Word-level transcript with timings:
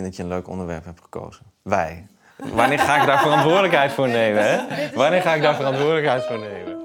vind 0.00 0.16
dat 0.16 0.26
je 0.26 0.32
een 0.32 0.38
leuk 0.38 0.48
onderwerp 0.48 0.84
hebt 0.84 1.00
gekozen. 1.00 1.44
Wij. 1.62 2.06
Wanneer 2.54 2.78
ga 2.78 3.00
ik 3.00 3.06
daar 3.06 3.20
verantwoordelijkheid 3.20 3.92
voor 3.92 4.08
nemen? 4.08 4.42
Hè? 4.42 4.58
Wanneer 4.94 5.22
ga 5.22 5.34
ik 5.34 5.42
daar 5.42 5.54
verantwoordelijkheid 5.54 6.24
voor 6.24 6.38
nemen? 6.38 6.78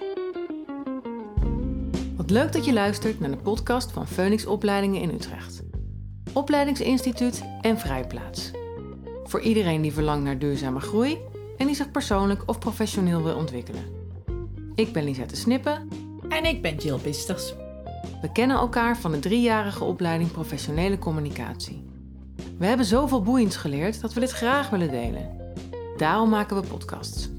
Wat 2.17 2.29
leuk 2.29 2.51
dat 2.51 2.65
je 2.65 2.73
luistert 2.73 3.19
naar 3.19 3.31
de 3.31 3.37
podcast 3.37 3.91
van 3.91 4.07
Phoenix 4.07 4.45
Opleidingen 4.45 5.01
in 5.01 5.09
Utrecht. 5.09 5.63
Opleidingsinstituut 6.33 7.43
en 7.61 7.79
Vrijplaats. 7.79 8.51
Voor 9.23 9.41
iedereen 9.41 9.81
die 9.81 9.93
verlangt 9.93 10.23
naar 10.23 10.37
duurzame 10.37 10.79
groei 10.79 11.17
en 11.57 11.65
die 11.65 11.75
zich 11.75 11.91
persoonlijk 11.91 12.43
of 12.45 12.59
professioneel 12.59 13.23
wil 13.23 13.35
ontwikkelen. 13.35 13.83
Ik 14.75 14.93
ben 14.93 15.03
Lisette 15.03 15.35
Snippen. 15.35 15.87
En 16.29 16.45
ik 16.45 16.61
ben 16.61 16.75
Jill 16.75 16.99
Bisters. 17.03 17.53
We 18.21 18.31
kennen 18.31 18.57
elkaar 18.57 18.97
van 18.97 19.11
de 19.11 19.19
driejarige 19.19 19.83
opleiding 19.83 20.31
Professionele 20.31 20.99
Communicatie. 20.99 21.84
We 22.57 22.65
hebben 22.65 22.85
zoveel 22.85 23.21
boeiends 23.21 23.55
geleerd 23.55 24.01
dat 24.01 24.13
we 24.13 24.19
dit 24.19 24.31
graag 24.31 24.69
willen 24.69 24.91
delen. 24.91 25.29
Daarom 25.97 26.29
maken 26.29 26.61
we 26.61 26.67
podcasts 26.67 27.29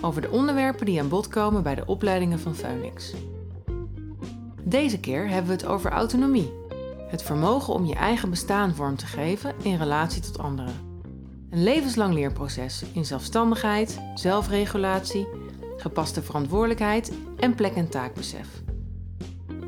over 0.00 0.20
de 0.20 0.30
onderwerpen 0.30 0.86
die 0.86 1.00
aan 1.00 1.08
bod 1.08 1.28
komen 1.28 1.62
bij 1.62 1.74
de 1.74 1.86
opleidingen 1.86 2.38
van 2.38 2.54
Phoenix. 2.54 3.14
Deze 4.62 5.00
keer 5.00 5.28
hebben 5.28 5.46
we 5.46 5.56
het 5.56 5.66
over 5.66 5.90
autonomie. 5.90 6.52
Het 7.08 7.22
vermogen 7.22 7.74
om 7.74 7.84
je 7.84 7.94
eigen 7.94 8.30
bestaan 8.30 8.74
vorm 8.74 8.96
te 8.96 9.06
geven 9.06 9.54
in 9.62 9.76
relatie 9.76 10.22
tot 10.22 10.38
anderen. 10.38 10.74
Een 11.50 11.62
levenslang 11.62 12.14
leerproces 12.14 12.84
in 12.92 13.04
zelfstandigheid, 13.04 14.00
zelfregulatie, 14.14 15.28
gepaste 15.76 16.22
verantwoordelijkheid 16.22 17.12
en 17.36 17.54
plek- 17.54 17.74
en 17.74 17.88
taakbesef. 17.88 18.48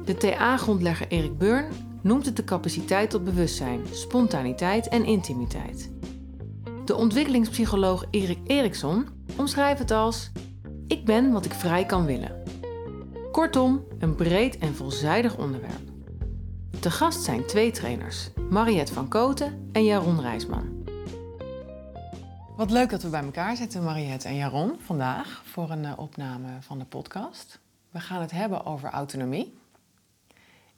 De 0.05 0.16
TA-grondlegger 0.16 1.09
Erik 1.09 1.38
Burn 1.38 1.66
noemt 2.02 2.27
het 2.27 2.37
de 2.37 2.45
capaciteit 2.45 3.11
tot 3.11 3.25
bewustzijn, 3.25 3.80
spontaniteit 3.91 4.89
en 4.89 5.05
intimiteit. 5.05 5.91
De 6.84 6.97
ontwikkelingspsycholoog 6.97 8.05
Erik 8.11 8.39
Eriksson 8.45 9.06
omschrijft 9.37 9.78
het 9.78 9.91
als: 9.91 10.31
Ik 10.87 11.05
ben 11.05 11.33
wat 11.33 11.45
ik 11.45 11.53
vrij 11.53 11.84
kan 11.87 12.05
willen. 12.05 12.42
Kortom, 13.33 13.84
een 13.98 14.14
breed 14.14 14.59
en 14.59 14.75
veelzijdig 14.75 15.37
onderwerp. 15.37 15.91
Te 16.81 16.91
gast 16.91 17.22
zijn 17.22 17.47
twee 17.47 17.70
trainers, 17.70 18.31
Mariette 18.50 18.92
van 18.92 19.09
Koten 19.09 19.69
en 19.72 19.84
Jaron 19.84 20.20
Rijsman. 20.20 20.78
Wat 22.56 22.70
leuk 22.70 22.91
dat 22.91 23.03
we 23.03 23.09
bij 23.09 23.22
elkaar 23.22 23.56
zitten, 23.56 23.84
Mariette 23.84 24.28
en 24.28 24.37
Jaron, 24.37 24.77
vandaag 24.81 25.42
voor 25.44 25.70
een 25.70 25.84
eh, 25.84 25.92
opname 25.97 26.48
van 26.61 26.78
de 26.78 26.84
podcast. 26.84 27.61
We 27.91 28.00
gaan 28.00 28.20
het 28.20 28.31
hebben 28.31 28.67
over 28.67 28.91
autonomie. 28.91 29.55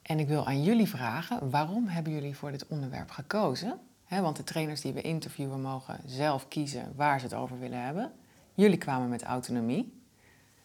En 0.01 0.19
ik 0.19 0.27
wil 0.27 0.47
aan 0.47 0.63
jullie 0.63 0.89
vragen, 0.89 1.49
waarom 1.49 1.87
hebben 1.87 2.13
jullie 2.13 2.35
voor 2.35 2.51
dit 2.51 2.67
onderwerp 2.67 3.09
gekozen? 3.09 3.79
want 4.19 4.35
de 4.35 4.43
trainers 4.43 4.81
die 4.81 4.93
we 4.93 5.01
interviewen 5.01 5.61
mogen 5.61 5.99
zelf 6.05 6.47
kiezen 6.47 6.93
waar 6.95 7.19
ze 7.19 7.25
het 7.25 7.33
over 7.33 7.59
willen 7.59 7.83
hebben. 7.83 8.11
Jullie 8.53 8.77
kwamen 8.77 9.09
met 9.09 9.23
autonomie. 9.23 10.01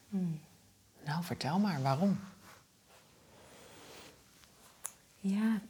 Hmm. 0.08 0.40
Nou, 1.04 1.24
vertel 1.24 1.58
maar, 1.58 1.82
waarom? 1.82 2.18
Ja, 5.20 5.60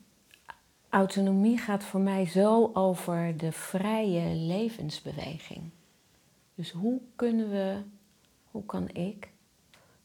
autonomie 0.88 1.58
gaat 1.58 1.84
voor 1.84 2.00
mij 2.00 2.26
zo 2.26 2.70
over 2.72 3.36
de 3.36 3.52
vrije 3.52 4.34
levensbeweging. 4.34 5.70
Dus 6.54 6.70
hoe 6.70 7.00
kunnen 7.16 7.50
we, 7.50 7.82
hoe 8.50 8.64
kan 8.64 8.88
ik 8.88 9.28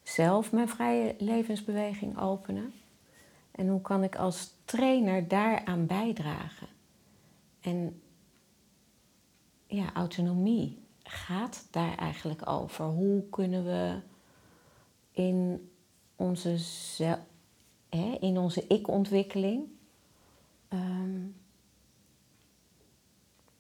zelf 0.04 0.52
mijn 0.52 0.70
vrije 0.70 1.16
levensbeweging 1.18 2.20
openen? 2.20 2.74
En 3.52 3.68
hoe 3.68 3.82
kan 3.82 4.04
ik 4.04 4.16
als 4.16 4.54
trainer 4.66 5.28
daaraan 5.28 5.86
bijdragen? 5.86 6.68
En 7.62 8.02
ja, 9.68 9.94
autonomie 9.94 10.80
gaat 11.04 11.68
daar 11.72 11.98
eigenlijk 11.98 12.50
over. 12.50 12.86
Hoe 12.86 13.30
kunnen 13.30 13.64
we 13.66 14.00
in 15.12 15.70
onze, 16.16 16.58
hè, 17.90 18.18
in 18.20 18.38
onze 18.38 18.68
ik-ontwikkeling 18.68 19.64
um, 20.70 21.36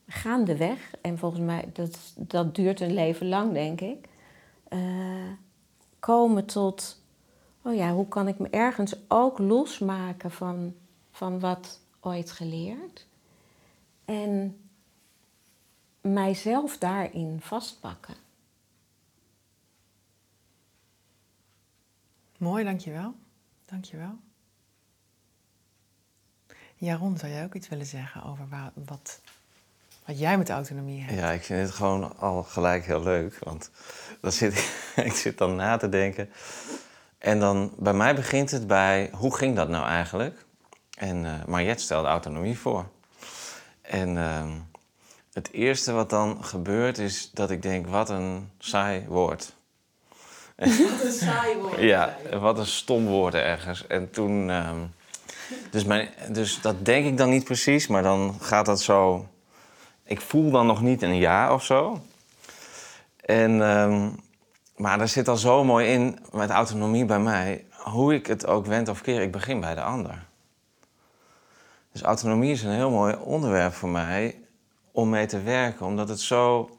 gaandeweg, 0.07 0.95
en 1.01 1.17
volgens 1.17 1.41
mij 1.41 1.69
dat, 1.73 2.13
dat 2.17 2.55
duurt 2.55 2.79
een 2.79 2.93
leven 2.93 3.27
lang, 3.27 3.53
denk 3.53 3.81
ik, 3.81 4.07
uh, 4.69 5.31
komen 5.99 6.45
tot, 6.45 7.00
oh 7.61 7.75
ja, 7.75 7.93
hoe 7.93 8.07
kan 8.07 8.27
ik 8.27 8.39
me 8.39 8.49
ergens 8.49 8.95
ook 9.07 9.37
losmaken 9.37 10.31
van, 10.31 10.75
van 11.11 11.39
wat 11.39 11.79
ooit 11.99 12.31
geleerd 12.31 13.07
en 14.05 14.61
mijzelf 16.01 16.77
daarin 16.77 17.37
vastpakken. 17.41 18.15
Mooi, 22.37 22.63
dankjewel. 22.63 23.15
Dankjewel. 23.65 24.19
Jaron, 26.75 27.17
zou 27.17 27.31
jij 27.31 27.43
ook 27.43 27.53
iets 27.53 27.69
willen 27.69 27.85
zeggen 27.85 28.23
over 28.23 28.47
wat, 28.73 29.21
wat 30.05 30.19
jij 30.19 30.37
met 30.37 30.49
autonomie 30.49 31.01
hebt? 31.01 31.19
Ja, 31.19 31.31
ik 31.31 31.43
vind 31.43 31.67
het 31.67 31.75
gewoon 31.75 32.17
al 32.17 32.43
gelijk 32.43 32.85
heel 32.85 33.03
leuk. 33.03 33.39
Want 33.39 33.71
dan 34.21 34.31
zit, 34.31 34.53
ik 34.95 35.13
zit 35.13 35.37
dan 35.37 35.55
na 35.55 35.77
te 35.77 35.89
denken. 35.89 36.29
En 37.21 37.39
dan 37.39 37.73
bij 37.77 37.93
mij 37.93 38.15
begint 38.15 38.51
het 38.51 38.67
bij 38.67 39.09
hoe 39.13 39.35
ging 39.35 39.55
dat 39.55 39.69
nou 39.69 39.85
eigenlijk? 39.85 40.45
En 40.97 41.23
uh, 41.23 41.33
Mariette 41.47 41.83
stelde 41.83 42.07
autonomie 42.07 42.59
voor. 42.59 42.85
En 43.81 44.15
uh, 44.15 44.43
het 45.33 45.51
eerste 45.51 45.91
wat 45.91 46.09
dan 46.09 46.43
gebeurt 46.43 46.97
is 46.97 47.31
dat 47.33 47.51
ik 47.51 47.61
denk, 47.61 47.87
wat 47.87 48.09
een 48.09 48.49
saai 48.57 49.05
woord. 49.07 49.53
Wat 50.55 50.69
een 51.03 51.11
saai 51.11 51.57
woord. 51.57 51.79
ja, 51.79 52.17
wat 52.39 52.57
een 52.57 52.65
stom 52.65 53.05
woord 53.05 53.33
ergens. 53.33 53.87
En 53.87 54.11
toen... 54.11 54.49
Uh, 54.49 54.71
dus, 55.71 55.83
mijn, 55.83 56.09
dus 56.29 56.61
dat 56.61 56.85
denk 56.85 57.05
ik 57.05 57.17
dan 57.17 57.29
niet 57.29 57.43
precies, 57.43 57.87
maar 57.87 58.03
dan 58.03 58.37
gaat 58.39 58.65
dat 58.65 58.81
zo... 58.81 59.27
Ik 60.03 60.21
voel 60.21 60.51
dan 60.51 60.65
nog 60.65 60.81
niet 60.81 61.01
een 61.01 61.17
ja 61.17 61.53
of 61.53 61.63
zo. 61.63 62.01
En, 63.25 63.51
uh, 63.51 64.07
maar 64.81 64.99
er 64.99 65.07
zit 65.07 65.27
al 65.27 65.37
zo 65.37 65.63
mooi 65.63 65.87
in, 65.87 66.19
met 66.31 66.49
autonomie 66.49 67.05
bij 67.05 67.19
mij... 67.19 67.65
hoe 67.71 68.13
ik 68.13 68.27
het 68.27 68.45
ook 68.47 68.65
wend 68.65 68.87
of 68.87 69.01
keer, 69.01 69.21
ik 69.21 69.31
begin 69.31 69.59
bij 69.59 69.75
de 69.75 69.81
ander. 69.81 70.25
Dus 71.91 72.01
autonomie 72.01 72.51
is 72.51 72.63
een 72.63 72.71
heel 72.71 72.89
mooi 72.89 73.15
onderwerp 73.15 73.73
voor 73.73 73.89
mij 73.89 74.39
om 74.91 75.09
mee 75.09 75.25
te 75.25 75.41
werken, 75.41 75.85
omdat 75.85 76.09
het 76.09 76.19
zo 76.19 76.69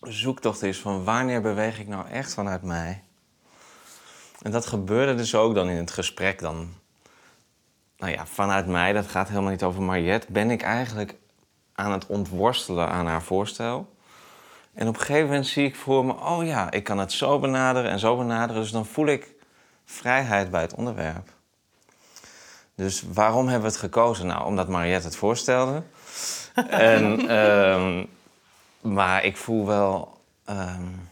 zoektocht 0.00 0.62
is 0.62 0.80
van 0.80 1.04
wanneer 1.04 1.40
beweeg 1.42 1.78
ik 1.78 1.88
nou 1.88 2.08
echt 2.08 2.34
vanuit 2.34 2.62
mij. 2.62 3.02
En 4.42 4.50
dat 4.50 4.66
gebeurde 4.66 5.14
dus 5.14 5.34
ook 5.34 5.54
dan 5.54 5.68
in 5.68 5.76
het 5.76 5.90
gesprek 5.90 6.38
dan. 6.38 6.74
Nou 7.98 8.12
ja, 8.12 8.26
vanuit 8.26 8.66
mij, 8.66 8.92
dat 8.92 9.06
gaat 9.06 9.28
helemaal 9.28 9.50
niet 9.50 9.62
over 9.62 9.82
Mariette, 9.82 10.32
ben 10.32 10.50
ik 10.50 10.62
eigenlijk 10.62 11.16
aan 11.72 11.92
het 11.92 12.06
ontworstelen 12.06 12.88
aan 12.88 13.06
haar 13.06 13.22
voorstel. 13.22 13.95
En 14.76 14.88
op 14.88 14.94
een 14.94 15.00
gegeven 15.00 15.26
moment 15.26 15.46
zie 15.46 15.64
ik 15.64 15.76
voor 15.76 16.04
me, 16.04 16.12
oh 16.12 16.44
ja, 16.44 16.70
ik 16.70 16.84
kan 16.84 16.98
het 16.98 17.12
zo 17.12 17.38
benaderen 17.38 17.90
en 17.90 17.98
zo 17.98 18.16
benaderen. 18.16 18.62
Dus 18.62 18.70
dan 18.70 18.86
voel 18.86 19.06
ik 19.06 19.34
vrijheid 19.84 20.50
bij 20.50 20.60
het 20.60 20.74
onderwerp. 20.74 21.32
Dus 22.74 23.04
waarom 23.12 23.44
hebben 23.44 23.60
we 23.60 23.74
het 23.74 23.84
gekozen? 23.84 24.26
Nou, 24.26 24.44
omdat 24.44 24.68
Mariette 24.68 25.06
het 25.06 25.16
voorstelde. 25.16 25.82
en, 26.70 27.36
um, 27.36 28.08
maar 28.80 29.24
ik 29.24 29.36
voel 29.36 29.66
wel. 29.66 30.20
Um, 30.50 31.08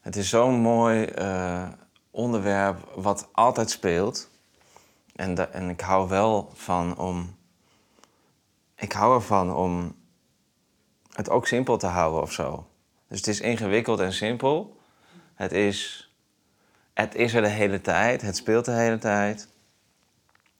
het 0.00 0.16
is 0.16 0.28
zo'n 0.28 0.54
mooi 0.54 1.12
uh, 1.18 1.68
onderwerp 2.10 2.88
wat 2.94 3.28
altijd 3.32 3.70
speelt. 3.70 4.30
En, 5.14 5.34
de, 5.34 5.42
en 5.42 5.68
ik 5.68 5.80
hou 5.80 6.08
wel 6.08 6.50
van 6.54 6.98
om. 6.98 7.36
Ik 8.74 8.92
hou 8.92 9.14
ervan 9.14 9.54
om 9.54 9.94
het 11.16 11.30
ook 11.30 11.46
simpel 11.46 11.76
te 11.76 11.86
houden 11.86 12.22
of 12.22 12.32
zo. 12.32 12.66
Dus 13.08 13.18
het 13.18 13.26
is 13.26 13.40
ingewikkeld 13.40 14.00
en 14.00 14.12
simpel. 14.12 14.80
Het 15.34 15.52
is, 15.52 16.10
het 16.94 17.14
is 17.14 17.34
er 17.34 17.42
de 17.42 17.48
hele 17.48 17.80
tijd. 17.80 18.22
Het 18.22 18.36
speelt 18.36 18.64
de 18.64 18.72
hele 18.72 18.98
tijd. 18.98 19.48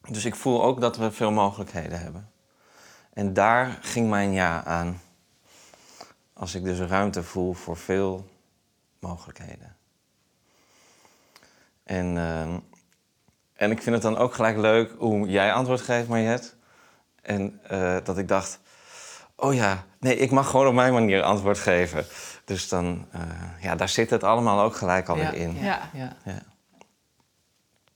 Dus 0.09 0.25
ik 0.25 0.35
voel 0.35 0.63
ook 0.63 0.81
dat 0.81 0.97
we 0.97 1.11
veel 1.11 1.31
mogelijkheden 1.31 2.01
hebben. 2.01 2.31
En 3.13 3.33
daar 3.33 3.79
ging 3.81 4.09
mijn 4.09 4.33
ja 4.33 4.65
aan. 4.65 5.01
Als 6.33 6.55
ik 6.55 6.65
dus 6.65 6.79
ruimte 6.79 7.23
voel 7.23 7.53
voor 7.53 7.77
veel 7.77 8.29
mogelijkheden. 8.99 9.77
En, 11.85 12.15
uh, 12.17 12.55
en 13.53 13.71
ik 13.71 13.83
vind 13.83 13.95
het 13.95 14.03
dan 14.03 14.17
ook 14.17 14.35
gelijk 14.35 14.57
leuk 14.57 14.95
hoe 14.99 15.29
jij 15.29 15.53
antwoord 15.53 15.81
geeft, 15.81 16.09
Mariette. 16.09 16.53
En 17.23 17.61
uh, 17.71 17.97
dat 18.05 18.19
ik 18.19 18.29
dacht, 18.29 18.61
oh 19.37 19.55
ja, 19.55 19.85
nee, 20.01 20.17
ik 20.17 20.31
mag 20.31 20.51
gewoon 20.51 20.67
op 20.67 20.75
mijn 20.75 20.93
manier 20.93 21.23
antwoord 21.23 21.59
geven. 21.59 22.07
Dus 22.45 22.69
dan, 22.69 23.07
uh, 23.15 23.23
ja, 23.61 23.75
daar 23.75 23.89
zit 23.89 24.11
het 24.11 24.25
allemaal 24.25 24.61
ook 24.61 24.77
gelijk 24.77 25.09
alweer 25.09 25.25
ja, 25.25 25.31
in. 25.33 25.55
Ja, 25.55 25.91
ja. 25.93 26.17
ja. 26.25 26.43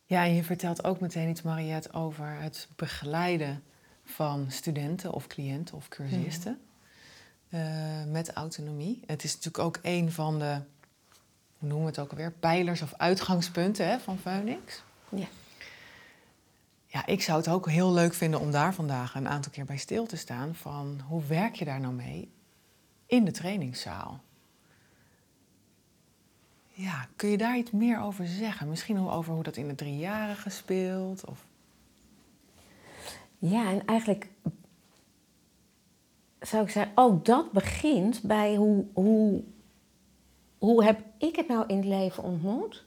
Ja, 0.05 0.25
en 0.25 0.35
je 0.35 0.45
vertelt 0.45 0.85
ook 0.85 1.01
meteen 1.01 1.29
iets, 1.29 1.43
Mariette, 1.43 1.93
over 1.93 2.37
het 2.41 2.69
begeleiden 2.77 3.63
van 4.05 4.47
studenten 4.49 5.13
of 5.13 5.27
cliënten 5.27 5.77
of 5.77 5.89
cursisten 5.89 6.61
eh, 7.49 7.61
met 8.07 8.33
autonomie. 8.33 9.03
Het 9.07 9.25
is 9.25 9.35
natuurlijk 9.35 9.65
ook 9.65 9.79
een 9.83 10.13
van 10.13 10.39
de, 10.39 10.61
hoe 11.59 11.69
noemen 11.69 11.81
we 11.81 11.91
het 11.91 11.99
ook 11.99 12.11
alweer, 12.11 12.33
pijlers 12.33 12.83
of 12.83 12.95
uitgangspunten 12.97 13.89
hè, 13.89 13.99
van 13.99 14.19
Phoenix. 14.19 14.83
Ja. 15.09 15.27
Ja, 16.93 17.07
ik 17.07 17.23
zou 17.23 17.39
het 17.39 17.49
ook 17.49 17.69
heel 17.69 17.93
leuk 17.93 18.15
vinden 18.15 18.41
om 18.41 18.51
daar 18.51 18.75
vandaag 18.75 19.15
een 19.15 19.29
aantal 19.29 19.53
keer 19.53 19.65
bij 19.65 19.77
stil 19.77 20.07
te 20.07 20.17
staan. 20.17 20.55
Van 20.55 21.01
hoe 21.09 21.25
werk 21.25 21.55
je 21.55 21.65
daar 21.65 21.81
nou 21.81 21.95
mee 21.95 22.31
in 23.07 23.25
de 23.25 23.31
trainingszaal? 23.31 24.21
Ja, 26.73 27.09
kun 27.17 27.29
je 27.29 27.37
daar 27.37 27.57
iets 27.57 27.71
meer 27.71 28.01
over 28.01 28.27
zeggen? 28.27 28.69
Misschien 28.69 29.09
over 29.09 29.35
hoe 29.35 29.43
dat 29.43 29.57
in 29.57 29.69
de 29.69 29.75
driejarige 29.75 30.51
speelt? 30.51 31.25
Of... 31.25 31.45
Ja, 33.39 33.71
en 33.71 33.85
eigenlijk 33.87 34.29
zou 36.41 36.63
ik 36.63 36.71
zeggen, 36.71 36.93
ook 36.95 37.25
dat 37.25 37.53
begint 37.53 38.23
bij 38.23 38.55
hoe, 38.55 38.85
hoe, 38.93 39.43
hoe 40.59 40.85
heb 40.85 41.01
ik 41.19 41.37
het 41.37 41.49
nou 41.49 41.65
in 41.67 41.77
het 41.77 41.87
leven 41.87 42.23
ontmoet? 42.23 42.85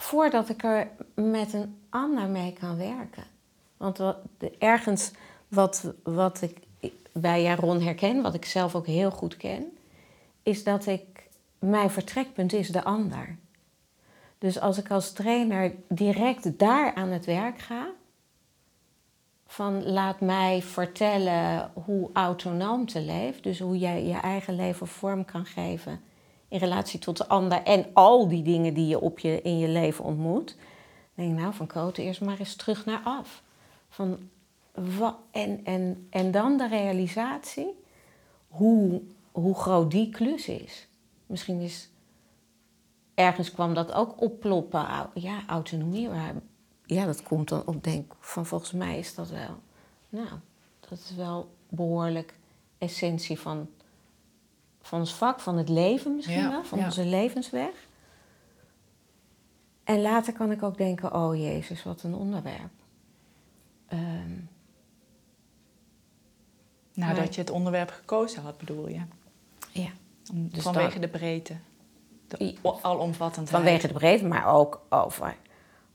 Voordat 0.00 0.48
ik 0.48 0.64
er 0.64 0.88
met 1.14 1.52
een 1.52 1.78
ander 1.88 2.28
mee 2.28 2.52
kan 2.52 2.76
werken. 2.76 3.24
Want 3.76 3.98
wat, 3.98 4.16
ergens 4.58 5.10
wat, 5.48 5.92
wat 6.02 6.42
ik 6.42 6.58
bij 7.12 7.42
Jaron 7.42 7.80
herken, 7.80 8.22
wat 8.22 8.34
ik 8.34 8.44
zelf 8.44 8.74
ook 8.74 8.86
heel 8.86 9.10
goed 9.10 9.36
ken, 9.36 9.78
is 10.42 10.64
dat 10.64 10.86
ik, 10.86 11.28
mijn 11.58 11.90
vertrekpunt 11.90 12.52
is 12.52 12.68
de 12.68 12.84
ander. 12.84 13.36
Dus 14.38 14.60
als 14.60 14.78
ik 14.78 14.90
als 14.90 15.12
trainer 15.12 15.74
direct 15.88 16.58
daar 16.58 16.94
aan 16.94 17.08
het 17.08 17.24
werk 17.24 17.58
ga, 17.58 17.86
van 19.46 19.84
laat 19.84 20.20
mij 20.20 20.62
vertellen 20.62 21.70
hoe 21.84 22.10
autonoom 22.12 22.86
te 22.86 23.00
leven, 23.00 23.42
dus 23.42 23.58
hoe 23.58 23.78
jij 23.78 24.04
je 24.04 24.20
eigen 24.20 24.54
leven 24.54 24.86
vorm 24.86 25.24
kan 25.24 25.46
geven 25.46 26.00
in 26.50 26.58
relatie 26.58 26.98
tot 26.98 27.16
de 27.16 27.28
ander 27.28 27.62
en 27.62 27.86
al 27.92 28.28
die 28.28 28.42
dingen 28.42 28.74
die 28.74 28.86
je 28.86 29.00
op 29.00 29.18
je 29.18 29.42
in 29.42 29.58
je 29.58 29.68
leven 29.68 30.04
ontmoet. 30.04 30.56
Denk 31.14 31.32
ik, 31.32 31.38
nou, 31.38 31.54
van 31.54 31.66
Koten 31.66 32.02
eerst 32.04 32.20
maar 32.20 32.38
eens 32.38 32.56
terug 32.56 32.84
naar 32.84 33.00
af. 33.04 33.42
Van, 33.88 34.18
wa- 34.74 35.18
en, 35.30 35.64
en, 35.64 36.06
en 36.10 36.30
dan 36.30 36.56
de 36.56 36.68
realisatie 36.68 37.74
hoe, 38.48 39.02
hoe 39.32 39.54
groot 39.54 39.90
die 39.90 40.10
klus 40.10 40.48
is. 40.48 40.88
Misschien 41.26 41.60
is 41.60 41.90
ergens 43.14 43.52
kwam 43.52 43.74
dat 43.74 43.92
ook 43.92 44.20
opploppen. 44.20 44.86
Ja, 45.14 45.42
autonomie. 45.46 46.08
Maar 46.08 46.34
ja, 46.86 47.06
dat 47.06 47.22
komt 47.22 47.48
dan 47.48 47.62
op 47.66 47.84
denk 47.84 48.14
van 48.20 48.46
volgens 48.46 48.72
mij 48.72 48.98
is 48.98 49.14
dat 49.14 49.28
wel. 49.28 49.56
Nou, 50.08 50.28
dat 50.88 50.98
is 50.98 51.14
wel 51.16 51.50
behoorlijk 51.68 52.34
essentie 52.78 53.38
van, 53.38 53.68
van 54.90 54.98
ons 54.98 55.14
vak, 55.14 55.40
van 55.40 55.56
het 55.56 55.68
leven 55.68 56.14
misschien 56.14 56.48
wel, 56.50 56.64
van 56.64 56.78
onze 56.84 57.04
levensweg. 57.04 57.70
En 59.84 60.00
later 60.00 60.32
kan 60.32 60.50
ik 60.50 60.62
ook 60.62 60.76
denken, 60.76 61.14
oh 61.14 61.36
Jezus, 61.36 61.82
wat 61.82 62.02
een 62.02 62.14
onderwerp. 62.14 62.70
Ehm, 63.88 64.30
Nadat 66.94 67.34
je 67.34 67.40
het 67.40 67.50
onderwerp 67.50 67.90
gekozen 67.90 68.42
had, 68.42 68.58
bedoel 68.58 68.88
je? 68.88 69.00
ja. 69.72 69.88
Om- 70.32 70.48
Dus 70.48 70.62
vanwege 70.62 70.90
dan- 70.92 71.00
de 71.00 71.08
breedte. 71.08 71.54
De 72.26 72.58
alomvattendheid. 72.82 73.62
Vanwege 73.62 73.86
de 73.86 73.92
breedte, 73.92 74.26
maar 74.26 74.46
ook 74.54 74.80
over, 74.88 75.36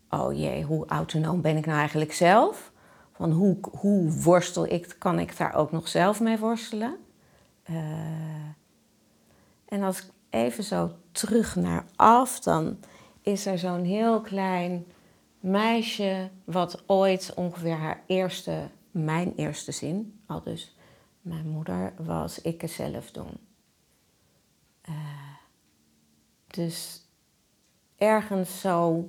oh 0.09 0.33
jee, 0.37 0.63
hoe 0.63 0.85
autonoom 0.87 1.41
ben 1.41 1.57
ik 1.57 1.65
nou 1.65 1.77
eigenlijk 1.79 2.13
zelf? 2.13 2.71
Van 3.11 3.31
hoe, 3.31 3.57
hoe 3.71 4.11
worstel 4.11 4.65
ik, 4.65 4.95
kan 4.99 5.19
ik 5.19 5.37
daar 5.37 5.53
ook 5.53 5.71
nog 5.71 5.87
zelf 5.87 6.19
mee 6.19 6.37
worstelen? 6.37 6.97
Eh, 7.63 7.75
en 9.65 9.83
als 9.83 9.99
ik 9.99 10.09
even 10.29 10.63
zo 10.63 10.91
terug 11.11 11.55
naar 11.55 11.85
af, 11.95 12.39
dan 12.39 12.79
is 13.21 13.45
er 13.45 13.59
zo'n 13.59 13.83
heel 13.83 14.21
klein 14.21 14.85
meisje 15.39 16.29
wat 16.43 16.83
ooit 16.87 17.33
ongeveer 17.35 17.75
haar 17.75 18.03
eerste, 18.07 18.69
mijn 18.91 19.33
eerste 19.35 19.71
zin, 19.71 20.19
al 20.25 20.43
dus 20.43 20.75
mijn 21.21 21.47
moeder, 21.47 21.93
was 21.97 22.41
ik 22.41 22.61
het 22.61 22.71
zelf 22.71 23.11
doen. 23.11 23.37
Eh, 24.81 24.93
dus 26.47 27.01
ergens 27.95 28.59
zo 28.59 29.05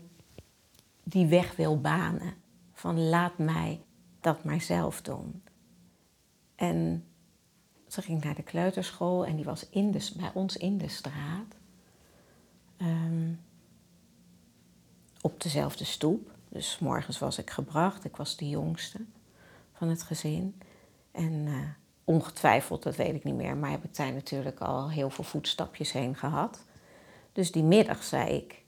die 1.03 1.27
weg 1.27 1.57
wil 1.57 1.81
banen. 1.81 2.35
Van 2.73 3.09
laat 3.09 3.39
mij 3.39 3.81
dat 4.21 4.45
maar 4.45 4.61
zelf 4.61 5.03
doen. 5.03 5.43
En 6.55 7.05
ging 8.03 8.25
naar 8.25 8.35
de 8.35 8.43
kleuterschool 8.43 9.27
en 9.27 9.37
die 9.37 9.45
was 9.45 9.69
in 9.69 9.91
de, 9.91 10.11
bij 10.17 10.31
ons 10.35 10.57
in 10.57 10.79
de 10.79 10.89
straat. 10.89 11.57
Ehm, 12.77 13.33
op 15.21 15.43
dezelfde 15.43 15.85
stoep. 15.85 16.31
Dus 16.49 16.79
morgens 16.79 17.19
was 17.19 17.39
ik 17.39 17.51
gebracht. 17.51 18.05
Ik 18.05 18.17
was 18.17 18.37
de 18.37 18.49
jongste 18.49 18.99
van 19.73 19.89
het 19.89 20.03
gezin. 20.03 20.61
En 21.13 21.45
eh, 21.47 21.55
ongetwijfeld, 22.05 22.83
dat 22.83 22.97
weet 22.97 23.15
ik 23.15 23.25
niet 23.25 23.35
meer, 23.35 23.57
maar 23.57 23.71
heb 23.71 23.85
ik 23.85 23.97
daar 23.97 24.13
natuurlijk 24.13 24.61
al 24.61 24.91
heel 24.91 25.11
veel 25.11 25.25
voetstapjes 25.25 25.93
heen 25.93 26.17
gehad. 26.17 26.65
Dus 27.33 27.53
die 27.53 27.63
middag 27.63 28.03
zei 28.03 28.31
ik 28.31 28.63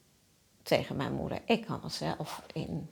tegen 0.63 0.97
mijn 0.97 1.13
moeder: 1.13 1.41
Ik 1.45 1.67
kan 1.67 1.81
het 1.83 1.93
zelf 1.93 2.43
in. 2.53 2.89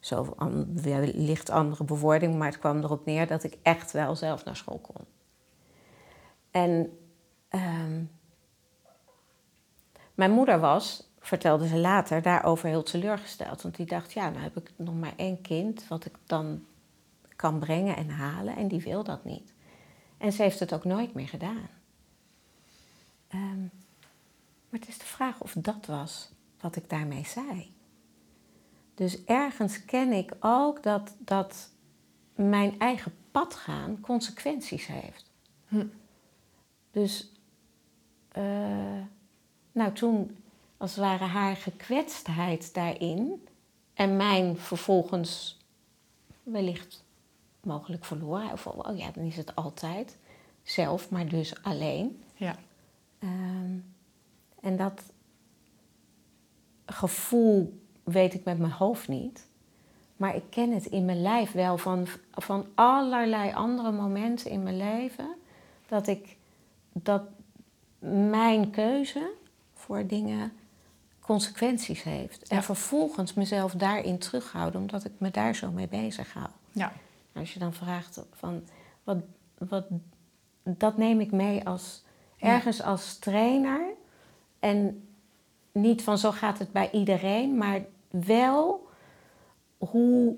Zo 0.00 0.34
wellicht 0.72 1.50
andere 1.50 1.84
bewoording, 1.84 2.34
maar 2.34 2.48
het 2.48 2.58
kwam 2.58 2.78
erop 2.78 3.06
neer 3.06 3.26
dat 3.26 3.44
ik 3.44 3.56
echt 3.62 3.92
wel 3.92 4.16
zelf 4.16 4.44
naar 4.44 4.56
school 4.56 4.78
kon. 4.78 5.04
En 6.52 6.98
ehm, 7.48 8.04
mijn 10.14 10.30
moeder 10.30 10.60
was, 10.60 11.10
vertelde 11.18 11.68
ze 11.68 11.76
later, 11.76 12.22
daarover 12.22 12.68
heel 12.68 12.82
teleurgesteld. 12.82 13.62
Want 13.62 13.76
die 13.76 13.86
dacht: 13.86 14.12
Ja, 14.12 14.30
nou 14.30 14.42
heb 14.42 14.56
ik 14.56 14.70
nog 14.76 14.94
maar 14.94 15.12
één 15.16 15.40
kind 15.40 15.88
wat 15.88 16.04
ik 16.04 16.18
dan 16.26 16.64
kan 17.36 17.58
brengen 17.58 17.96
en 17.96 18.08
halen, 18.08 18.56
en 18.56 18.68
die 18.68 18.80
wil 18.80 19.04
dat 19.04 19.24
niet. 19.24 19.52
En 20.18 20.32
ze 20.32 20.42
heeft 20.42 20.60
het 20.60 20.72
ook 20.72 20.84
nooit 20.84 21.14
meer 21.14 21.28
gedaan. 21.28 21.68
Ehm, 23.28 23.60
maar 24.68 24.80
het 24.80 24.88
is 24.88 24.98
de 24.98 25.04
vraag 25.04 25.40
of 25.40 25.54
dat 25.58 25.86
was 25.86 26.30
wat 26.60 26.76
ik 26.76 26.90
daarmee 26.90 27.26
zei. 27.26 27.74
Dus 28.94 29.24
ergens 29.24 29.84
ken 29.84 30.12
ik 30.12 30.32
ook 30.40 30.82
dat, 30.82 31.14
dat 31.18 31.70
mijn 32.34 32.78
eigen 32.78 33.14
pad 33.30 33.54
gaan 33.54 34.00
consequenties 34.00 34.86
heeft. 34.86 35.30
Hm. 35.68 35.86
Dus, 36.92 37.30
eh, 38.28 39.02
nou 39.72 39.92
toen, 39.92 40.36
als 40.76 40.90
het 40.90 41.00
ware 41.00 41.24
haar 41.24 41.56
gekwetstheid 41.56 42.74
daarin 42.74 43.48
en 43.94 44.16
mijn 44.16 44.56
vervolgens 44.56 45.58
wellicht 46.42 47.04
mogelijk 47.60 48.04
verloren, 48.04 48.52
of 48.52 48.66
oh 48.66 48.96
ja, 48.98 49.10
dan 49.10 49.24
is 49.24 49.36
het 49.36 49.54
altijd 49.54 50.18
zelf, 50.62 51.10
maar 51.10 51.28
dus 51.28 51.62
alleen. 51.62 52.22
Ja. 52.34 52.56
Ehm, 53.18 53.78
en 54.60 54.76
dat 54.76 55.02
gevoel 56.86 57.80
weet 58.02 58.34
ik 58.34 58.44
met 58.44 58.58
mijn 58.58 58.72
hoofd 58.72 59.08
niet. 59.08 59.46
Maar 60.16 60.36
ik 60.36 60.44
ken 60.50 60.70
het 60.70 60.86
in 60.86 61.04
mijn 61.04 61.22
lijf 61.22 61.52
wel 61.52 61.78
van, 61.78 62.06
van 62.30 62.66
allerlei 62.74 63.52
andere 63.52 63.92
momenten 63.92 64.50
in 64.50 64.62
mijn 64.62 64.76
leven. 64.76 65.34
Dat 65.86 66.06
ik 66.06 66.36
dat 66.92 67.22
mijn 67.98 68.70
keuze 68.70 69.30
voor 69.74 70.06
dingen 70.06 70.52
consequenties 71.20 72.02
heeft. 72.02 72.48
En 72.48 72.62
vervolgens 72.62 73.34
mezelf 73.34 73.72
daarin 73.72 74.18
terughouden, 74.18 74.80
omdat 74.80 75.04
ik 75.04 75.12
me 75.18 75.30
daar 75.30 75.54
zo 75.54 75.70
mee 75.70 75.88
bezig 75.88 76.32
hou. 76.32 76.48
Ja. 76.72 76.92
Als 77.34 77.52
je 77.52 77.58
dan 77.58 77.72
vraagt 77.72 78.24
van 78.32 78.62
wat, 79.04 79.16
wat 79.58 79.84
dat 80.62 80.96
neem 80.96 81.20
ik 81.20 81.32
mee 81.32 81.66
als 81.66 82.02
ergens 82.38 82.82
als 82.82 83.18
trainer. 83.18 83.80
En 84.58 85.08
niet 85.72 86.02
van 86.02 86.18
zo 86.18 86.30
gaat 86.30 86.58
het 86.58 86.72
bij 86.72 86.90
iedereen, 86.90 87.56
maar 87.56 87.80
wel 88.10 88.88
hoe, 89.78 90.36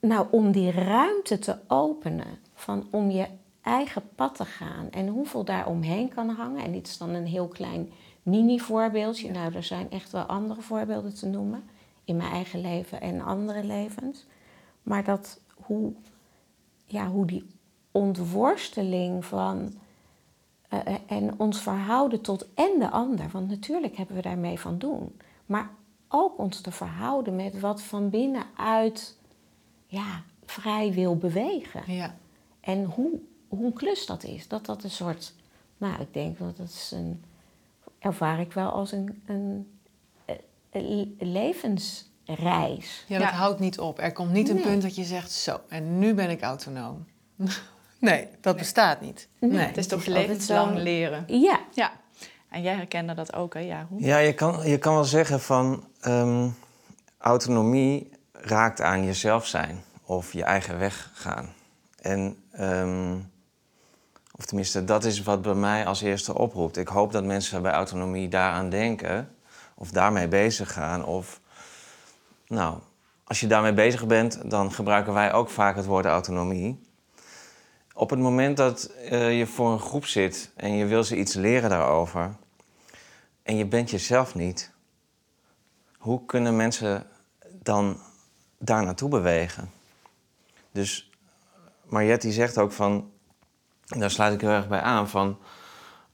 nou 0.00 0.26
om 0.30 0.52
die 0.52 0.70
ruimte 0.70 1.38
te 1.38 1.58
openen, 1.66 2.38
van 2.54 2.86
om 2.90 3.10
je 3.10 3.26
eigen 3.62 4.02
pad 4.14 4.34
te 4.34 4.44
gaan 4.44 4.90
en 4.90 5.08
hoeveel 5.08 5.44
daar 5.44 5.66
omheen 5.66 6.08
kan 6.08 6.28
hangen. 6.28 6.64
En 6.64 6.72
dit 6.72 6.86
is 6.86 6.98
dan 6.98 7.10
een 7.10 7.26
heel 7.26 7.48
klein 7.48 7.92
mini-voorbeeldje. 8.22 9.30
Nou, 9.30 9.54
er 9.54 9.62
zijn 9.62 9.90
echt 9.90 10.12
wel 10.12 10.22
andere 10.22 10.60
voorbeelden 10.60 11.14
te 11.14 11.26
noemen 11.26 11.64
in 12.04 12.16
mijn 12.16 12.32
eigen 12.32 12.60
leven 12.60 13.00
en 13.00 13.20
andere 13.20 13.64
levens. 13.64 14.26
Maar 14.82 15.04
dat 15.04 15.40
hoe, 15.54 15.92
ja, 16.86 17.08
hoe 17.08 17.26
die 17.26 17.46
ontworsteling 17.90 19.24
van 19.24 19.72
eh, 20.68 20.86
eh, 20.86 20.94
en 21.06 21.38
ons 21.38 21.60
verhouden 21.60 22.20
tot 22.20 22.46
en 22.54 22.78
de 22.78 22.90
ander, 22.90 23.28
want 23.32 23.48
natuurlijk 23.48 23.96
hebben 23.96 24.16
we 24.16 24.22
daarmee 24.22 24.60
van 24.60 24.78
doen, 24.78 25.16
maar 25.46 25.70
ook 26.08 26.38
ons 26.38 26.60
te 26.60 26.70
verhouden 26.70 27.36
met 27.36 27.60
wat 27.60 27.82
van 27.82 28.10
binnenuit 28.10 29.16
ja, 29.86 30.22
vrij 30.44 30.92
wil 30.92 31.16
bewegen. 31.16 31.92
Ja. 31.92 32.14
En 32.60 32.84
hoe, 32.84 33.20
hoe 33.58 33.66
een 33.66 33.72
klus 33.72 34.06
dat 34.06 34.24
is. 34.24 34.48
Dat 34.48 34.66
dat 34.66 34.84
een 34.84 34.90
soort, 34.90 35.34
nou, 35.76 36.00
ik 36.00 36.12
denk 36.12 36.38
dat 36.38 36.56
dat 36.56 36.68
is 36.68 36.90
een, 36.94 37.24
ervaar 37.98 38.40
ik 38.40 38.52
wel 38.52 38.70
als 38.70 38.92
een, 38.92 39.22
een, 39.26 39.72
een 40.70 41.16
levensreis. 41.18 43.04
Ja, 43.08 43.18
dat 43.18 43.28
Ja. 43.28 43.34
houdt 43.34 43.60
niet 43.60 43.78
op. 43.78 43.98
Er 44.00 44.12
komt 44.12 44.30
niet 44.32 44.48
een 44.48 44.60
punt 44.60 44.82
dat 44.82 44.94
je 44.94 45.04
zegt, 45.04 45.32
zo, 45.32 45.60
en 45.68 45.98
nu 45.98 46.14
ben 46.14 46.30
ik 46.30 46.42
autonoom. 46.42 47.06
nee, 47.98 48.28
dat 48.40 48.56
bestaat 48.56 49.00
niet. 49.00 49.28
Nee. 49.38 49.50
Nee. 49.50 49.66
Het 49.66 49.76
is 49.76 49.86
toch 49.86 50.06
levenslang 50.06 50.76
leren. 50.78 51.24
Ja, 51.26 51.60
Ja. 51.74 52.00
En 52.48 52.62
jij 52.62 52.74
herkende 52.74 53.14
dat 53.14 53.34
ook, 53.34 53.54
hè? 53.54 53.60
Ja, 53.60 53.86
hoe? 53.90 54.00
Ja, 54.00 54.18
je 54.18 54.32
kan, 54.34 54.68
je 54.68 54.78
kan 54.78 54.94
wel 54.94 55.04
zeggen 55.04 55.40
van 55.40 55.84
ehm, 56.00 56.48
autonomie 57.18 58.10
raakt 58.32 58.80
aan 58.80 59.04
jezelf 59.04 59.46
zijn 59.46 59.82
of 60.04 60.32
je 60.32 60.42
eigen 60.44 60.78
weg 60.78 61.10
gaan. 61.14 61.52
En, 62.00 62.36
ehm, 62.50 63.18
of 64.42 64.48
tenminste, 64.48 64.84
dat 64.84 65.04
is 65.04 65.22
wat 65.22 65.42
bij 65.42 65.54
mij 65.54 65.86
als 65.86 66.00
eerste 66.00 66.38
oproept. 66.38 66.76
Ik 66.76 66.88
hoop 66.88 67.12
dat 67.12 67.24
mensen 67.24 67.62
bij 67.62 67.72
autonomie 67.72 68.28
daaraan 68.28 68.68
denken 68.68 69.34
of 69.74 69.90
daarmee 69.90 70.28
bezig 70.28 70.72
gaan. 70.72 71.04
Of, 71.04 71.40
nou, 72.46 72.78
als 73.24 73.40
je 73.40 73.46
daarmee 73.46 73.72
bezig 73.72 74.06
bent, 74.06 74.50
dan 74.50 74.72
gebruiken 74.72 75.12
wij 75.12 75.32
ook 75.32 75.50
vaak 75.50 75.76
het 75.76 75.84
woord 75.84 76.04
autonomie. 76.04 76.80
Op 77.94 78.10
het 78.10 78.18
moment 78.18 78.56
dat 78.56 78.84
eh, 78.84 79.38
je 79.38 79.46
voor 79.46 79.72
een 79.72 79.80
groep 79.80 80.06
zit 80.06 80.50
en 80.56 80.76
je 80.76 80.84
wil 80.84 81.04
ze 81.04 81.16
iets 81.16 81.34
leren 81.34 81.70
daarover, 81.70 82.36
en 83.42 83.56
je 83.56 83.66
bent 83.66 83.90
jezelf 83.90 84.34
niet, 84.34 84.70
hoe 85.98 86.24
kunnen 86.24 86.56
mensen 86.56 87.06
dan 87.62 88.00
daar 88.58 88.84
naartoe 88.84 89.08
bewegen? 89.08 89.70
Dus 90.72 91.10
Mariette 91.84 92.32
zegt 92.32 92.58
ook 92.58 92.72
van, 92.72 93.10
daar 94.00 94.10
sluit 94.10 94.34
ik 94.34 94.40
heel 94.40 94.50
erg 94.50 94.68
bij 94.68 94.80
aan, 94.80 95.08
van 95.08 95.38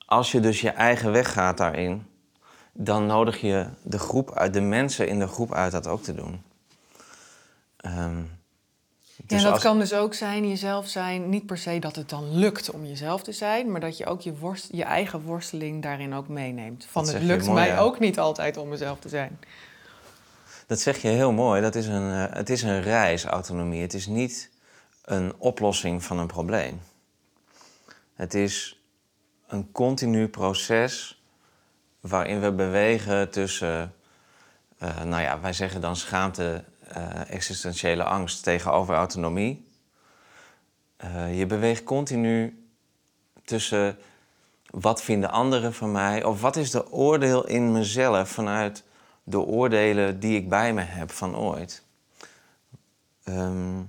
als 0.06 0.32
je 0.32 0.40
dus 0.40 0.60
je 0.60 0.70
eigen 0.70 1.12
weg 1.12 1.32
gaat 1.32 1.56
daarin, 1.56 2.06
dan 2.72 3.06
nodig 3.06 3.40
je 3.40 3.66
de 3.82 3.98
groep 3.98 4.32
uit, 4.34 4.52
de 4.54 4.60
mensen 4.60 5.08
in 5.08 5.18
de 5.18 5.26
groep 5.26 5.54
uit 5.54 5.72
dat 5.72 5.86
ook 5.86 6.02
te 6.02 6.14
doen. 6.14 6.42
Ehm, 7.76 8.16
Ja, 9.16 9.24
dus 9.26 9.38
en 9.38 9.44
dat 9.44 9.52
als- 9.52 9.62
kan 9.62 9.78
dus 9.78 9.92
ook 9.94 10.14
zijn, 10.14 10.48
jezelf 10.48 10.88
zijn. 10.88 11.28
Niet 11.28 11.46
per 11.46 11.58
se 11.58 11.78
dat 11.78 11.96
het 11.96 12.08
dan 12.08 12.38
lukt 12.38 12.70
om 12.70 12.84
jezelf 12.84 13.22
te 13.22 13.32
zijn, 13.32 13.70
maar 13.70 13.80
dat 13.80 13.96
je 13.96 14.06
ook 14.06 14.20
je, 14.20 14.36
worst, 14.38 14.68
je 14.72 14.84
eigen 14.84 15.20
worsteling 15.20 15.82
daarin 15.82 16.14
ook 16.14 16.28
meeneemt. 16.28 16.86
Van 16.90 17.04
Dat 17.04 17.12
het 17.12 17.22
lukt 17.22 17.44
mooi, 17.46 17.54
mij 17.54 17.68
ja. 17.68 17.78
ook 17.78 17.98
niet 17.98 18.18
altijd 18.18 18.56
om 18.56 18.68
mezelf 18.68 18.98
te 18.98 19.08
zijn. 19.08 19.38
Dat 20.66 20.80
zeg 20.80 21.02
je 21.02 21.08
heel 21.08 21.32
mooi. 21.32 21.60
Dat 21.62 21.74
is 21.74 21.86
een, 21.86 22.12
eh, 22.12 22.36
het 22.36 22.50
is 22.50 22.62
een 22.62 22.82
reis, 22.82 23.24
autonomie. 23.24 23.82
Het 23.82 23.94
is 23.94 24.06
niet 24.06 24.50
een 25.04 25.32
oplossing 25.38 26.04
van 26.04 26.18
een 26.18 26.26
probleem. 26.26 26.80
Het 28.18 28.34
is 28.34 28.82
een 29.46 29.72
continu 29.72 30.28
proces 30.28 31.22
waarin 32.00 32.40
we 32.40 32.52
bewegen 32.52 33.30
tussen, 33.30 33.94
eh, 34.78 35.02
nou 35.02 35.22
ja, 35.22 35.40
wij 35.40 35.52
zeggen 35.52 35.80
dan 35.80 35.96
schaamte, 35.96 36.64
eh, 36.88 37.30
existentiële 37.30 38.04
angst 38.04 38.42
tegenover 38.42 38.94
autonomie. 38.94 39.68
Eh, 40.96 41.38
je 41.38 41.46
beweegt 41.46 41.84
continu 41.84 42.64
tussen 43.44 43.98
wat 44.70 45.02
vinden 45.02 45.30
anderen 45.30 45.74
van 45.74 45.92
mij 45.92 46.24
of 46.24 46.40
wat 46.40 46.56
is 46.56 46.70
de 46.70 46.92
oordeel 46.92 47.46
in 47.46 47.72
mezelf 47.72 48.28
vanuit 48.28 48.84
de 49.24 49.40
oordelen 49.40 50.20
die 50.20 50.36
ik 50.36 50.48
bij 50.48 50.72
me 50.72 50.82
heb 50.82 51.10
van 51.10 51.36
ooit. 51.36 51.82
Ehm, 53.24 53.82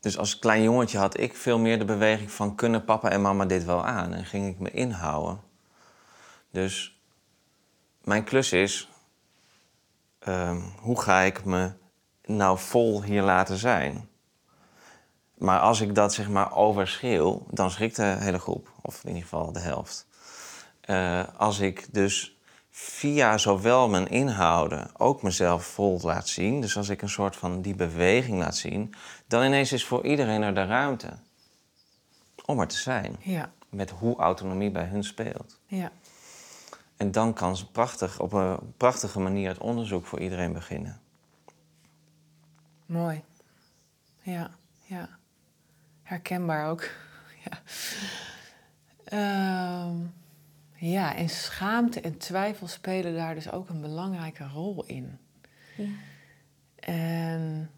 dus 0.00 0.18
als 0.18 0.38
klein 0.38 0.62
jongetje 0.62 0.98
had 0.98 1.18
ik 1.18 1.36
veel 1.36 1.58
meer 1.58 1.78
de 1.78 1.84
beweging 1.84 2.30
van 2.30 2.54
kunnen 2.54 2.84
papa 2.84 3.10
en 3.10 3.20
mama 3.20 3.44
dit 3.44 3.64
wel 3.64 3.84
aan 3.84 4.14
en 4.14 4.24
ging 4.24 4.48
ik 4.48 4.58
me 4.58 4.70
inhouden. 4.70 5.40
Dus 6.50 7.00
mijn 8.04 8.24
klus 8.24 8.52
is, 8.52 8.88
ehm, 10.18 10.60
hoe 10.80 11.00
ga 11.00 11.20
ik 11.20 11.44
me 11.44 11.72
nou 12.24 12.58
vol 12.58 13.02
hier 13.02 13.22
laten 13.22 13.56
zijn? 13.56 14.08
Maar 15.38 15.60
als 15.60 15.80
ik 15.80 15.94
dat 15.94 16.14
zeg 16.14 16.28
maar 16.28 16.56
overschreeuw, 16.56 17.46
dan 17.50 17.70
schrikt 17.70 17.96
de 17.96 18.02
hele 18.02 18.38
groep, 18.38 18.72
of 18.82 19.00
in 19.02 19.08
ieder 19.08 19.22
geval 19.22 19.52
de 19.52 19.60
helft. 19.60 20.06
Eh, 20.80 21.22
als 21.36 21.58
ik 21.58 21.94
dus 21.94 22.37
via 22.80 23.38
zowel 23.38 23.88
mijn 23.88 24.08
inhouden 24.08 24.90
ook 24.96 25.22
mezelf 25.22 25.64
vol 25.66 26.00
laat 26.02 26.28
zien, 26.28 26.60
dus 26.60 26.76
als 26.76 26.88
ik 26.88 27.02
een 27.02 27.08
soort 27.08 27.36
van 27.36 27.62
die 27.62 27.74
beweging 27.74 28.38
laat 28.38 28.56
zien, 28.56 28.94
dan 29.26 29.44
ineens 29.44 29.72
is 29.72 29.84
voor 29.84 30.04
iedereen 30.04 30.42
er 30.42 30.54
de 30.54 30.64
ruimte 30.64 31.18
om 32.44 32.60
er 32.60 32.66
te 32.68 32.76
zijn. 32.76 33.16
Ja, 33.20 33.52
Met 33.68 33.90
hoe 33.90 34.16
autonomie 34.16 34.70
bij 34.70 34.84
hun 34.84 35.04
speelt. 35.04 35.60
ja. 35.66 35.92
En 36.96 37.10
dan 37.12 37.34
kan 37.34 37.56
ze 37.56 37.70
prachtig, 37.70 38.20
op 38.20 38.32
een 38.32 38.58
prachtige 38.76 39.20
manier 39.20 39.48
het 39.48 39.58
onderzoek 39.58 40.06
voor 40.06 40.20
iedereen 40.20 40.52
beginnen. 40.52 41.00
Mooi. 42.86 43.22
Ja, 44.20 44.50
ja. 44.84 45.08
Herkenbaar 46.02 46.70
ook. 46.70 46.82
ja. 47.44 47.60
Ehm, 49.04 49.96
ja, 50.78 51.14
en 51.14 51.28
schaamte 51.28 52.00
en 52.00 52.18
twijfel 52.18 52.66
spelen 52.66 53.14
daar 53.14 53.34
dus 53.34 53.50
ook 53.50 53.68
een 53.68 53.80
belangrijke 53.80 54.48
rol 54.48 54.84
in. 54.86 55.18
Ja. 55.76 55.88
En 56.76 57.70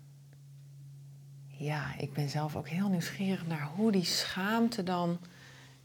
ja, 1.46 1.94
ik 1.98 2.12
ben 2.12 2.28
zelf 2.28 2.56
ook 2.56 2.68
heel 2.68 2.88
nieuwsgierig 2.88 3.46
naar 3.46 3.68
hoe 3.76 3.92
die 3.92 4.04
schaamte 4.04 4.82
dan 4.82 5.18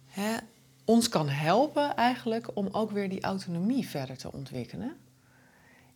hè, 0.05 0.37
ons 0.85 1.09
kan 1.09 1.29
helpen 1.29 1.95
eigenlijk 1.95 2.47
om 2.53 2.67
ook 2.71 2.91
weer 2.91 3.09
die 3.09 3.21
autonomie 3.21 3.87
verder 3.87 4.17
te 4.17 4.31
ontwikkelen. 4.31 4.97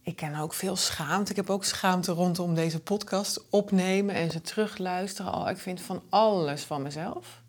Ik 0.02 0.16
ken 0.16 0.36
ook 0.36 0.54
veel 0.54 0.76
schaamte. 0.76 1.32
Ik 1.32 1.38
heb 1.38 1.50
ook 1.50 1.64
schaamte 1.66 2.12
rondom 2.12 2.56
deze 2.56 2.80
podcast 2.80 3.50
opnemen 3.50 4.16
en 4.16 4.32
ze 4.32 4.42
terugluisteren. 4.42 5.34
Oh, 5.34 5.50
ik 5.50 5.58
vind 5.58 5.82
van 5.82 6.02
alles 6.10 6.64
van 6.64 6.82
mezelf. 6.82 7.42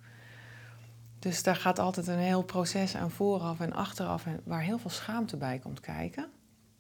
Dus 1.21 1.43
daar 1.43 1.57
gaat 1.57 1.79
altijd 1.79 2.07
een 2.07 2.19
heel 2.19 2.43
proces 2.43 2.97
aan 2.97 3.11
vooraf 3.11 3.61
en 3.61 3.73
achteraf 3.73 4.27
en 4.27 4.41
waar 4.45 4.63
heel 4.63 4.79
veel 4.79 4.91
schaamte 4.91 5.37
bij 5.37 5.59
komt 5.59 5.81
kijken. 5.81 6.31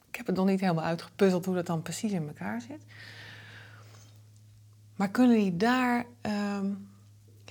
Ik 0.09 0.17
heb 0.17 0.27
het 0.27 0.37
nog 0.37 0.47
niet 0.47 0.61
helemaal 0.61 0.85
uitgepuzzeld 0.85 1.45
hoe 1.45 1.55
dat 1.55 1.67
dan 1.67 1.83
precies 1.83 2.13
in 2.13 2.27
elkaar 2.27 2.61
zit. 2.61 2.85
Maar 4.97 5.09
kunnen 5.09 5.37
jullie 5.37 5.57
daar 5.57 6.07
ehm, 6.21 6.73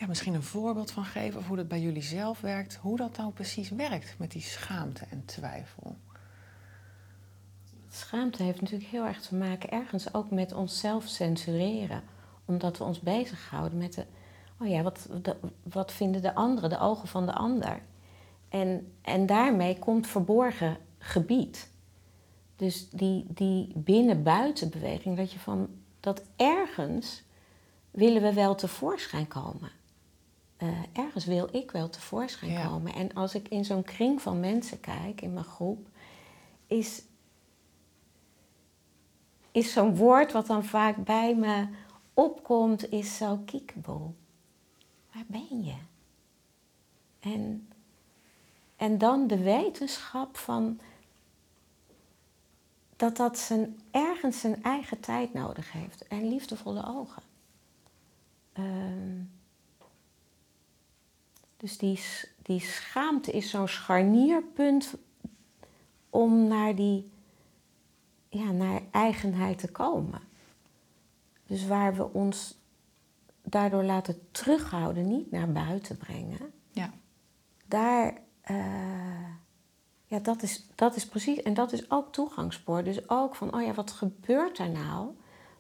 misschien 0.08 0.34
een 0.34 0.44
voorbeeld 0.44 0.92
van 0.92 1.06
geven 1.06 1.40
of 1.40 1.48
hoe 1.48 1.58
dat 1.58 1.68
bij 1.68 1.82
jullie 1.82 2.02
zelf 2.02 2.42
werkt? 2.42 2.76
Hoe 2.76 2.98
dat 2.98 3.18
nou 3.18 3.32
precies 3.32 3.70
werkt 3.70 4.16
met 4.18 4.32
die 4.32 4.42
schaamte 4.42 5.06
en 5.10 5.26
twijfel? 5.26 5.98
Schaamte 7.90 8.44
heeft 8.44 8.62
natuurlijk 8.62 8.90
heel 8.90 9.06
erg 9.06 9.22
te 9.22 9.36
maken 9.36 9.70
ergens 9.70 10.14
ook 10.14 10.32
met 10.32 10.54
onszelf 10.54 11.08
censureren. 11.08 12.04
Omdat 12.46 12.78
we 12.78 12.84
ons 12.84 13.00
bezighouden 13.00 13.78
met 13.78 13.94
de, 13.94 14.06
oh 14.62 14.68
ja, 14.68 14.84
wat, 14.84 15.10
wat 15.64 15.92
vinden 15.92 16.22
de 16.22 16.36
anderen, 16.36 16.70
de 16.70 16.80
ogen 16.80 17.08
van 17.08 17.26
de 17.26 17.34
ander. 17.34 17.82
En, 18.50 18.94
en 19.02 19.26
daarmee 19.26 19.80
komt 19.80 20.08
verborgen 20.08 20.78
gebied. 20.98 21.72
Dus 22.56 22.90
die, 22.90 23.26
die 23.28 23.72
binnen-buiten 23.76 24.70
beweging, 24.70 25.18
dat 25.18 25.32
je 25.32 25.40
van 25.40 25.70
dat 26.00 26.22
ergens 26.36 27.24
willen 27.92 28.22
we 28.22 28.34
wel 28.34 28.56
tevoorschijn 28.56 29.28
komen. 29.28 29.72
Eh, 30.58 30.68
ergens 30.94 31.26
wil 31.26 31.48
ik 31.52 31.72
wel 31.72 31.90
tevoorschijn 31.90 32.52
Ja. 32.52 32.68
komen. 32.68 32.94
En 32.94 33.14
als 33.14 33.36
ik 33.36 33.48
in 33.48 33.66
zo'n 33.66 33.84
kring 33.84 34.22
van 34.22 34.40
mensen 34.40 34.80
kijk, 34.80 35.22
in 35.22 35.34
mijn 35.34 35.46
groep, 35.46 35.88
is, 36.68 37.02
is 39.52 39.74
zo'n 39.74 39.96
woord 39.96 40.32
wat 40.32 40.48
dan 40.48 40.64
vaak 40.66 41.04
bij 41.04 41.36
me 41.36 41.68
opkomt, 42.14 42.92
is 42.92 43.18
zo 43.18 43.42
kiekeboel. 43.46 44.16
Waar 45.20 45.42
ben 45.42 45.64
je? 45.64 45.76
En, 47.20 47.68
en 48.76 48.98
dan 48.98 49.28
de 49.28 49.38
wetenschap 49.38 50.38
van 50.38 50.80
dat 52.96 53.18
dat 53.18 53.38
zijn, 53.38 53.80
ergens 53.92 54.40
zijn 54.40 54.64
eigen 54.64 55.00
tijd 55.00 55.34
nodig 55.34 55.72
heeft 55.72 56.08
en 56.08 56.30
liefdevolle 56.30 56.88
ogen. 56.88 57.22
Ehm, 58.54 59.22
dus 61.58 61.78
die, 61.78 62.00
die 62.42 62.60
schaamte 62.60 63.32
is 63.32 63.50
zo'n 63.50 63.68
scharnierpunt 63.68 64.94
om 66.10 66.48
naar 66.48 66.76
die 66.76 67.12
ja, 68.30 68.52
naar 68.52 68.82
eigenheid 68.92 69.58
te 69.58 69.72
komen. 69.72 70.22
Dus 71.46 71.66
waar 71.68 71.96
we 71.96 72.14
ons 72.14 72.59
daardoor 73.50 73.84
laten 73.84 74.28
terughouden, 74.32 75.08
niet 75.08 75.32
naar 75.32 75.52
buiten 75.52 75.98
brengen. 75.98 76.52
Ja. 76.72 76.90
Daar, 77.66 78.14
eh, 78.42 78.56
ja, 80.06 80.20
dat 80.20 80.44
is, 80.44 80.68
dat 80.76 80.96
is 80.96 81.08
precies, 81.08 81.42
en 81.42 81.54
dat 81.54 81.72
is 81.72 81.92
ook 81.92 82.12
toegangspoor. 82.12 82.84
Dus 82.84 83.10
ook 83.10 83.36
van, 83.36 83.56
oh 83.56 83.62
ja, 83.62 83.74
wat 83.74 83.92
gebeurt 83.92 84.58
er 84.58 84.70
nou? 84.70 85.10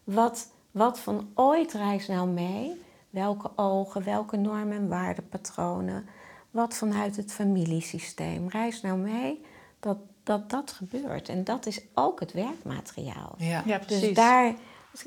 Wat, 0.04 0.52
Wat 0.72 1.00
van 1.00 1.32
ooit 1.34 1.74
reist 1.74 2.08
nou 2.08 2.30
mee? 2.30 2.82
Welke 3.10 3.52
ogen, 3.56 4.04
welke 4.04 4.38
normen 4.38 4.78
en 4.78 4.88
waardepatronen? 4.88 6.06
Wat 6.52 6.76
vanuit 6.76 7.16
het 7.16 7.32
familiesysteem 7.32 8.50
reist 8.50 8.84
nou 8.84 8.98
mee 8.98 9.42
dat 9.80 9.98
dat, 10.24 10.50
dat 10.50 10.72
gebeurt? 10.72 11.30
En 11.30 11.44
dat 11.44 11.66
is 11.66 11.82
ook 11.94 12.20
het 12.20 12.34
werkmateriaal. 12.34 13.36
Ja. 13.38 13.64
Ja, 13.66 13.78
precies. 13.78 14.02
Dus 14.02 14.14
daar, 14.14 14.56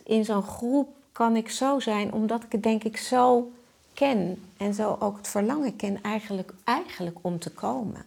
in 0.05 0.25
zo'n 0.25 0.43
groep, 0.43 0.97
kan 1.13 1.37
ik 1.37 1.51
zo 1.51 1.81
zijn, 1.81 2.13
omdat 2.13 2.45
ik 2.45 2.53
het 2.53 2.63
denk 2.63 2.85
ik 2.85 2.97
zo 2.97 3.53
ken. 3.95 4.43
En 4.57 4.75
zo 4.75 4.97
ook 5.01 5.17
het 5.17 5.29
verlangen 5.29 5.77
ken 5.77 6.03
eigenlijk, 6.03 6.55
eigenlijk 6.65 7.19
om 7.21 7.39
te 7.39 7.51
komen. 7.51 8.07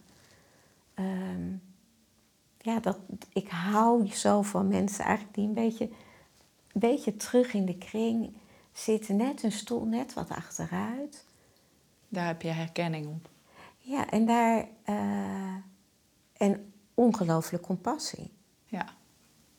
Ehm, 0.94 1.52
ja, 2.58 2.80
dat, 2.80 2.98
ik 3.32 3.48
hou 3.48 4.08
zo 4.08 4.42
van 4.42 4.68
mensen 4.68 5.04
eigenlijk 5.04 5.34
die 5.34 5.46
een 5.46 5.54
beetje, 5.54 5.84
een 5.84 6.80
beetje 6.80 7.16
terug 7.16 7.54
in 7.54 7.66
de 7.66 7.78
kring 7.78 8.32
zitten. 8.72 9.16
Net 9.16 9.42
een 9.42 9.52
stoel, 9.52 9.84
net 9.84 10.14
wat 10.14 10.28
achteruit. 10.28 11.24
Daar 12.08 12.26
heb 12.26 12.42
je 12.42 12.48
herkenning 12.48 13.06
op. 13.06 13.28
Ja, 13.78 14.10
en 14.10 14.26
daar... 14.26 14.68
eh, 14.84 15.54
en 16.36 16.72
ongelooflijk 16.94 17.62
compassie. 17.62 18.32
Ja. 18.66 18.94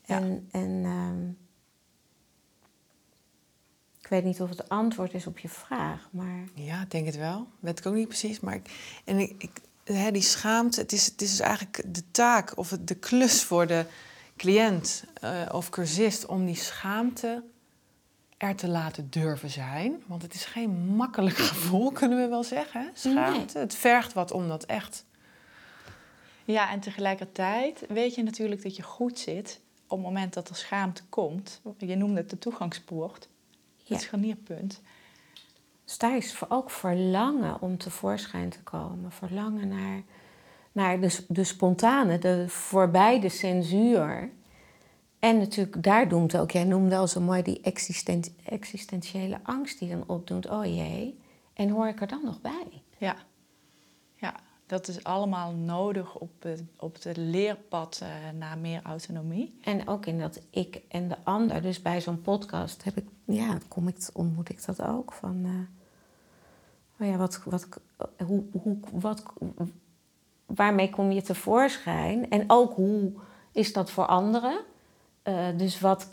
Ja. 0.04 0.16
En, 0.16 0.48
en 0.50 0.84
ehm, 0.84 1.47
ik 4.08 4.14
weet 4.14 4.24
niet 4.24 4.40
of 4.40 4.48
het 4.48 4.68
antwoord 4.68 5.14
is 5.14 5.26
op 5.26 5.38
je 5.38 5.48
vraag, 5.48 6.08
maar 6.10 6.44
Ja, 6.54 6.82
ik 6.82 6.90
denk 6.90 7.06
het 7.06 7.16
wel. 7.16 7.48
Weet 7.60 7.78
ik 7.78 7.86
ook 7.86 7.94
niet 7.94 8.08
precies. 8.08 8.40
Maar 8.40 8.54
ik, 8.54 8.70
en 9.04 9.18
ik, 9.18 9.34
ik, 9.38 9.50
hè, 9.84 10.10
die 10.10 10.22
schaamte, 10.22 10.80
het 10.80 10.92
is, 10.92 11.06
het 11.06 11.22
is 11.22 11.30
dus 11.30 11.40
eigenlijk 11.40 11.82
de 11.86 12.02
taak 12.10 12.56
of 12.56 12.70
het, 12.70 12.88
de 12.88 12.94
klus 12.94 13.42
voor 13.42 13.66
de 13.66 13.86
cliënt 14.36 15.04
eh, 15.14 15.42
of 15.52 15.70
cursist 15.70 16.26
om 16.26 16.46
die 16.46 16.54
schaamte 16.54 17.42
er 18.36 18.54
te 18.54 18.68
laten 18.68 19.10
durven 19.10 19.50
zijn. 19.50 20.02
Want 20.06 20.22
het 20.22 20.34
is 20.34 20.44
geen 20.44 20.70
makkelijk 20.70 21.36
gevoel, 21.50 21.92
kunnen 21.92 22.18
we 22.18 22.28
wel 22.28 22.44
zeggen. 22.44 22.90
Schaamte. 22.94 23.58
Het 23.58 23.74
vergt 23.74 24.12
wat 24.12 24.30
om 24.30 24.48
dat 24.48 24.64
echt. 24.64 25.04
Ja, 26.44 26.70
en 26.70 26.80
tegelijkertijd 26.80 27.84
weet 27.88 28.14
je 28.14 28.22
natuurlijk 28.22 28.62
dat 28.62 28.76
je 28.76 28.82
goed 28.82 29.18
zit 29.18 29.60
op 29.86 29.98
het 29.98 30.06
moment 30.06 30.34
dat 30.34 30.48
er 30.48 30.56
schaamte 30.56 31.02
komt. 31.08 31.60
Je 31.78 31.96
noemde 31.96 32.20
het 32.20 32.30
de 32.30 32.38
toegangspoort, 32.38 33.28
Ja. 33.88 33.94
het 33.94 34.04
scharnierpunt. 34.04 34.80
dus 35.84 35.98
daar 35.98 36.16
is 36.16 36.40
ook 36.48 36.70
verlangen 36.70 37.60
om 37.60 37.78
tevoorschijn 37.78 38.48
te 38.48 38.62
komen. 38.62 39.12
Verlangen 39.12 39.68
naar, 39.68 40.02
naar 40.72 41.00
de, 41.00 41.24
de 41.28 41.44
spontane, 41.44 42.18
de 42.18 42.48
voorbij 42.48 43.20
de 43.20 43.28
censuur. 43.28 44.30
En 45.18 45.38
natuurlijk, 45.38 45.82
daar 45.82 46.08
doemt 46.08 46.36
ook, 46.36 46.50
jij 46.50 46.64
noemde 46.64 46.96
al 46.96 47.08
zo 47.08 47.20
mooi 47.20 47.42
die 47.42 47.60
existent, 47.60 48.30
existentiële 48.44 49.40
angst 49.42 49.78
die 49.78 49.88
dan 49.88 50.04
opdoet. 50.06 50.48
Oh 50.50 50.64
jee, 50.64 51.18
en 51.54 51.68
hoor 51.68 51.88
ik 51.88 52.00
er 52.00 52.08
dan 52.08 52.24
nog 52.24 52.40
bij? 52.40 52.82
Ja. 52.98 53.16
ja, 54.16 54.34
dat 54.66 54.88
is 54.88 55.04
allemaal 55.04 55.52
nodig 55.52 56.14
op 56.14 56.42
het, 56.42 56.62
op 56.76 57.02
het 57.02 57.16
leerpad 57.16 58.00
eh, 58.02 58.08
naar 58.38 58.58
meer 58.58 58.80
autonomie. 58.82 59.58
En 59.62 59.88
ook 59.88 60.06
in 60.06 60.18
dat 60.18 60.40
ik 60.50 60.82
en 60.88 61.08
de 61.08 61.16
ander. 61.24 61.62
Dus 61.62 61.82
bij 61.82 62.00
zo'n 62.00 62.20
podcast 62.20 62.84
heb 62.84 62.96
ik, 62.96 63.04
ja, 63.28 63.58
kom 63.68 63.88
ik, 63.88 63.96
ontmoet 64.12 64.48
ik 64.48 64.64
dat 64.64 64.82
ook. 64.82 65.12
Van, 65.12 65.68
oh 67.00 67.06
ja, 67.06 67.16
wat, 67.16 67.42
wat, 67.44 67.68
hoe, 68.26 68.44
hoe, 68.62 68.78
wat, 68.92 69.22
waarmee 70.46 70.90
kom 70.90 71.10
je 71.10 71.22
tevoorschijn? 71.22 72.30
En 72.30 72.44
ook 72.46 72.74
hoe 72.74 73.12
is 73.52 73.72
dat 73.72 73.90
voor 73.90 74.06
anderen? 74.06 74.60
Eh, 75.22 75.48
dus 75.56 75.80
wat, 75.80 76.08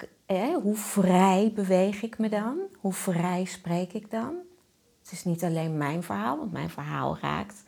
hoe 0.61 0.75
vrij 0.75 1.51
beweeg 1.55 2.01
ik 2.01 2.17
me 2.17 2.29
dan? 2.29 2.57
Hoe 2.79 2.93
vrij 2.93 3.45
spreek 3.45 3.93
ik 3.93 4.11
dan? 4.11 4.35
Het 5.01 5.11
is 5.11 5.23
niet 5.23 5.43
alleen 5.43 5.77
mijn 5.77 6.03
verhaal, 6.03 6.37
want 6.37 6.51
mijn 6.51 6.69
verhaal 6.69 7.17
raakt 7.21 7.63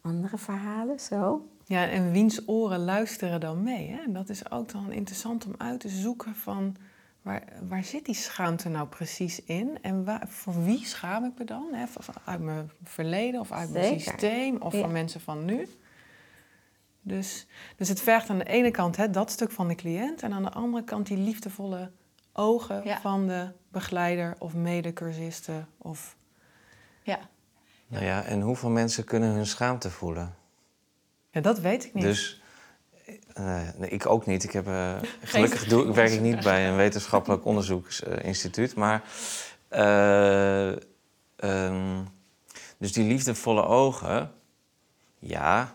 andere 0.00 0.38
verhalen 0.38 1.00
zo. 1.00 1.46
Ja, 1.64 1.88
en 1.88 2.10
wiens 2.10 2.48
oren 2.48 2.84
luisteren 2.84 3.40
dan 3.40 3.62
mee? 3.62 3.88
Hè? 3.88 4.02
En 4.02 4.12
dat 4.12 4.28
is 4.28 4.50
ook 4.50 4.72
dan 4.72 4.92
interessant 4.92 5.46
om 5.46 5.54
uit 5.58 5.80
te 5.80 5.88
zoeken 5.88 6.34
van... 6.34 6.76
Waar, 7.22 7.42
waar 7.68 7.84
zit 7.84 8.04
die 8.04 8.14
schaamte 8.14 8.68
nou 8.68 8.86
precies 8.88 9.42
in? 9.44 9.78
En 9.82 10.04
waar, 10.04 10.28
voor 10.28 10.64
wie 10.64 10.84
schaam 10.84 11.24
ik 11.24 11.32
me 11.38 11.44
dan? 11.44 11.68
Hè? 11.72 11.86
Van- 11.86 12.02
van- 12.02 12.14
Uit 12.24 12.40
mijn 12.40 12.70
verleden 12.84 13.40
of 13.40 13.52
uit 13.52 13.70
mijn 13.70 14.00
systeem 14.00 14.56
of 14.56 14.72
Ja. 14.72 14.80
van 14.80 14.92
mensen 14.92 15.20
van 15.20 15.44
nu? 15.44 15.68
Dus, 17.02 17.46
dus 17.76 17.88
het 17.88 18.00
vergt 18.00 18.30
aan 18.30 18.38
de 18.38 18.44
ene 18.44 18.70
kant 18.70 18.96
hè, 18.96 19.10
dat 19.10 19.30
stuk 19.30 19.50
van 19.50 19.68
de 19.68 19.74
cliënt... 19.74 20.22
en 20.22 20.32
aan 20.32 20.42
de 20.42 20.50
andere 20.52 20.84
kant 20.84 21.06
die 21.06 21.16
liefdevolle 21.16 21.90
ogen 22.32 22.84
Ja. 22.84 23.00
van 23.00 23.26
de 23.26 23.48
begeleider 23.68 24.34
of 24.38 24.54
medecursisten. 24.54 25.68
Of... 25.78 26.16
Ja, 27.02 27.18
Nou 27.86 28.04
ja, 28.04 28.22
en 28.24 28.40
hoeveel 28.40 28.70
mensen 28.70 29.04
kunnen 29.04 29.30
hun 29.30 29.46
schaamte 29.46 29.90
voelen? 29.90 30.34
Ja, 31.30 31.40
dat 31.40 31.58
weet 31.60 31.84
ik 31.84 31.94
niet. 31.94 32.02
Dus 32.04 32.41
nee, 33.76 33.90
ik 33.90 34.06
ook 34.06 34.26
niet. 34.26 34.44
Ik 34.44 34.52
heb, 34.52 34.66
eh, 34.66 34.94
gelukkig 35.22 35.64
doe, 35.64 35.92
werk 35.92 36.10
ik 36.10 36.20
niet 36.20 36.40
bij 36.40 36.68
een 36.68 36.76
wetenschappelijk 36.84 37.44
onderzoeksinstituut. 37.44 38.74
Maar 38.74 39.02
eh, 39.68 40.68
ehm, 41.36 42.02
dus 42.78 42.92
die 42.92 43.04
liefdevolle 43.04 43.64
ogen, 43.64 44.32
ja. 45.18 45.74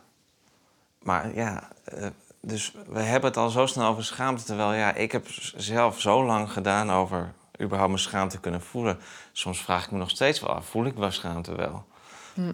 Maar 1.04 1.36
ja, 1.36 1.70
eh, 1.84 2.08
dus 2.42 2.74
we 2.88 3.00
hebben 3.00 3.30
het 3.30 3.40
al 3.40 3.50
zo 3.50 3.66
snel 3.66 3.88
over 3.88 4.04
schaamte. 4.04 4.44
Terwijl 4.44 4.74
ja, 4.74 4.94
ik 4.94 5.12
heb 5.12 5.28
zelf 5.56 6.02
zo 6.02 6.26
lang 6.26 6.52
gedaan 6.52 6.92
over 6.92 7.34
überhaupt 7.62 7.92
mijn 7.92 8.04
schaamte 8.04 8.40
kunnen 8.40 8.62
voelen. 8.62 9.00
Soms 9.32 9.62
vraag 9.62 9.86
ik 9.86 9.92
me 9.92 9.98
nog 9.98 10.10
steeds 10.10 10.40
wel 10.40 10.50
af, 10.50 10.66
voel 10.66 10.86
ik 10.86 10.96
wel 10.96 11.12
schaamte 11.12 11.56
wel? 11.56 11.86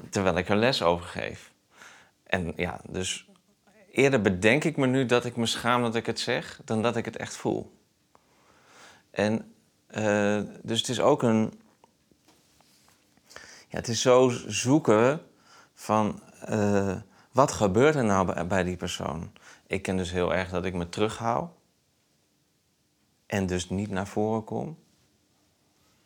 Terwijl 0.10 0.38
ik 0.38 0.50
er 0.50 0.56
les 0.56 0.82
over 0.82 1.06
geef. 1.06 1.52
En 2.24 2.54
ja, 2.56 2.80
dus 2.89 3.28
eerder 3.94 4.22
bedenk 4.22 4.64
ik 4.64 4.78
me 4.78 4.88
nu 4.88 5.06
dat 5.06 5.26
ik 5.26 5.36
me 5.36 5.46
schaam 5.46 5.82
dat 5.82 5.96
ik 5.96 6.06
het 6.06 6.20
zeg, 6.20 6.62
dan 6.66 6.82
dat 6.82 6.96
ik 6.96 7.06
het 7.06 7.18
echt 7.18 7.36
voel. 7.36 7.78
En 9.12 9.54
eh, 9.88 10.42
dus 10.62 10.80
het 10.80 10.90
is 10.90 11.00
ook 11.00 11.24
een. 11.24 11.62
Ja, 13.68 13.80
het 13.80 13.88
is 13.88 14.02
zo 14.02 14.30
zoeken 14.48 15.22
van 15.74 16.22
eh, 16.40 16.96
wat 17.32 17.52
gebeurt 17.52 17.96
er 17.96 18.06
nou 18.06 18.26
bij, 18.26 18.48
bij 18.48 18.64
die 18.64 18.78
persoon. 18.78 19.32
Ik 19.68 19.82
ken 19.82 19.98
dus 19.98 20.12
heel 20.12 20.34
erg 20.34 20.50
dat 20.50 20.66
ik 20.66 20.74
me 20.74 20.90
terughoud 20.90 21.52
en 23.26 23.46
dus 23.46 23.70
niet 23.70 23.90
naar 23.90 24.08
voren 24.08 24.44
kom. 24.44 24.78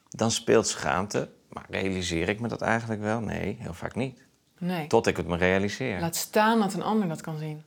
Dan 0.10 0.32
speelt 0.32 0.68
schaamte, 0.68 1.30
maar 1.50 1.66
realiseer 1.70 2.30
ik 2.30 2.40
me 2.40 2.48
dat 2.48 2.62
eigenlijk 2.62 3.02
wel? 3.02 3.20
Nee, 3.20 3.58
heel 3.60 3.74
vaak 3.74 3.96
niet. 3.96 4.26
nee. 4.58 4.88
Tot 4.88 5.08
ik 5.08 5.18
het 5.18 5.28
me 5.28 5.38
realiseer. 5.38 6.00
Laat 6.00 6.16
staan 6.16 6.60
dat 6.60 6.74
een 6.74 6.84
ander 6.84 7.08
dat 7.08 7.22
kan 7.22 7.38
zien. 7.38 7.64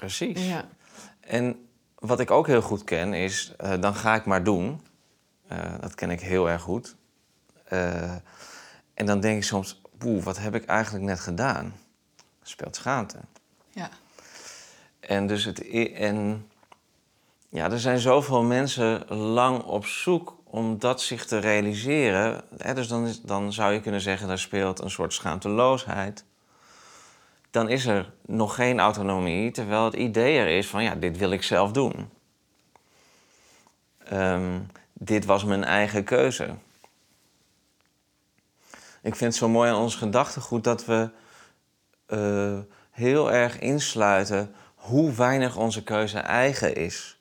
Precies. 0.00 0.46
Ja. 0.46 0.68
En 1.20 1.68
wat 1.94 2.20
ik 2.20 2.30
ook 2.30 2.46
heel 2.46 2.62
goed 2.62 2.84
ken 2.84 3.14
is, 3.14 3.52
eh, 3.56 3.80
dan 3.80 3.94
ga 3.94 4.14
ik 4.14 4.24
maar 4.24 4.44
doen. 4.44 4.80
Eh, 5.48 5.58
dat 5.80 5.94
ken 5.94 6.10
ik 6.10 6.20
heel 6.20 6.50
erg 6.50 6.62
goed. 6.62 6.96
Eh, 7.64 8.14
en 8.94 9.06
dan 9.06 9.20
denk 9.20 9.36
ik 9.36 9.44
soms, 9.44 9.80
boe, 9.98 10.22
wat 10.22 10.38
heb 10.38 10.54
ik 10.54 10.64
eigenlijk 10.64 11.04
net 11.04 11.20
gedaan? 11.20 11.74
Speelt 12.42 12.76
schaamte. 12.76 13.18
ja. 13.70 13.88
En, 15.00 15.26
dus 15.26 15.44
het, 15.44 15.68
en 15.92 16.48
ja, 17.48 17.70
er 17.70 17.80
zijn 17.80 17.98
zoveel 17.98 18.42
mensen 18.42 19.08
lang 19.14 19.62
op 19.62 19.86
zoek 19.86 20.36
om 20.44 20.78
dat 20.78 21.02
zich 21.02 21.26
te 21.26 21.38
realiseren. 21.38 22.44
Hè, 22.56 22.74
dus 22.74 22.88
dan, 22.88 23.06
is, 23.06 23.20
dan 23.22 23.52
zou 23.52 23.72
je 23.72 23.80
kunnen 23.80 24.00
zeggen, 24.00 24.28
daar 24.28 24.38
speelt 24.38 24.80
een 24.80 24.90
soort 24.90 25.12
schaamteloosheid. 25.12 26.24
Dan 27.50 27.68
is 27.68 27.86
er 27.86 28.12
nog 28.26 28.54
geen 28.54 28.80
autonomie, 28.80 29.50
terwijl 29.50 29.84
het 29.84 29.94
idee 29.94 30.38
er 30.38 30.48
is 30.48 30.66
van, 30.66 30.82
ja, 30.82 30.94
dit 30.94 31.16
wil 31.16 31.30
ik 31.30 31.42
zelf 31.42 31.72
doen. 31.72 32.10
Ehm, 34.04 34.60
dit 34.92 35.24
was 35.24 35.44
mijn 35.44 35.64
eigen 35.64 36.04
keuze. 36.04 36.54
Ik 39.02 39.16
vind 39.16 39.20
het 39.20 39.34
zo 39.34 39.48
mooi 39.48 39.70
aan 39.70 39.80
ons 39.80 39.94
gedachtegoed 39.94 40.64
dat 40.64 40.84
we 40.84 41.10
eh, 42.06 42.58
heel 42.90 43.32
erg 43.32 43.58
insluiten 43.58 44.54
hoe 44.74 45.12
weinig 45.12 45.56
onze 45.56 45.82
keuze 45.82 46.18
eigen 46.18 46.74
is. 46.74 47.20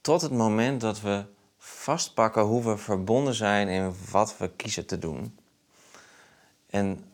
Tot 0.00 0.22
het 0.22 0.32
moment 0.32 0.80
dat 0.80 1.00
we 1.00 1.24
vastpakken 1.58 2.42
hoe 2.42 2.64
we 2.64 2.76
verbonden 2.76 3.34
zijn 3.34 3.68
in 3.68 3.94
wat 4.10 4.36
we 4.38 4.50
kiezen 4.56 4.86
te 4.86 4.98
doen. 4.98 5.38
En 6.70 7.04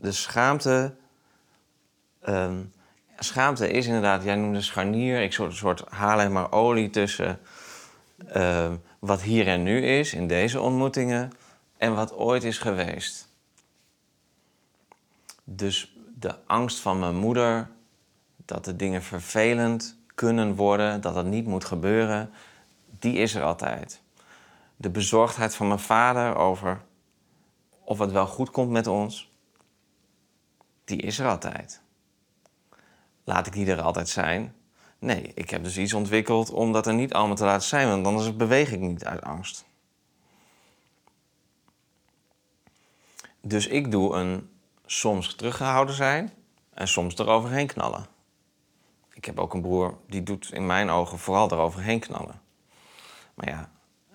de 0.00 0.12
schaamte. 0.12 0.94
Ehm, 2.22 2.60
schaamte 3.18 3.70
is 3.70 3.86
inderdaad, 3.86 4.24
jij 4.24 4.34
noemde 4.34 4.60
scharnier. 4.60 5.22
Ik 5.22 5.32
soort, 5.32 5.54
soort 5.54 5.84
haal 5.88 6.20
er 6.20 6.30
maar 6.30 6.52
olie 6.52 6.90
tussen 6.90 7.40
ehm, 8.26 8.76
wat 8.98 9.22
hier 9.22 9.48
en 9.48 9.62
nu 9.62 9.86
is 9.86 10.14
in 10.14 10.26
deze 10.28 10.60
ontmoetingen 10.60 11.32
en 11.76 11.94
wat 11.94 12.14
ooit 12.14 12.44
is 12.44 12.58
geweest. 12.58 13.28
Dus 15.44 15.96
de 16.18 16.34
angst 16.46 16.78
van 16.78 16.98
mijn 16.98 17.16
moeder 17.16 17.68
dat 18.44 18.64
de 18.64 18.76
dingen 18.76 19.02
vervelend 19.02 19.96
kunnen 20.14 20.54
worden, 20.54 21.00
dat 21.00 21.14
het 21.14 21.26
niet 21.26 21.46
moet 21.46 21.64
gebeuren, 21.64 22.30
die 22.98 23.14
is 23.14 23.34
er 23.34 23.42
altijd. 23.42 24.00
de 24.76 24.90
bezorgdheid 24.90 25.54
van 25.54 25.66
mijn 25.66 25.78
vader 25.78 26.36
over 26.36 26.80
of 27.84 27.98
het 27.98 28.12
wel 28.12 28.26
goed 28.26 28.50
komt 28.50 28.70
met 28.70 28.86
ons, 28.86 29.32
die 30.84 30.96
is 30.96 31.18
er 31.18 31.28
altijd. 31.28 31.80
Laat 33.24 33.46
ik 33.46 33.52
die 33.52 33.66
er 33.66 33.80
altijd 33.80 34.08
zijn? 34.08 34.54
Nee, 34.98 35.32
ik 35.34 35.50
heb 35.50 35.64
dus 35.64 35.78
iets 35.78 35.92
ontwikkeld 35.92 36.50
om 36.50 36.72
dat 36.72 36.86
er 36.86 36.94
niet 36.94 37.12
allemaal 37.12 37.36
te 37.36 37.44
laten 37.44 37.68
zijn, 37.68 37.88
want 37.88 38.06
anders 38.06 38.36
beweeg 38.36 38.72
ik 38.72 38.80
niet 38.80 39.04
uit 39.04 39.22
angst. 39.22 39.64
Dus 43.40 43.66
ik 43.66 43.90
doe 43.90 44.14
een 44.14 44.50
soms 44.86 45.34
teruggehouden 45.34 45.94
zijn 45.94 46.32
en 46.74 46.88
soms 46.88 47.18
eroverheen 47.18 47.66
knallen. 47.66 48.06
Ik 49.12 49.24
heb 49.24 49.38
ook 49.38 49.54
een 49.54 49.60
broer 49.60 49.98
die 50.06 50.22
doet 50.22 50.52
in 50.52 50.66
mijn 50.66 50.90
ogen 50.90 51.18
vooral 51.18 51.50
eroverheen 51.50 52.00
knallen. 52.00 52.40
Maar 53.34 53.48
ja, 53.48 53.70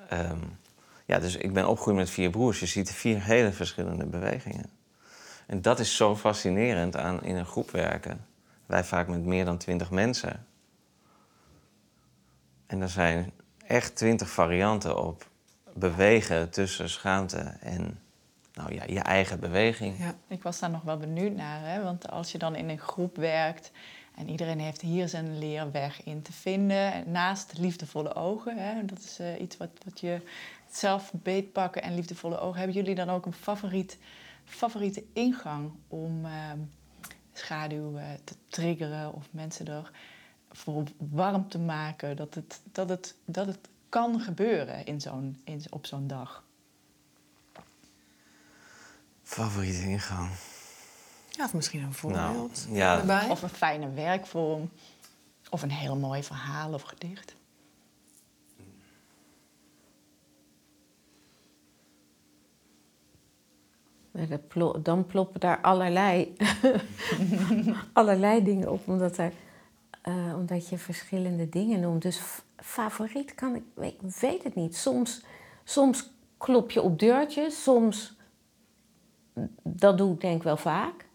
ehm, 0.10 0.40
ja, 1.06 1.20
dus 1.20 1.36
ik 1.36 1.54
ben 1.54 1.68
opgegroeid 1.68 1.98
met 1.98 2.10
vier 2.10 2.30
broers. 2.30 2.60
Je 2.60 2.66
ziet 2.66 2.92
vier 2.92 3.24
hele 3.24 3.52
verschillende 3.52 4.06
bewegingen. 4.06 4.70
En 5.48 5.62
dat 5.62 5.80
is 5.80 5.96
zo 5.96 6.16
fascinerend 6.16 6.96
aan 6.96 7.24
in 7.24 7.36
een 7.36 7.46
groep 7.46 7.72
werken. 7.72 8.27
Wij 8.68 8.84
vaak 8.84 9.08
met 9.08 9.26
meer 9.26 9.46
dan 9.46 9.58
twintig 9.58 9.92
mensen. 9.92 10.46
En 12.66 12.82
er 12.82 12.90
zijn 12.90 13.32
echt 13.68 13.96
twintig 13.96 14.30
varianten 14.30 15.04
op 15.04 15.30
bewegen 15.74 16.50
tussen 16.50 16.90
schaamte 16.90 17.40
en 17.60 18.00
nou 18.54 18.74
ja, 18.74 18.84
je 18.88 19.00
eigen 19.00 19.40
beweging. 19.40 20.00
Ja. 20.00 20.16
Ik 20.28 20.44
was 20.44 20.60
daar 20.60 20.70
nog 20.70 20.82
wel 20.82 20.98
benieuwd 20.98 21.36
naar, 21.36 21.60
hè? 21.62 21.84
want 21.84 22.10
als 22.10 22.32
je 22.32 22.38
dan 22.38 22.56
in 22.56 22.70
een 22.70 22.80
groep 22.80 23.16
werkt 23.16 23.72
en 24.16 24.30
iedereen 24.30 24.60
heeft 24.60 24.82
hier 24.82 25.08
zijn 25.08 25.40
leerweg 25.40 26.04
in 26.04 26.22
te 26.22 26.34
vinden, 26.34 27.12
naast 27.12 27.58
liefdevolle 27.58 28.16
ogen, 28.16 28.58
hè? 28.58 28.86
dat 28.86 29.00
is 29.00 29.20
eh, 29.20 29.42
iets 29.42 29.58
wat, 29.58 29.70
wat 29.84 30.00
je 30.00 30.22
zelf 30.70 31.12
beetpakken 31.14 31.82
en 31.82 31.96
liefdevolle 31.96 32.40
ogen, 32.40 32.58
hebben 32.58 32.76
jullie 32.76 32.96
dan 32.96 33.10
ook 33.10 33.26
een 33.26 33.34
favoriet, 33.34 33.98
favoriete 34.46 35.04
ingang 35.14 35.72
om 35.88 36.26
ehm, 36.26 36.60
schaduw 37.38 37.98
eh, 37.98 38.06
te 38.24 38.36
triggeren 38.48 39.14
of 39.14 39.26
mensen 39.32 39.68
er 39.68 39.92
voor 40.52 40.84
warm 40.98 41.50
te 41.50 41.60
maken 41.60 42.16
dat 42.16 42.34
het, 42.34 42.60
dat 42.72 42.90
het, 42.90 43.16
dat 43.26 43.48
het 43.48 43.60
kan 43.90 44.20
gebeuren 44.22 44.86
in 44.86 45.02
zo'n, 45.02 45.42
in, 45.44 45.62
op 45.70 45.86
zo'n 45.86 46.08
dag? 46.08 46.44
Favoriete 49.24 49.82
ingang. 49.82 50.30
Ja, 51.30 51.44
of 51.46 51.54
misschien 51.54 51.82
een 51.82 51.94
voorbeeld 51.94 52.66
Nou, 52.68 52.78
ja. 52.78 53.00
erbij. 53.00 53.30
Of 53.30 53.42
een 53.42 53.50
fijne 53.50 53.92
werkvorm. 53.92 54.70
Of 55.50 55.62
een 55.62 55.72
heel 55.72 55.96
mooi 55.96 56.24
verhaal 56.24 56.74
of 56.74 56.82
gedicht. 56.82 57.36
Maar 58.56 58.62
dat 58.62 58.66
plo- 64.02 64.07
Dan 64.82 65.06
ploppen 65.06 65.40
daar 65.40 65.62
allerlei, 65.62 66.36
allerlei 67.94 68.44
dingen 68.44 68.72
op, 68.72 68.88
omdat, 68.88 69.18
er, 69.18 69.34
eh, 70.02 70.34
omdat 70.36 70.68
je 70.68 70.78
verschillende 70.78 71.50
dingen 71.50 71.80
noemt. 71.80 72.02
Dus 72.02 72.22
favoriet 72.56 73.36
kan 73.36 73.56
ik, 73.56 73.64
ik 73.80 74.02
weet 74.20 74.44
het 74.44 74.56
niet. 74.56 74.76
Soms, 74.76 75.24
soms 75.64 76.10
klop 76.38 76.72
je 76.72 76.82
op 76.82 77.00
deurtjes, 77.00 77.64
soms, 77.64 78.16
dat 79.64 79.98
doe 79.98 80.14
ik 80.14 80.22
denk 80.22 80.44
wel 80.44 80.58
vaak. 80.58 81.06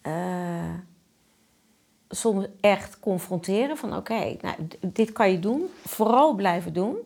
Eh, 0.00 0.74
soms 2.08 2.46
echt 2.60 3.00
confronteren 3.00 3.76
van 3.76 3.96
oké, 3.96 4.36
nou, 4.40 4.56
dit 4.80 5.12
kan 5.12 5.30
je 5.30 5.38
doen, 5.38 5.66
vooral 5.84 6.34
blijven 6.34 6.72
doen. 6.72 6.96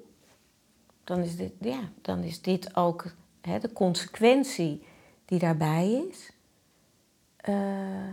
Dan 1.04 1.18
is 1.18 1.36
dit, 1.36 1.52
ja, 1.60 1.80
dan 2.02 2.22
is 2.22 2.42
dit 2.42 2.76
ook 2.76 3.14
hè, 3.40 3.58
de 3.58 3.72
consequentie 3.72 4.82
die 5.24 5.38
daarbij 5.38 6.06
is. 6.10 6.32
Eh, 7.36 8.08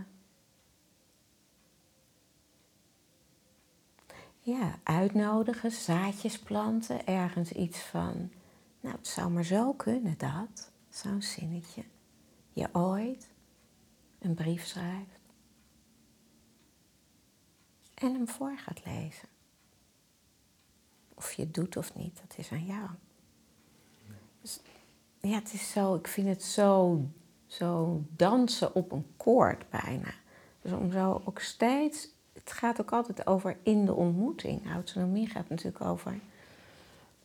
ja, 4.40 4.78
uitnodigen, 4.82 5.70
zaadjes 5.70 6.38
planten, 6.38 7.06
ergens 7.06 7.52
iets 7.52 7.78
van, 7.78 8.30
nou 8.80 8.96
het 8.96 9.06
zou 9.06 9.30
maar 9.30 9.44
zo 9.44 9.72
kunnen 9.72 10.18
dat, 10.18 10.70
zo'n 10.88 11.22
zinnetje. 11.22 11.84
Je 12.52 12.68
ooit 12.72 13.28
een 14.18 14.34
brief 14.34 14.66
schrijft 14.66 15.20
en 17.94 18.12
hem 18.12 18.28
voor 18.28 18.58
gaat 18.58 18.84
lezen. 18.84 19.28
Of 21.14 21.32
je 21.32 21.42
het 21.42 21.54
doet 21.54 21.76
of 21.76 21.94
niet, 21.94 22.20
dat 22.20 22.38
is 22.38 22.52
aan 22.52 22.64
jou. 22.64 22.88
Dus, 24.40 24.60
ja, 25.30 25.34
het 25.34 25.52
is 25.52 25.70
zo, 25.70 25.94
ik 25.94 26.08
vind 26.08 26.28
het 26.28 26.42
zo, 26.42 27.00
zo 27.46 28.02
dansen 28.16 28.74
op 28.74 28.92
een 28.92 29.06
koord 29.16 29.70
bijna. 29.70 30.14
Dus 30.62 30.72
om 30.72 30.92
zo 30.92 31.22
ook 31.24 31.38
steeds, 31.38 32.08
het 32.32 32.52
gaat 32.52 32.80
ook 32.80 32.92
altijd 32.92 33.26
over 33.26 33.56
in 33.62 33.84
de 33.84 33.94
ontmoeting. 33.94 34.70
Autonomie 34.70 35.28
gaat 35.28 35.48
natuurlijk 35.48 35.84
over 35.84 36.18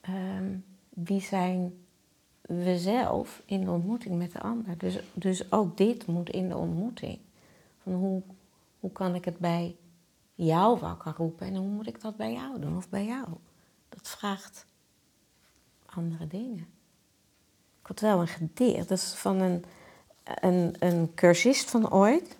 ehm, 0.01 0.57
wie 0.89 1.21
zijn 1.21 1.85
we 2.41 2.77
zelf 2.77 3.41
in 3.45 3.63
de 3.63 3.71
ontmoeting 3.71 4.17
met 4.17 4.31
de 4.31 4.41
ander. 4.41 4.77
Dus, 4.77 4.99
dus 5.13 5.51
ook 5.51 5.77
dit 5.77 6.05
moet 6.05 6.29
in 6.29 6.49
de 6.49 6.57
ontmoeting. 6.57 7.19
Van 7.83 7.93
hoe, 7.93 8.21
hoe 8.79 8.91
kan 8.91 9.15
ik 9.15 9.25
het 9.25 9.37
bij 9.37 9.75
jou 10.35 10.79
wakker 10.79 11.13
roepen 11.17 11.47
en 11.47 11.55
hoe 11.55 11.69
moet 11.69 11.87
ik 11.87 12.01
dat 12.01 12.15
bij 12.15 12.33
jou 12.33 12.59
doen 12.59 12.77
of 12.77 12.89
bij 12.89 13.05
jou? 13.05 13.27
Dat 13.89 14.07
vraagt 14.07 14.65
andere 15.85 16.27
dingen. 16.27 16.76
Ik 17.87 17.93
had 17.93 18.09
wel 18.09 18.21
een 18.21 18.27
gedicht, 18.27 18.87
dat 18.87 18.97
is 18.97 19.13
van 19.13 19.39
een, 19.39 19.65
een, 20.23 20.75
een 20.79 21.13
cursist 21.15 21.69
van 21.69 21.91
ooit. 21.91 22.37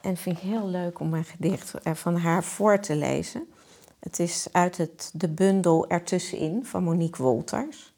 En 0.00 0.16
vind 0.16 0.36
ik 0.36 0.42
heel 0.42 0.68
leuk 0.68 1.00
om 1.00 1.14
een 1.14 1.24
gedicht 1.24 1.72
van 1.82 2.16
haar 2.16 2.44
voor 2.44 2.80
te 2.80 2.96
lezen. 2.96 3.52
Het 3.98 4.18
is 4.18 4.48
uit 4.52 4.76
het, 4.76 5.10
de 5.14 5.28
bundel 5.28 5.88
Ertussenin 5.88 6.64
van 6.66 6.82
Monique 6.82 7.22
Wolters. 7.22 7.94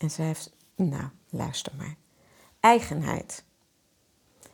En 0.00 0.10
ze 0.10 0.22
heeft, 0.22 0.52
nou, 0.74 1.08
luister 1.30 1.72
maar. 1.76 1.94
Eigenheid. 2.60 3.44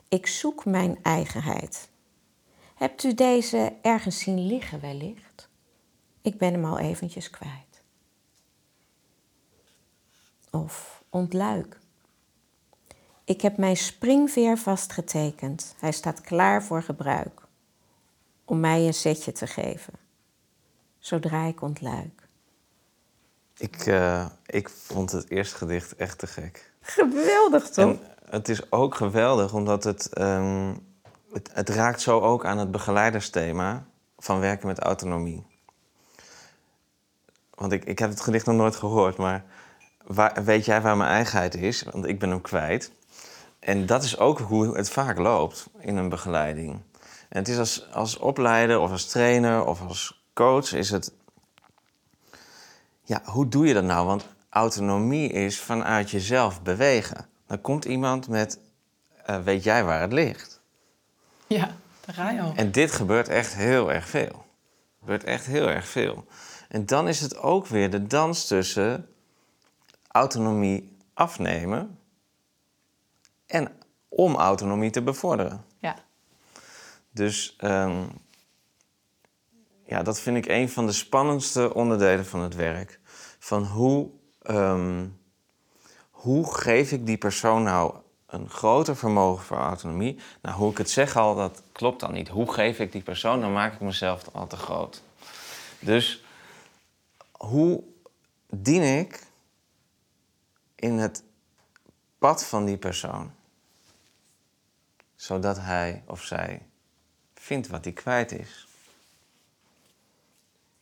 Ik 0.08 0.26
zoek 0.26 0.64
mijn 0.64 0.98
eigenheid. 1.02 1.88
Hebt 2.74 3.02
u 3.04 3.14
deze 3.14 3.72
ergens 3.82 4.18
zien 4.18 4.46
liggen 4.46 4.80
wellicht? 4.80 5.48
Ik 6.22 6.38
ben 6.38 6.52
hem 6.52 6.64
al 6.64 6.78
eventjes 6.78 7.30
kwijt. 7.30 7.65
Of 10.64 11.02
ontluik. 11.10 11.78
Ik 13.24 13.40
heb 13.40 13.56
mijn 13.56 13.76
springveer 13.76 14.58
vastgetekend. 14.58 15.74
Hij 15.78 15.92
staat 15.92 16.20
klaar 16.20 16.62
voor 16.62 16.82
gebruik. 16.82 17.40
Om 18.44 18.60
mij 18.60 18.86
een 18.86 18.94
setje 18.94 19.32
te 19.32 19.46
geven. 19.46 19.92
Zodra 20.98 21.44
ik 21.44 21.62
ontluik. 21.62 22.28
Ik, 23.56 23.86
eh, 23.86 24.26
ik 24.46 24.68
vond 24.68 25.12
het 25.12 25.30
eerste 25.30 25.56
gedicht 25.56 25.96
echt 25.96 26.18
te 26.18 26.26
gek. 26.26 26.72
Geweldig 26.80 27.70
toch? 27.70 27.84
En 27.84 28.00
het 28.30 28.48
is 28.48 28.72
ook 28.72 28.94
geweldig 28.94 29.54
omdat 29.54 29.84
het, 29.84 30.08
ehm, 30.08 30.74
het, 31.32 31.50
het 31.52 31.68
raakt 31.68 32.00
zo 32.00 32.20
ook 32.20 32.44
aan 32.44 32.58
het 32.58 32.70
begeleidersthema 32.70 33.86
van 34.18 34.40
werken 34.40 34.66
met 34.66 34.78
autonomie. 34.78 35.46
Want 37.54 37.72
ik, 37.72 37.84
ik 37.84 37.98
heb 37.98 38.10
het 38.10 38.20
gedicht 38.20 38.46
nog 38.46 38.56
nooit 38.56 38.76
gehoord, 38.76 39.16
maar 39.16 39.44
waar, 40.06 40.44
weet 40.44 40.64
jij 40.64 40.82
waar 40.82 40.96
mijn 40.96 41.10
eigenheid 41.10 41.54
is? 41.54 41.82
Want 41.82 42.06
ik 42.06 42.18
ben 42.18 42.30
hem 42.30 42.40
kwijt. 42.40 42.92
En 43.58 43.86
dat 43.86 44.02
is 44.02 44.18
ook 44.18 44.38
hoe 44.38 44.76
het 44.76 44.90
vaak 44.90 45.18
loopt 45.18 45.66
in 45.78 45.96
een 45.96 46.08
begeleiding. 46.08 46.82
En 47.28 47.38
het 47.38 47.48
is 47.48 47.58
als, 47.58 47.92
als 47.92 48.16
opleider 48.16 48.78
of 48.78 48.90
als 48.90 49.06
trainer 49.06 49.64
of 49.64 49.80
als 49.82 50.24
coach 50.34 50.72
is 50.72 50.90
het... 50.90 51.12
Ja, 53.02 53.22
hoe 53.24 53.48
doe 53.48 53.66
je 53.66 53.74
dat 53.74 53.84
nou? 53.84 54.06
Want 54.06 54.26
autonomie 54.50 55.28
is 55.28 55.60
vanuit 55.60 56.10
jezelf 56.10 56.62
bewegen. 56.62 57.26
Dan 57.46 57.60
komt 57.60 57.84
iemand 57.84 58.28
met, 58.28 58.58
eh, 59.24 59.38
weet 59.38 59.64
jij 59.64 59.84
waar 59.84 60.00
het 60.00 60.12
ligt? 60.12 60.60
Ja, 61.46 61.70
daar 62.04 62.14
ga 62.14 62.30
je 62.30 62.40
al. 62.40 62.52
En 62.56 62.72
dit 62.72 62.92
gebeurt 62.92 63.28
echt 63.28 63.54
heel 63.54 63.92
erg 63.92 64.08
veel. 64.08 64.44
Gebeurt 64.98 65.24
echt 65.24 65.46
heel 65.46 65.68
erg 65.68 65.88
veel. 65.88 66.24
En 66.68 66.86
dan 66.86 67.08
is 67.08 67.20
het 67.20 67.38
ook 67.38 67.66
weer 67.66 67.90
de 67.90 68.06
dans 68.06 68.46
tussen 68.46 69.08
autonomie 70.16 70.96
afnemen 71.14 71.98
en 73.46 73.72
om 74.08 74.34
autonomie 74.34 74.90
te 74.90 75.02
bevorderen. 75.02 75.64
Ja. 75.78 75.96
Dus 77.10 77.54
ehm, 77.58 78.02
ja, 79.86 80.02
dat 80.02 80.20
vind 80.20 80.36
ik 80.36 80.46
een 80.46 80.68
van 80.68 80.86
de 80.86 80.92
spannendste 80.92 81.74
onderdelen 81.74 82.26
van 82.26 82.40
het 82.40 82.54
werk. 82.54 83.00
Van 83.38 83.64
hoe, 83.64 84.08
ehm, 84.42 85.06
hoe 86.10 86.54
geef 86.54 86.92
ik 86.92 87.06
die 87.06 87.18
persoon 87.18 87.62
nou 87.62 87.94
een 88.26 88.50
groter 88.50 88.96
vermogen 88.96 89.44
voor 89.44 89.56
autonomie? 89.56 90.18
Nou, 90.42 90.56
hoe 90.56 90.70
ik 90.70 90.78
het 90.78 90.90
zeg 90.90 91.16
al, 91.16 91.34
dat 91.34 91.62
klopt 91.72 92.00
dan 92.00 92.12
niet. 92.12 92.28
Hoe 92.28 92.52
geef 92.52 92.78
ik 92.78 92.92
die 92.92 93.02
persoon? 93.02 93.40
Dan 93.40 93.52
maak 93.52 93.72
ik 93.74 93.80
mezelf 93.80 94.22
al 94.32 94.46
te 94.46 94.56
groot. 94.56 95.02
Dus 95.78 96.24
hoe 97.30 97.82
dien 98.50 98.82
ik 98.82 99.25
in 100.76 100.98
het 100.98 101.22
pad 102.18 102.44
van 102.44 102.64
die 102.64 102.76
persoon. 102.76 103.30
Zodat 105.14 105.58
hij 105.58 106.02
of 106.06 106.22
zij 106.22 106.62
vindt 107.34 107.68
wat 107.68 107.84
hij 107.84 107.92
kwijt 107.92 108.32
is. 108.32 108.66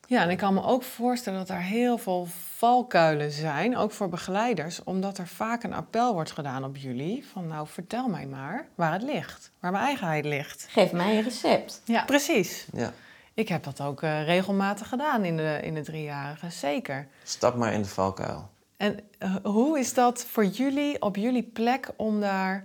Ja, 0.06 0.22
en 0.22 0.30
ik 0.30 0.38
kan 0.38 0.54
me 0.54 0.62
ook 0.62 0.82
voorstellen 0.82 1.38
dat 1.38 1.48
er 1.48 1.62
heel 1.62 1.98
veel 1.98 2.26
valkuilen 2.56 3.30
zijn, 3.30 3.76
ook 3.76 3.92
voor 3.92 4.08
begeleiders, 4.08 4.84
omdat 4.84 5.18
er 5.18 5.26
vaak 5.26 5.62
een 5.62 5.72
appel 5.72 6.12
wordt 6.12 6.30
gedaan 6.30 6.64
op 6.64 6.76
jullie 6.76 7.26
van 7.26 7.46
nou 7.46 7.66
vertel 7.68 8.08
mij 8.08 8.26
maar 8.26 8.66
waar 8.74 8.92
het 8.92 9.02
ligt, 9.02 9.50
waar 9.60 9.70
mijn 9.72 9.84
eigenheid 9.84 10.24
ligt. 10.24 10.66
Geef 10.70 10.92
mij 10.92 11.16
een 11.16 11.22
recept. 11.22 11.82
Ja, 11.84 12.04
precies. 12.04 12.66
Ja. 12.72 12.92
Ik 13.34 13.48
heb 13.48 13.64
dat 13.64 13.80
ook 13.80 14.02
eh, 14.02 14.24
regelmatig 14.24 14.88
gedaan 14.88 15.24
in 15.24 15.36
de, 15.36 15.58
in 15.62 15.74
de 15.74 15.82
driejarige, 15.82 16.50
zeker. 16.50 17.08
Stap 17.22 17.54
maar 17.54 17.72
in 17.72 17.82
de 17.82 17.88
valkuil. 17.88 18.50
En 18.76 19.00
eh, 19.18 19.34
hoe 19.42 19.78
is 19.78 19.94
dat 19.94 20.24
voor 20.24 20.44
jullie 20.44 21.02
op 21.02 21.16
jullie 21.16 21.42
plek 21.42 21.88
om 21.96 22.20
daar, 22.20 22.64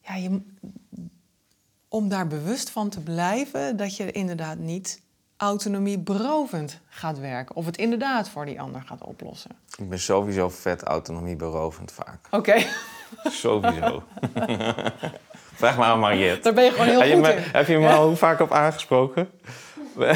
ja, 0.00 0.14
je, 0.14 0.40
om 1.88 2.08
daar 2.08 2.26
bewust 2.26 2.70
van 2.70 2.88
te 2.88 3.00
blijven 3.00 3.76
dat 3.76 3.96
je 3.96 4.12
inderdaad 4.12 4.58
niet 4.58 5.00
autonomieberovend 5.36 6.80
gaat 6.88 7.18
werken 7.18 7.56
of 7.56 7.66
het 7.66 7.76
inderdaad 7.76 8.28
voor 8.28 8.44
die 8.44 8.60
ander 8.60 8.82
gaat 8.86 9.04
oplossen? 9.04 9.50
Ik 9.78 9.88
ben 9.88 9.98
sowieso 10.00 10.48
vet 10.48 10.82
autonomieberovend 10.82 11.92
vaak. 11.92 12.18
Oké, 12.30 12.54
Sowieso. 13.24 14.02
Vraag 15.54 15.76
maar 15.76 15.86
aan 15.88 15.98
Mariette. 15.98 16.42
daar 16.42 16.52
ben 16.54 16.64
je 16.64 16.70
gewoon 16.70 16.86
heel 16.86 16.98
Heb 17.00 17.08
je, 17.08 17.14
goed 17.14 17.22
me, 17.22 17.32
in. 17.32 17.42
heb 17.52 17.66
je 17.66 17.78
me 17.78 17.88
al 17.92 18.06
hoe 18.06 18.16
vaak 18.16 18.40
op 18.40 18.52
aangesproken? 18.52 19.30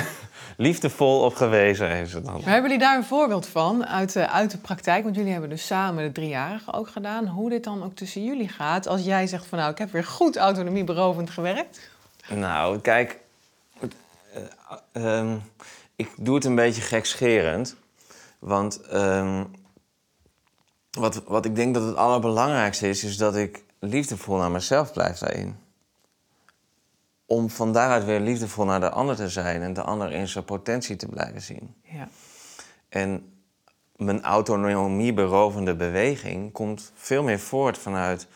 Liefdevol 0.56 1.20
op 1.20 1.34
gewezen 1.34 1.90
heeft 1.90 2.10
ze 2.10 2.22
dan. 2.22 2.32
Maar 2.32 2.52
hebben 2.52 2.62
jullie 2.70 2.78
daar 2.86 2.96
een 2.96 3.04
voorbeeld 3.04 3.46
van 3.46 3.86
uit 3.86 4.12
de, 4.12 4.30
uit 4.30 4.50
de 4.50 4.58
praktijk? 4.58 5.04
Want 5.04 5.16
jullie 5.16 5.32
hebben 5.32 5.50
dus 5.50 5.66
samen 5.66 6.04
de 6.04 6.12
driejarige 6.12 6.72
ook 6.72 6.88
gedaan. 6.88 7.26
Hoe 7.26 7.50
dit 7.50 7.64
dan 7.64 7.84
ook 7.84 7.94
tussen 7.94 8.24
jullie 8.24 8.48
gaat 8.48 8.86
als 8.86 9.04
jij 9.04 9.26
zegt 9.26 9.46
van 9.46 9.58
nou, 9.58 9.70
ik 9.70 9.78
heb 9.78 9.92
weer 9.92 10.04
goed 10.04 10.36
autonomieberovend 10.36 11.30
gewerkt. 11.30 11.90
Nou, 12.28 12.80
kijk. 12.80 13.18
eh, 14.92 15.18
ehm, 15.18 15.36
ik 15.96 16.10
doe 16.16 16.34
het 16.34 16.44
een 16.44 16.54
beetje 16.54 16.82
gekscherend. 16.82 17.76
Want 18.38 18.80
ehm, 18.80 19.44
wat, 20.90 21.22
wat 21.26 21.44
ik 21.44 21.54
denk 21.56 21.74
dat 21.74 21.82
het 21.82 21.96
allerbelangrijkste 21.96 22.88
is, 22.88 23.04
is 23.04 23.16
dat 23.16 23.36
ik 23.36 23.64
liefdevol 23.78 24.36
naar 24.36 24.50
mezelf 24.50 24.92
blijf 24.92 25.18
daarin. 25.18 25.56
Om 27.26 27.50
van 27.50 27.72
daaruit 27.72 28.04
weer 28.04 28.20
liefdevol 28.20 28.64
naar 28.64 28.80
de 28.80 28.90
ander 28.90 29.16
te 29.16 29.28
zijn 29.28 29.62
en 29.62 29.72
de 29.72 29.82
ander 29.82 30.12
in 30.12 30.28
zijn 30.28 30.44
potentie 30.44 30.96
te 30.96 31.08
blijven 31.08 31.42
zien. 31.42 31.74
Ja, 31.82 32.08
En 32.88 33.32
mijn 33.96 34.22
autonomieberovende 34.22 35.74
beweging 35.76 36.52
komt 36.52 36.92
veel 36.94 37.22
meer 37.22 37.40
voort 37.40 37.78
vanuit 37.78 38.26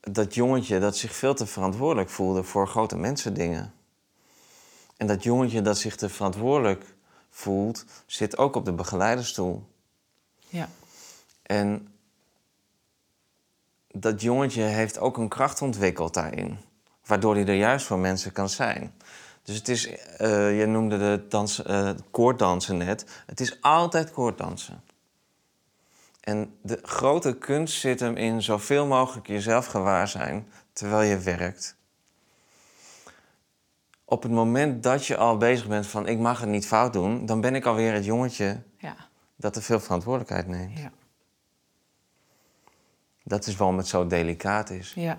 dat 0.00 0.34
jongetje 0.34 0.78
dat 0.78 0.96
zich 0.96 1.14
veel 1.14 1.34
te 1.34 1.46
verantwoordelijk 1.46 2.10
voelde 2.10 2.42
voor 2.42 2.68
grote 2.68 2.96
mensendingen. 2.96 3.72
En 4.96 5.06
dat 5.06 5.22
jongetje 5.22 5.62
dat 5.62 5.78
zich 5.78 5.96
te 5.96 6.08
verantwoordelijk 6.08 6.94
voelt, 7.30 7.84
zit 8.06 8.38
ook 8.38 8.56
op 8.56 8.64
de 8.64 8.72
begeleiderstoel. 8.72 9.68
ja, 10.48 10.68
En 11.42 11.94
dat 13.90 14.22
jongetje 14.22 14.62
heeft 14.62 14.98
ook 14.98 15.16
een 15.16 15.28
kracht 15.28 15.62
ontwikkeld 15.62 16.14
daarin. 16.14 16.58
Waardoor 17.06 17.34
hij 17.34 17.46
er 17.46 17.54
juist 17.54 17.86
voor 17.86 17.98
mensen 17.98 18.32
kan 18.32 18.48
zijn. 18.48 18.94
Dus 19.42 19.56
het 19.56 19.68
is, 19.68 19.86
eh, 19.88 20.58
je 20.58 20.66
noemde 20.66 20.98
de 20.98 21.24
dans, 21.28 21.62
eh, 21.62 21.90
koorddansen 22.10 22.76
net. 22.76 23.22
Het 23.26 23.40
is 23.40 23.60
altijd 23.60 24.10
koorddansen. 24.10 24.82
En 26.20 26.56
de 26.62 26.78
grote 26.82 27.38
kunst 27.38 27.80
zit 27.80 28.00
hem 28.00 28.16
in 28.16 28.42
zoveel 28.42 28.86
mogelijk 28.86 29.26
jezelf 29.26 29.66
gewaar 29.66 30.08
zijn 30.08 30.48
terwijl 30.72 31.10
je 31.10 31.18
werkt. 31.18 31.76
Op 34.04 34.22
het 34.22 34.32
moment 34.32 34.82
dat 34.82 35.06
je 35.06 35.16
al 35.16 35.36
bezig 35.36 35.66
bent 35.66 35.86
van 35.86 36.08
ik 36.08 36.18
mag 36.18 36.40
het 36.40 36.48
niet 36.48 36.66
fout 36.66 36.92
doen, 36.92 37.26
dan 37.26 37.40
ben 37.40 37.54
ik 37.54 37.64
alweer 37.64 37.92
het 37.92 38.04
jongetje 38.04 38.62
ja, 38.78 38.96
dat 39.36 39.52
te 39.52 39.62
veel 39.62 39.80
verantwoordelijkheid 39.80 40.46
neemt. 40.46 40.78
ja, 40.78 40.90
Dat 43.22 43.46
is 43.46 43.56
waarom 43.56 43.76
het 43.76 43.86
zo 43.86 44.06
delicaat 44.06 44.70
is. 44.70 44.92
ja. 44.94 45.18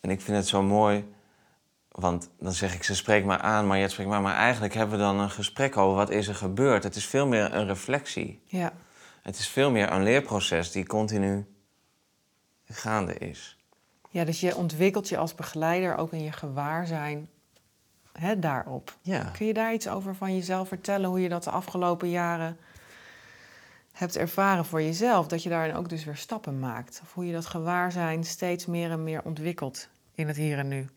En 0.00 0.10
ik 0.10 0.20
vind 0.20 0.36
het 0.36 0.48
zo 0.48 0.62
mooi, 0.62 1.04
want 1.88 2.30
dan 2.38 2.52
zeg 2.52 2.74
ik, 2.74 2.82
ze 2.82 2.94
spreekt 2.94 3.26
maar 3.26 3.38
aan, 3.38 3.66
maar 3.66 3.78
jij 3.78 3.88
spreekt 3.88 4.10
maar. 4.10 4.20
Maar 4.20 4.36
eigenlijk 4.36 4.74
hebben 4.74 4.98
we 4.98 5.04
dan 5.04 5.18
een 5.18 5.30
gesprek 5.30 5.76
over 5.76 5.96
wat 5.96 6.10
is 6.10 6.28
er 6.28 6.34
gebeurd. 6.34 6.82
Het 6.82 6.96
is 6.96 7.06
veel 7.06 7.26
meer 7.26 7.54
een 7.54 7.66
reflectie. 7.66 8.42
ja. 8.46 8.72
Het 9.22 9.38
is 9.38 9.48
veel 9.48 9.70
meer 9.70 9.92
een 9.92 10.02
leerproces 10.02 10.70
die 10.72 10.86
continu 10.86 11.46
gaande 12.64 13.14
is. 13.14 13.58
Ja, 14.10 14.24
dus 14.24 14.40
je 14.40 14.56
ontwikkelt 14.56 15.08
je 15.08 15.16
als 15.16 15.34
begeleider 15.34 15.96
ook 15.96 16.12
in 16.12 16.22
je 16.22 16.32
gewaarzijn 16.32 17.28
hè, 18.12 18.38
daarop. 18.38 18.96
Ja. 19.02 19.30
Kun 19.36 19.46
je 19.46 19.54
daar 19.54 19.72
iets 19.72 19.88
over 19.88 20.14
van 20.14 20.34
jezelf 20.34 20.68
vertellen, 20.68 21.08
hoe 21.08 21.20
je 21.20 21.28
dat 21.28 21.44
de 21.44 21.50
afgelopen 21.50 22.08
jaren 22.10 22.58
hebt 24.00 24.16
ervaren 24.16 24.64
voor 24.64 24.82
jezelf? 24.82 25.26
Dat 25.26 25.42
je 25.42 25.48
daarin 25.48 25.74
ook 25.74 25.88
dus 25.88 26.04
weer 26.04 26.16
stappen 26.16 26.58
maakt. 26.58 27.00
Of 27.02 27.14
hoe 27.14 27.26
je 27.26 27.32
dat 27.32 27.46
gewaarzijn 27.46 28.24
steeds 28.24 28.66
meer 28.66 28.90
en 28.90 29.04
meer 29.04 29.24
ontwikkelt 29.24 29.88
in 30.14 30.26
het 30.26 30.36
hier 30.36 30.58
en 30.58 30.68
nu. 30.68 30.88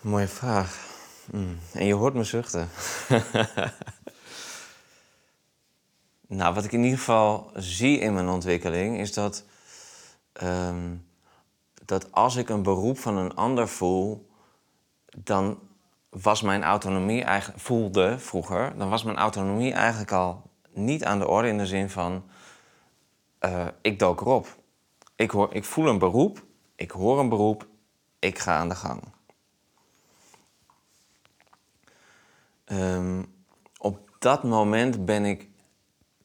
Mooie 0.00 0.28
vraag. 0.28 0.96
Mm. 1.30 1.58
En 1.72 1.86
je 1.86 1.94
hoort 1.94 2.14
me 2.14 2.24
zuchten. 2.24 2.68
nou, 6.38 6.54
wat 6.54 6.64
ik 6.64 6.72
in 6.72 6.82
ieder 6.82 6.98
geval 6.98 7.50
zie 7.54 7.98
in 7.98 8.14
mijn 8.14 8.28
ontwikkeling 8.28 8.98
is 8.98 9.12
dat, 9.12 9.44
ehm, 10.32 10.96
dat 11.84 12.12
als 12.12 12.36
ik 12.36 12.48
een 12.48 12.62
beroep 12.62 12.98
van 12.98 13.16
een 13.16 13.34
ander 13.34 13.68
voel, 13.68 14.28
dan 15.16 15.67
was 16.10 16.42
mijn 16.42 16.62
autonomie 16.62 17.24
eigenlijk 17.24 17.60
voelde 17.60 18.18
vroeger, 18.18 18.78
dan 18.78 18.88
was 18.88 19.02
mijn 19.02 19.16
autonomie 19.16 19.72
eigenlijk 19.72 20.12
al 20.12 20.50
niet 20.70 21.04
aan 21.04 21.18
de 21.18 21.28
orde 21.28 21.48
in 21.48 21.58
de 21.58 21.66
zin 21.66 21.90
van 21.90 22.24
eh, 23.38 23.66
ik 23.80 23.98
dook 23.98 24.20
erop. 24.20 24.56
Ik, 25.16 25.30
hoor, 25.30 25.54
ik 25.54 25.64
voel 25.64 25.88
een 25.88 25.98
beroep, 25.98 26.44
ik 26.74 26.90
hoor 26.90 27.18
een 27.18 27.28
beroep, 27.28 27.66
ik 28.18 28.38
ga 28.38 28.56
aan 28.56 28.68
de 28.68 28.74
gang. 28.74 29.02
Ehm, 32.64 33.22
op 33.78 34.10
dat 34.18 34.42
moment 34.42 35.04
ben 35.04 35.24
ik 35.24 35.48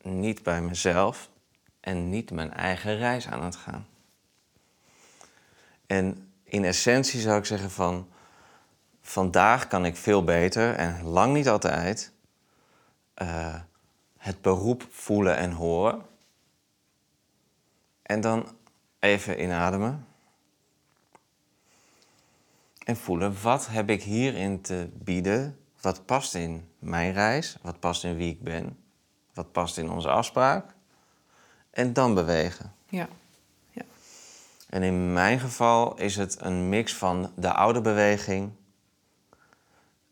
niet 0.01 0.43
bij 0.43 0.61
mezelf 0.61 1.29
en 1.79 2.09
niet 2.09 2.31
mijn 2.31 2.53
eigen 2.53 2.97
reis 2.97 3.27
aan 3.27 3.43
het 3.43 3.55
gaan. 3.55 3.87
En 5.85 6.31
in 6.43 6.65
essentie 6.65 7.19
zou 7.19 7.37
ik 7.37 7.45
zeggen 7.45 7.71
van 7.71 8.07
vandaag 9.03 9.67
kan 9.67 9.85
ik 9.85 9.95
veel 9.95 10.23
beter 10.23 10.75
en 10.75 11.03
lang 11.03 11.33
niet 11.33 11.49
altijd 11.49 12.11
eh, 13.13 13.55
het 14.17 14.41
beroep 14.41 14.87
voelen 14.89 15.37
en 15.37 15.51
horen. 15.51 16.01
En 18.01 18.21
dan 18.21 18.47
even 18.99 19.41
inademen. 19.41 20.07
En 22.83 22.97
voelen, 22.97 23.41
wat 23.41 23.67
heb 23.67 23.89
ik 23.89 24.03
hierin 24.03 24.61
te 24.61 24.89
bieden? 24.93 25.57
Wat 25.81 26.05
past 26.05 26.35
in 26.35 26.69
mijn 26.79 27.13
reis? 27.13 27.57
Wat 27.61 27.79
past 27.79 28.03
in 28.03 28.15
wie 28.15 28.29
ik 28.29 28.43
ben? 28.43 28.77
Wat 29.33 29.51
past 29.51 29.77
in 29.77 29.89
onze 29.89 30.09
afspraak? 30.09 30.73
En 31.69 31.93
dan 31.93 32.13
bewegen. 32.13 32.73
Ja, 32.89 33.07
En 34.69 34.83
in 34.83 35.13
mijn 35.13 35.39
geval 35.39 35.95
is 35.95 36.15
het 36.15 36.41
een 36.41 36.69
mix 36.69 36.95
van 36.95 37.31
de 37.35 37.53
oude 37.53 37.81
beweging. 37.81 38.51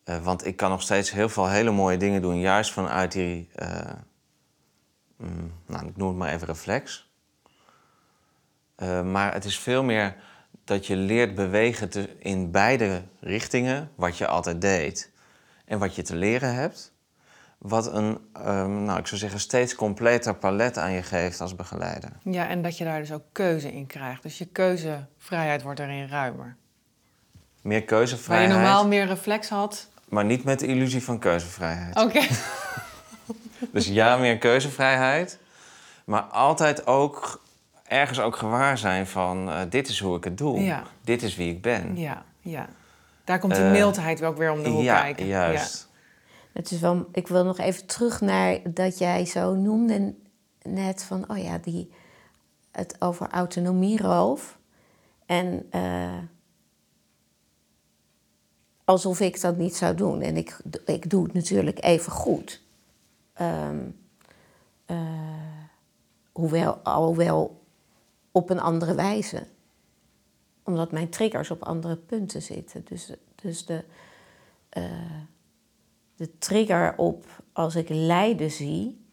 Eh, 0.03 0.23
want 0.23 0.45
ik 0.45 0.55
kan 0.55 0.69
nog 0.69 0.81
steeds 0.81 1.11
heel 1.11 1.29
veel 1.29 1.49
hele 1.49 1.71
mooie 1.71 1.97
dingen 1.97 2.21
doen, 2.21 2.39
juist 2.39 2.71
vanuit 2.71 3.11
die, 3.11 3.49
eh, 3.55 3.93
mm, 5.17 5.51
nou, 5.65 5.87
ik 5.87 5.97
noem 5.97 6.07
het 6.07 6.17
maar 6.17 6.33
even 6.33 6.47
reflex. 6.47 7.09
Eh, 8.75 9.01
maar 9.03 9.33
het 9.33 9.45
is 9.45 9.59
veel 9.59 9.83
meer 9.83 10.15
dat 10.63 10.87
je 10.87 10.95
leert 10.95 11.35
bewegen 11.35 12.19
in 12.19 12.51
beide 12.51 13.03
richtingen, 13.19 13.91
wat 13.95 14.17
je 14.17 14.27
altijd 14.27 14.61
deed 14.61 15.11
en 15.65 15.79
wat 15.79 15.95
je 15.95 16.01
te 16.01 16.15
leren 16.15 16.53
hebt. 16.53 16.93
Wat 17.57 17.93
een, 17.93 18.19
ehm, 18.33 18.83
nou, 18.83 18.99
ik 18.99 19.07
zou 19.07 19.19
zeggen, 19.19 19.39
steeds 19.39 19.75
completer 19.75 20.35
palet 20.35 20.77
aan 20.77 20.91
je 20.91 21.03
geeft 21.03 21.41
als 21.41 21.55
begeleider. 21.55 22.09
ja, 22.23 22.47
en 22.47 22.61
dat 22.61 22.77
je 22.77 22.83
daar 22.83 22.99
dus 22.99 23.11
ook 23.11 23.23
keuze 23.31 23.73
in 23.73 23.85
krijgt. 23.85 24.23
Dus 24.23 24.37
je 24.37 24.45
keuzevrijheid 24.45 25.61
wordt 25.61 25.79
erin 25.79 26.07
ruimer. 26.07 26.57
Meer 27.61 27.71
Waar 27.71 27.79
je 27.79 27.85
keuzevrijheid. 27.85 28.49
normaal 28.51 28.87
meer 28.87 29.05
reflex 29.05 29.49
had. 29.49 29.87
Maar 30.09 30.25
niet 30.25 30.43
met 30.43 30.59
de 30.59 30.67
illusie 30.67 31.03
van 31.03 31.19
keuzevrijheid. 31.19 31.97
Oké. 31.97 32.21
Dus 33.73 33.87
ja, 33.87 34.17
meer 34.17 34.37
keuzevrijheid. 34.37 35.39
Maar 36.05 36.21
altijd 36.21 36.87
ook 36.87 37.41
ergens 37.87 38.19
ook 38.19 38.35
gewaar 38.35 38.77
zijn 38.77 39.07
van... 39.07 39.49
eh, 39.49 39.59
dit 39.69 39.87
is 39.87 39.99
hoe 39.99 40.17
ik 40.17 40.23
het 40.23 40.37
doe. 40.37 40.59
Ja. 40.63 40.83
Dit 41.01 41.23
is 41.23 41.35
wie 41.35 41.51
ik 41.51 41.61
ben. 41.61 41.97
Ja, 41.97 42.23
ja. 42.41 42.67
Daar 43.23 43.39
komt 43.39 43.55
die 43.55 43.63
Eh, 43.63 43.71
mildheid 43.71 44.23
ook 44.23 44.37
weer 44.37 44.51
om 44.51 44.63
de 44.63 44.69
hoek 44.69 44.81
ja, 44.83 45.01
kijken. 45.01 45.25
juist. 45.25 45.89
Het 46.53 46.71
is 46.71 46.79
wel, 46.79 47.07
ik 47.11 47.27
wil 47.27 47.43
nog 47.45 47.57
even 47.59 47.85
terug 47.85 48.21
naar 48.21 48.57
dat 48.63 48.97
jij 48.97 49.25
zo 49.25 49.53
noemde 49.55 50.13
net 50.61 51.03
van, 51.03 51.25
oh 51.29 51.37
ja, 51.37 51.57
die, 51.57 51.91
het 52.71 52.95
over 52.99 53.27
autonomieroof. 53.29 54.57
En 55.25 55.69
uh, 55.75 56.09
alsof 58.91 59.19
ik 59.19 59.41
dat 59.41 59.57
niet 59.57 59.75
zou 59.75 59.95
doen. 59.95 60.21
En 60.21 60.37
ik, 60.37 60.59
ik 60.85 61.09
doe 61.09 61.23
het 61.23 61.33
natuurlijk 61.33 61.83
even 61.83 62.11
goed. 62.11 62.61
Um, 63.41 63.99
uh, 64.87 64.97
hoewel, 66.31 66.73
alhoewel 66.73 67.63
op 68.31 68.49
een 68.49 68.59
andere 68.59 68.95
wijze. 68.95 69.47
Omdat 70.63 70.91
mijn 70.91 71.09
triggers 71.09 71.51
op 71.51 71.63
andere 71.63 71.95
punten 71.95 72.41
zitten. 72.41 72.85
Dus, 72.85 73.13
dus 73.35 73.65
de, 73.65 73.83
uh, 74.77 74.83
de 76.15 76.37
trigger 76.37 76.97
op 76.97 77.25
als 77.53 77.75
ik 77.75 77.89
lijden 77.89 78.51
zie 78.51 79.05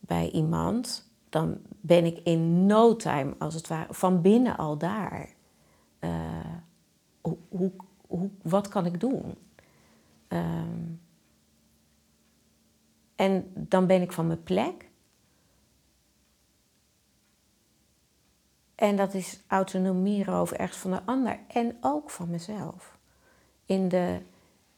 bij 0.00 0.30
iemand, 0.30 1.10
dan 1.28 1.58
ben 1.80 2.04
ik 2.04 2.18
in 2.24 2.66
no 2.66 2.96
time, 2.96 3.34
als 3.38 3.54
het 3.54 3.66
ware, 3.66 3.94
van 3.94 4.20
binnen 4.22 4.56
al 4.56 4.78
daar. 4.78 5.34
Uh, 6.00 6.10
hoe, 7.48 7.70
hoe, 8.06 8.30
wat 8.42 8.68
kan 8.68 8.86
ik 8.86 9.00
doen? 9.00 9.34
Um, 10.28 11.00
en 13.16 13.52
dan 13.54 13.86
ben 13.86 14.02
ik 14.02 14.12
van 14.12 14.26
mijn 14.26 14.42
plek. 14.42 14.88
En 18.74 18.96
dat 18.96 19.14
is 19.14 19.40
autonomie 19.46 20.30
over 20.30 20.56
ergens 20.56 20.78
van 20.78 20.90
de 20.90 21.02
ander 21.04 21.38
en 21.48 21.76
ook 21.80 22.10
van 22.10 22.30
mezelf. 22.30 22.98
In, 23.66 23.88
de, 23.88 24.20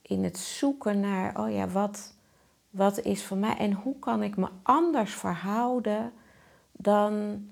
in 0.03 0.25
het 0.25 0.39
zoeken 0.39 1.01
naar, 1.01 1.41
oh 1.41 1.53
ja, 1.53 1.69
wat, 1.69 2.15
wat 2.71 3.01
is 3.01 3.25
voor 3.25 3.37
mij 3.37 3.57
en 3.57 3.73
hoe 3.73 3.99
kan 3.99 4.23
ik 4.23 4.37
me 4.37 4.49
anders 4.63 5.15
verhouden 5.15 6.13
dan 6.73 7.45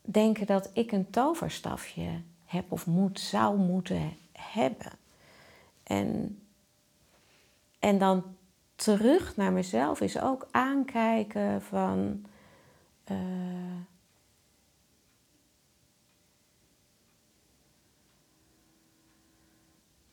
denken 0.00 0.46
dat 0.46 0.70
ik 0.72 0.92
een 0.92 1.10
toverstafje 1.10 2.22
heb 2.50 2.72
of 2.72 2.86
moet, 2.86 3.20
zou 3.20 3.58
moeten 3.58 4.16
hebben. 4.32 4.92
En, 5.82 6.38
en 7.78 7.98
dan 7.98 8.24
terug 8.74 9.36
naar 9.36 9.52
mezelf 9.52 10.00
is 10.00 10.20
ook 10.20 10.48
aankijken 10.50 11.62
van. 11.62 12.24
Uh, 13.10 13.16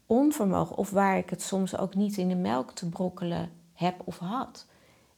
onvermogen 0.05 0.75
of 0.75 0.89
waar 0.89 1.17
ik 1.17 1.29
het 1.29 1.41
soms 1.41 1.77
ook 1.77 1.95
niet 1.95 2.17
in 2.17 2.27
de 2.27 2.35
melk 2.35 2.71
te 2.71 2.89
brokkelen 2.89 3.51
heb 3.73 4.01
of 4.05 4.17
had. 4.17 4.67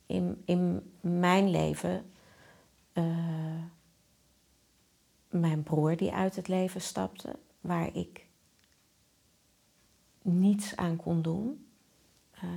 In, 0.06 0.42
in 0.46 0.94
mijn 1.02 1.50
leven, 1.50 2.12
uh, 2.94 3.06
mijn 5.30 5.64
broer 5.64 5.98
die 5.98 6.14
uit 6.14 6.36
het 6.36 6.48
leven 6.48 6.82
stapte, 6.82 7.36
waar 7.62 7.96
ik 7.96 8.26
niets 10.22 10.76
aan 10.76 10.96
kon 10.96 11.22
doen. 11.22 11.68
Uh, 12.44 12.50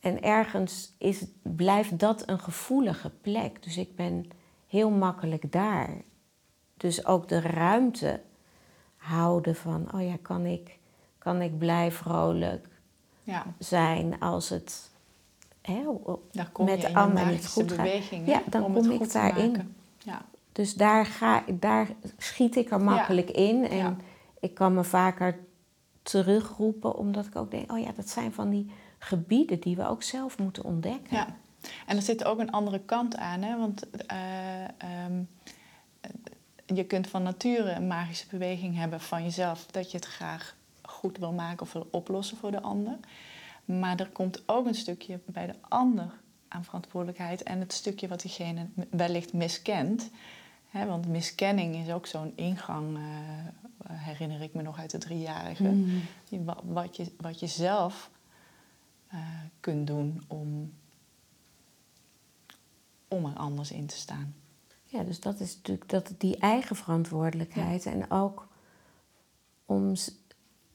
en 0.00 0.22
ergens 0.22 0.94
is, 0.98 1.24
blijft 1.42 1.98
dat 1.98 2.28
een 2.28 2.40
gevoelige 2.40 3.10
plek. 3.10 3.62
Dus 3.62 3.76
ik 3.76 3.96
ben 3.96 4.28
heel 4.66 4.90
makkelijk 4.90 5.52
daar. 5.52 6.02
Dus 6.76 7.06
ook 7.06 7.28
de 7.28 7.40
ruimte 7.40 8.22
houden 8.96 9.56
van, 9.56 9.92
oh 9.94 10.02
ja, 10.02 10.16
kan 10.22 10.44
ik, 10.44 10.78
kan 11.18 11.42
ik 11.42 11.58
blij 11.58 11.92
vrolijk 11.92 12.68
ja. 13.22 13.46
zijn 13.58 14.20
als 14.20 14.48
het 14.48 14.90
hè, 15.60 15.82
met 16.64 16.80
de 16.80 16.94
ander 16.94 17.26
niet 17.26 17.46
goed 17.46 17.72
gaat. 17.72 18.04
Ja, 18.24 18.42
dan 18.50 18.72
kom 18.72 18.90
ik 18.90 19.12
daarin. 19.12 19.75
Ja. 20.06 20.24
Dus 20.52 20.74
daar, 20.74 21.06
ga, 21.06 21.44
daar 21.52 21.88
schiet 22.18 22.56
ik 22.56 22.70
er 22.70 22.80
makkelijk 22.80 23.30
in. 23.30 23.68
En 23.68 24.00
ik 24.40 24.54
kan 24.54 24.74
me 24.74 24.84
vaker 24.84 25.38
terugroepen, 26.02 26.96
omdat 26.96 27.26
ik 27.26 27.36
ook 27.36 27.50
denk, 27.50 27.72
oh 27.72 27.78
ja, 27.78 27.92
dat 27.92 28.08
zijn 28.08 28.32
van 28.32 28.50
die 28.50 28.70
gebieden 28.98 29.60
die 29.60 29.76
we 29.76 29.88
ook 29.88 30.02
zelf 30.02 30.38
moeten 30.38 30.64
ontdekken. 30.64 31.16
Ja, 31.16 31.36
en 31.86 31.96
er 31.96 32.02
zit 32.02 32.24
ook 32.24 32.38
een 32.38 32.50
andere 32.50 32.80
kant 32.80 33.16
aan, 33.16 33.42
hè? 33.42 33.58
want 33.58 33.86
uh, 34.12 35.06
um, 35.06 35.28
je 36.66 36.84
kunt 36.84 37.08
van 37.08 37.22
nature 37.22 37.72
een 37.72 37.86
magische 37.86 38.26
beweging 38.30 38.76
hebben 38.76 39.00
van 39.00 39.22
jezelf, 39.22 39.66
dat 39.66 39.90
je 39.90 39.96
het 39.96 40.06
graag 40.06 40.56
goed 40.82 41.18
wil 41.18 41.32
maken 41.32 41.62
of 41.62 41.72
wil 41.72 41.88
oplossen 41.90 42.36
voor 42.36 42.50
de 42.50 42.60
ander. 42.60 42.98
Maar 43.64 44.00
er 44.00 44.10
komt 44.10 44.42
ook 44.46 44.66
een 44.66 44.74
stukje 44.74 45.20
bij 45.24 45.46
de 45.46 45.54
ander 45.68 46.10
aan 46.56 46.64
verantwoordelijkheid 46.64 47.42
en 47.42 47.60
het 47.60 47.72
stukje 47.72 48.08
wat 48.08 48.20
diegene 48.20 48.66
wellicht 48.90 49.32
miskent. 49.32 50.10
Want 50.70 51.08
miskenning 51.08 51.76
is 51.76 51.92
ook 51.92 52.06
zo'n 52.06 52.32
ingang, 52.34 52.96
uh, 52.96 53.04
herinner 53.90 54.42
ik 54.42 54.54
me 54.54 54.62
nog 54.62 54.78
uit 54.78 54.90
de 54.90 54.98
driejarige. 54.98 55.62
Mm. 55.62 56.02
Wat, 56.62 56.96
je, 56.96 57.12
wat 57.20 57.40
je 57.40 57.46
zelf 57.46 58.10
uh, 59.14 59.20
kunt 59.60 59.86
doen 59.86 60.22
om, 60.26 60.72
om 63.08 63.24
er 63.24 63.36
anders 63.36 63.70
in 63.70 63.86
te 63.86 63.96
staan. 63.96 64.34
Ja, 64.84 65.02
dus 65.02 65.20
dat 65.20 65.40
is 65.40 65.56
natuurlijk 65.56 65.88
dat, 65.88 66.12
die 66.18 66.36
eigen 66.36 66.76
verantwoordelijkheid 66.76 67.86
en 67.86 68.10
ook 68.10 68.48
om 69.66 69.94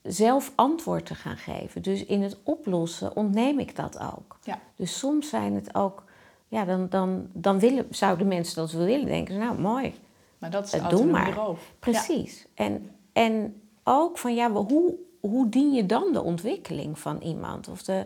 zelf 0.03 0.51
antwoord 0.55 1.05
te 1.05 1.15
gaan 1.15 1.37
geven. 1.37 1.81
Dus 1.81 2.05
in 2.05 2.21
het 2.21 2.37
oplossen 2.43 3.15
ontneem 3.15 3.59
ik 3.59 3.75
dat 3.75 3.99
ook. 3.99 4.37
Ja. 4.43 4.59
Dus 4.75 4.99
soms 4.99 5.29
zijn 5.29 5.53
het 5.53 5.75
ook, 5.75 6.03
ja, 6.47 6.65
dan, 6.65 6.87
dan, 6.89 7.27
dan 7.33 7.59
willen, 7.59 7.87
zouden 7.89 8.27
mensen 8.27 8.55
dat 8.55 8.71
willen 8.71 9.05
denken, 9.05 9.37
nou 9.37 9.59
mooi. 9.59 9.93
Maar 10.37 10.49
dat 10.49 10.73
is 10.73 10.81
doe 10.89 11.05
maar. 11.05 11.33
Roof. 11.33 11.73
Precies. 11.79 12.45
En, 12.53 12.91
en 13.13 13.61
ook 13.83 14.17
van 14.17 14.35
ja, 14.35 14.51
hoe, 14.51 14.95
hoe 15.19 15.49
dien 15.49 15.73
je 15.73 15.85
dan 15.85 16.13
de 16.13 16.21
ontwikkeling 16.21 16.99
van 16.99 17.21
iemand? 17.21 17.67
Of 17.67 17.83
de, 17.83 18.05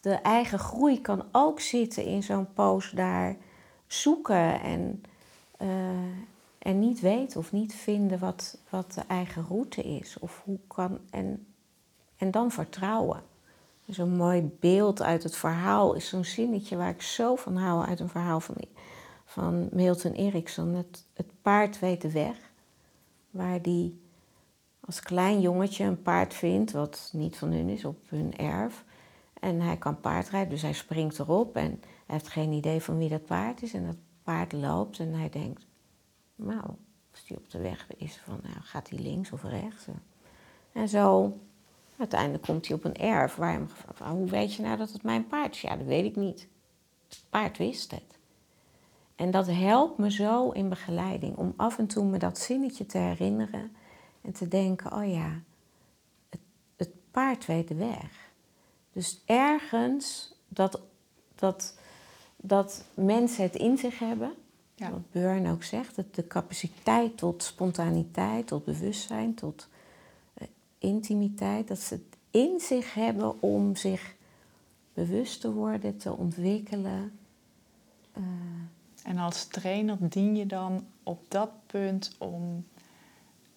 de 0.00 0.14
eigen 0.14 0.58
groei 0.58 1.00
kan 1.00 1.24
ook 1.32 1.60
zitten 1.60 2.04
in 2.04 2.22
zo'n 2.22 2.52
post 2.52 2.96
daar 2.96 3.36
zoeken 3.86 4.60
en, 4.60 5.02
uh, 5.62 5.68
en 6.66 6.78
niet 6.78 7.00
weten 7.00 7.40
of 7.40 7.52
niet 7.52 7.74
vinden 7.74 8.18
wat, 8.18 8.58
wat 8.70 8.92
de 8.92 9.02
eigen 9.08 9.44
route 9.48 9.82
is. 9.82 10.18
Of 10.18 10.42
hoe 10.44 10.58
kan, 10.66 10.98
en, 11.10 11.46
en 12.16 12.30
dan 12.30 12.50
vertrouwen. 12.50 13.22
Zo'n 13.88 14.08
dus 14.08 14.18
mooi 14.18 14.56
beeld 14.60 15.02
uit 15.02 15.22
het 15.22 15.36
verhaal 15.36 15.94
is 15.94 16.08
zo'n 16.08 16.24
zinnetje 16.24 16.76
waar 16.76 16.90
ik 16.90 17.02
zo 17.02 17.36
van 17.36 17.56
hou 17.56 17.86
uit 17.86 18.00
een 18.00 18.08
verhaal 18.08 18.40
van, 18.40 18.54
van 19.24 19.68
Milton 19.72 20.12
Erickson. 20.12 20.74
Het, 20.74 21.04
het 21.12 21.26
paard 21.42 21.78
weet 21.78 22.02
de 22.02 22.10
weg. 22.10 22.36
Waar 23.30 23.62
die 23.62 24.00
als 24.80 25.00
klein 25.00 25.40
jongetje 25.40 25.84
een 25.84 26.02
paard 26.02 26.34
vindt, 26.34 26.72
wat 26.72 27.10
niet 27.12 27.36
van 27.36 27.52
hun 27.52 27.68
is, 27.68 27.84
op 27.84 27.98
hun 28.08 28.36
erf. 28.36 28.84
En 29.40 29.60
hij 29.60 29.76
kan 29.76 30.00
paardrijden, 30.00 30.50
dus 30.50 30.62
hij 30.62 30.72
springt 30.72 31.18
erop 31.18 31.56
en 31.56 31.80
hij 31.80 32.16
heeft 32.16 32.28
geen 32.28 32.52
idee 32.52 32.82
van 32.82 32.98
wie 32.98 33.08
dat 33.08 33.26
paard 33.26 33.62
is. 33.62 33.74
En 33.74 33.86
dat 33.86 33.96
paard 34.22 34.52
loopt 34.52 34.98
en 34.98 35.12
hij 35.12 35.28
denkt, 35.28 35.66
nou, 36.36 36.64
als 37.10 37.28
hij 37.28 37.36
op 37.36 37.50
de 37.50 37.58
weg 37.58 37.86
is, 37.96 38.16
van, 38.24 38.40
nou, 38.42 38.56
gaat 38.60 38.90
hij 38.90 38.98
links 38.98 39.32
of 39.32 39.42
rechts? 39.42 39.86
En 40.72 40.88
zo, 40.88 41.38
uiteindelijk 41.96 42.42
komt 42.42 42.66
hij 42.66 42.76
op 42.76 42.84
een 42.84 42.96
erf 42.96 43.34
waar 43.34 43.48
hij 43.48 43.56
hem 43.56 43.68
gevraagd 43.68 44.12
hoe 44.12 44.28
weet 44.28 44.54
je 44.54 44.62
nou 44.62 44.76
dat 44.76 44.92
het 44.92 45.02
mijn 45.02 45.26
paard 45.26 45.54
is? 45.54 45.60
Ja, 45.60 45.76
dat 45.76 45.86
weet 45.86 46.04
ik 46.04 46.16
niet. 46.16 46.48
Het 47.08 47.24
paard 47.30 47.58
wist 47.58 47.90
het. 47.90 48.18
En 49.14 49.30
dat 49.30 49.46
helpt 49.46 49.98
me 49.98 50.10
zo 50.10 50.50
in 50.50 50.68
begeleiding, 50.68 51.36
om 51.36 51.54
af 51.56 51.78
en 51.78 51.86
toe 51.86 52.04
me 52.04 52.18
dat 52.18 52.38
zinnetje 52.38 52.86
te 52.86 52.98
herinneren 52.98 53.76
en 54.20 54.32
te 54.32 54.48
denken, 54.48 54.92
oh 54.92 55.10
ja, 55.12 55.40
het, 56.28 56.40
het 56.76 56.90
paard 57.10 57.46
weet 57.46 57.68
de 57.68 57.74
weg. 57.74 58.30
Dus 58.92 59.22
ergens 59.26 60.34
dat, 60.48 60.80
dat, 61.34 61.78
dat 62.36 62.84
mensen 62.94 63.42
het 63.42 63.54
in 63.54 63.78
zich 63.78 63.98
hebben, 63.98 64.34
ja. 64.76 64.90
wat 64.90 65.10
Burn 65.10 65.46
ook 65.46 65.62
zegt, 65.62 65.96
dat 65.96 66.14
de 66.14 66.26
capaciteit 66.26 67.16
tot 67.16 67.42
spontaniteit, 67.42 68.46
tot 68.46 68.64
bewustzijn, 68.64 69.34
tot 69.34 69.68
uh, 70.40 70.48
intimiteit, 70.78 71.68
dat 71.68 71.78
ze 71.78 71.94
het 71.94 72.16
in 72.30 72.60
zich 72.60 72.94
hebben 72.94 73.42
om 73.42 73.76
zich 73.76 74.14
bewust 74.94 75.40
te 75.40 75.52
worden, 75.52 75.96
te 75.96 76.16
ontwikkelen. 76.16 77.18
Uh, 78.18 78.24
en 79.02 79.18
als 79.18 79.44
trainer 79.44 79.96
dien 80.00 80.36
je 80.36 80.46
dan 80.46 80.86
op 81.02 81.24
dat 81.28 81.50
punt 81.66 82.14
om 82.18 82.64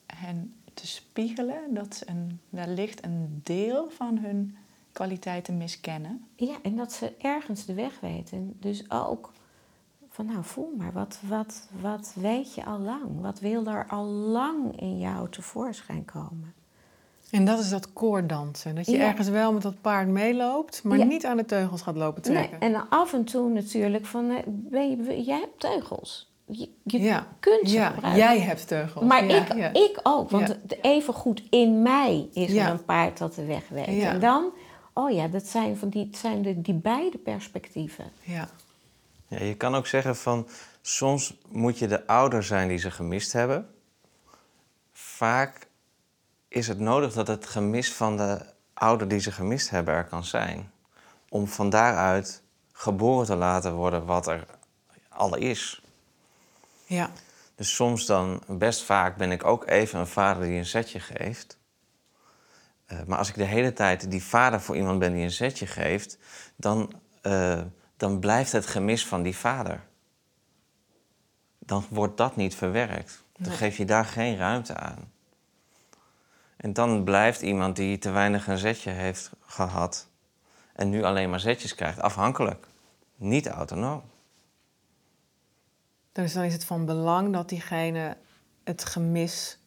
hen 0.05 0.53
te 0.73 0.87
spiegelen 0.87 1.73
dat 1.73 1.95
ze 1.95 2.09
een, 2.09 2.39
wellicht 2.49 3.03
een 3.03 3.41
deel 3.43 3.89
van 3.89 4.17
hun 4.17 4.57
kwaliteiten 4.91 5.57
miskennen. 5.57 6.25
Ja, 6.35 6.57
en 6.61 6.75
dat 6.75 6.93
ze 6.93 7.13
ergens 7.17 7.65
de 7.65 7.73
weg 7.73 7.99
weten. 7.99 8.55
Dus 8.59 8.91
ook 8.91 9.31
van 10.19 10.27
nou 10.27 10.43
voel 10.43 10.73
maar, 10.77 10.91
wat, 10.93 11.19
wat, 11.27 11.67
wat 11.81 12.13
weet 12.15 12.53
je 12.53 12.65
al 12.65 12.79
lang? 12.79 13.21
Wat 13.21 13.39
wil 13.39 13.67
er 13.67 13.85
al 13.89 14.05
lang 14.05 14.81
in 14.81 14.99
jou 14.99 15.29
tevoorschijn 15.29 16.05
komen? 16.05 16.53
En 17.31 17.45
dat 17.45 17.59
is 17.59 17.69
dat 17.69 17.93
koordansen. 17.93 18.75
Dat 18.75 18.85
je 18.85 18.97
Ja. 18.97 19.07
ergens 19.07 19.29
wel 19.29 19.53
met 19.53 19.61
dat 19.61 19.81
paard 19.81 20.07
meeloopt, 20.07 20.83
maar 20.83 20.97
Ja. 20.97 21.03
niet 21.03 21.25
aan 21.25 21.37
de 21.37 21.45
teugels 21.45 21.81
gaat 21.81 21.95
lopen 21.95 22.21
trekken. 22.21 22.59
Nee, 22.59 22.73
en 22.73 22.89
af 22.89 23.13
en 23.13 23.23
toe 23.23 23.49
natuurlijk 23.49 24.05
van, 24.05 24.29
eh, 24.29 24.43
ben 24.45 24.89
je, 24.89 25.23
jij 25.23 25.39
hebt 25.39 25.59
teugels. 25.59 26.31
Je, 26.45 26.69
je 26.83 26.99
ja. 26.99 27.27
kunt 27.39 27.69
ze 27.69 27.79
gebruiken. 27.79 28.15
jij 28.15 28.39
hebt 28.39 28.67
teugels. 28.67 29.05
Maar 29.05 29.25
ik, 29.25 29.53
ik 29.73 29.99
ook, 30.03 30.29
want 30.29 30.57
even 30.81 31.13
goed 31.13 31.43
in 31.49 31.81
mij 31.81 32.29
is 32.33 32.53
er 32.53 32.69
een 32.69 32.85
paard 32.85 33.17
dat 33.17 33.33
de 33.33 33.45
weg 33.45 33.69
weet. 33.69 34.03
En 34.03 34.19
dan, 34.19 34.51
oh 34.93 35.11
ja, 35.11 35.27
dat 35.27 35.45
zijn, 35.45 35.77
van 35.77 35.89
die, 35.89 36.09
zijn 36.11 36.41
de, 36.41 36.61
die 36.61 36.73
beide 36.73 37.17
perspectieven. 37.17 38.05
Ja. 38.21 38.49
Ja, 39.29 39.43
je 39.43 39.55
kan 39.55 39.75
ook 39.75 39.87
zeggen 39.87 40.15
van 40.15 40.47
soms 40.81 41.37
moet 41.47 41.79
je 41.79 41.87
de 41.87 42.07
ouder 42.07 42.43
zijn 42.43 42.67
die 42.67 42.77
ze 42.77 42.91
gemist 42.91 43.33
hebben. 43.33 43.73
Vaak 44.91 45.67
is 46.47 46.67
het 46.67 46.79
nodig 46.79 47.13
dat 47.13 47.27
het 47.27 47.45
gemis 47.45 47.93
van 47.93 48.17
de 48.17 48.45
ouder 48.73 49.07
die 49.07 49.19
ze 49.19 49.31
gemist 49.31 49.69
hebben 49.69 49.93
er 49.93 50.05
kan 50.05 50.23
zijn. 50.23 50.71
Om 51.29 51.47
van 51.47 51.69
daaruit 51.69 52.41
geboren 52.71 53.25
te 53.25 53.35
laten 53.35 53.73
worden 53.73 54.05
wat 54.05 54.27
er 54.27 54.45
al 55.09 55.35
is. 55.35 55.81
ja. 56.85 57.11
Dus 57.55 57.75
soms 57.75 58.05
dan, 58.05 58.43
best 58.47 58.83
vaak 58.83 59.17
ben 59.17 59.31
ik 59.31 59.43
ook 59.43 59.67
even 59.67 59.99
een 59.99 60.07
vader 60.07 60.43
die 60.43 60.57
een 60.57 60.65
zetje 60.65 60.99
geeft. 60.99 61.57
Eh, 62.85 62.97
maar 63.07 63.17
als 63.17 63.29
ik 63.29 63.35
de 63.35 63.43
hele 63.43 63.73
tijd 63.73 64.11
die 64.11 64.23
vader 64.23 64.61
voor 64.61 64.75
iemand 64.75 64.99
ben 64.99 65.13
die 65.13 65.23
een 65.23 65.31
zetje 65.31 65.67
geeft, 65.67 66.17
dan, 66.55 66.93
eh, 67.21 67.61
dan 67.99 68.19
blijft 68.19 68.51
het 68.51 68.65
gemis 68.65 69.05
van 69.05 69.21
die 69.21 69.35
vader. 69.37 69.83
Dan 71.59 71.85
wordt 71.89 72.17
dat 72.17 72.35
niet 72.35 72.55
verwerkt. 72.55 73.23
Dan 73.37 73.51
geef 73.51 73.77
je 73.77 73.85
daar 73.85 74.05
geen 74.05 74.37
ruimte 74.37 74.75
aan. 74.75 75.11
En 76.57 76.73
dan 76.73 77.03
blijft 77.03 77.41
iemand 77.41 77.75
die 77.75 77.97
te 77.97 78.09
weinig 78.09 78.47
een 78.47 78.57
zetje 78.57 78.91
heeft 78.91 79.31
gehad 79.41 80.07
en 80.73 80.89
nu 80.89 81.03
alleen 81.03 81.29
maar 81.29 81.39
zetjes 81.39 81.75
krijgt, 81.75 82.01
afhankelijk. 82.01 82.67
Niet 83.15 83.47
autonoom. 83.47 84.01
Dus 86.11 86.33
dan 86.33 86.43
is 86.43 86.53
het 86.53 86.65
van 86.65 86.85
belang 86.85 87.33
dat 87.33 87.49
diegene 87.49 88.17
het 88.63 88.85
gemis 88.85 89.59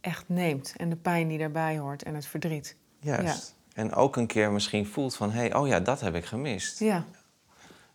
echt 0.00 0.28
neemt. 0.28 0.74
En 0.76 0.88
de 0.88 0.96
pijn 0.96 1.28
die 1.28 1.38
daarbij 1.38 1.78
hoort 1.78 2.02
en 2.02 2.14
het 2.14 2.26
verdriet. 2.26 2.76
Juist. 2.98 3.54
En 3.74 3.94
ook 3.94 4.16
een 4.16 4.26
keer 4.26 4.52
misschien 4.52 4.86
voelt 4.86 5.16
van, 5.16 5.30
hé, 5.30 5.38
hey, 5.38 5.54
oh 5.54 5.66
ja, 5.66 5.80
dat 5.80 6.00
heb 6.00 6.14
ik 6.14 6.24
gemist. 6.24 6.78
Ja, 6.78 7.06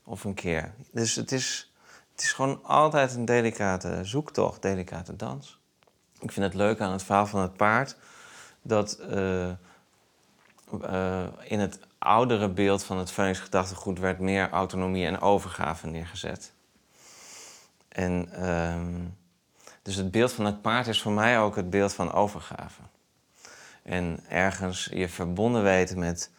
Of 0.10 0.24
een 0.24 0.34
keer. 0.34 0.74
Dus 0.92 1.16
het 1.16 1.32
is, 1.32 1.74
het 2.12 2.22
is 2.22 2.32
gewoon 2.32 2.64
altijd 2.64 3.16
een 3.16 3.26
delicate 3.26 4.00
zoektocht, 4.04 4.62
delicate 4.62 5.16
dans. 5.16 5.60
Ik 6.20 6.32
vind 6.32 6.46
het 6.46 6.54
leuk 6.54 6.80
aan 6.80 6.92
het 6.92 7.04
verhaal 7.04 7.26
van 7.26 7.42
het 7.42 7.58
paard 7.58 7.96
dat 8.62 8.94
eh, 8.94 9.50
eh, 10.82 11.28
in 11.44 11.60
het 11.60 11.80
oudere 11.98 12.50
beeld 12.50 12.84
van 12.84 12.98
het 12.98 13.12
Phoenix 13.12 13.40
gedachtegoed 13.40 14.00
werd 14.00 14.20
meer 14.20 14.50
autonomie 14.50 15.06
en 15.06 15.20
overgave 15.20 15.88
neergezet. 15.88 16.54
En 17.88 18.30
ehm, 18.32 19.06
dus 19.82 19.96
het 19.96 20.12
beeld 20.12 20.34
van 20.34 20.46
het 20.46 20.62
paard 20.62 20.88
is 20.88 21.02
voor 21.02 21.12
mij 21.12 21.40
ook 21.40 21.56
het 21.56 21.70
beeld 21.70 21.94
van 21.94 22.14
overgave. 22.14 22.82
En 23.84 24.20
ergens 24.30 24.90
je 24.94 25.10
verbonden 25.10 25.64
weten 25.64 26.00
met 26.00 26.32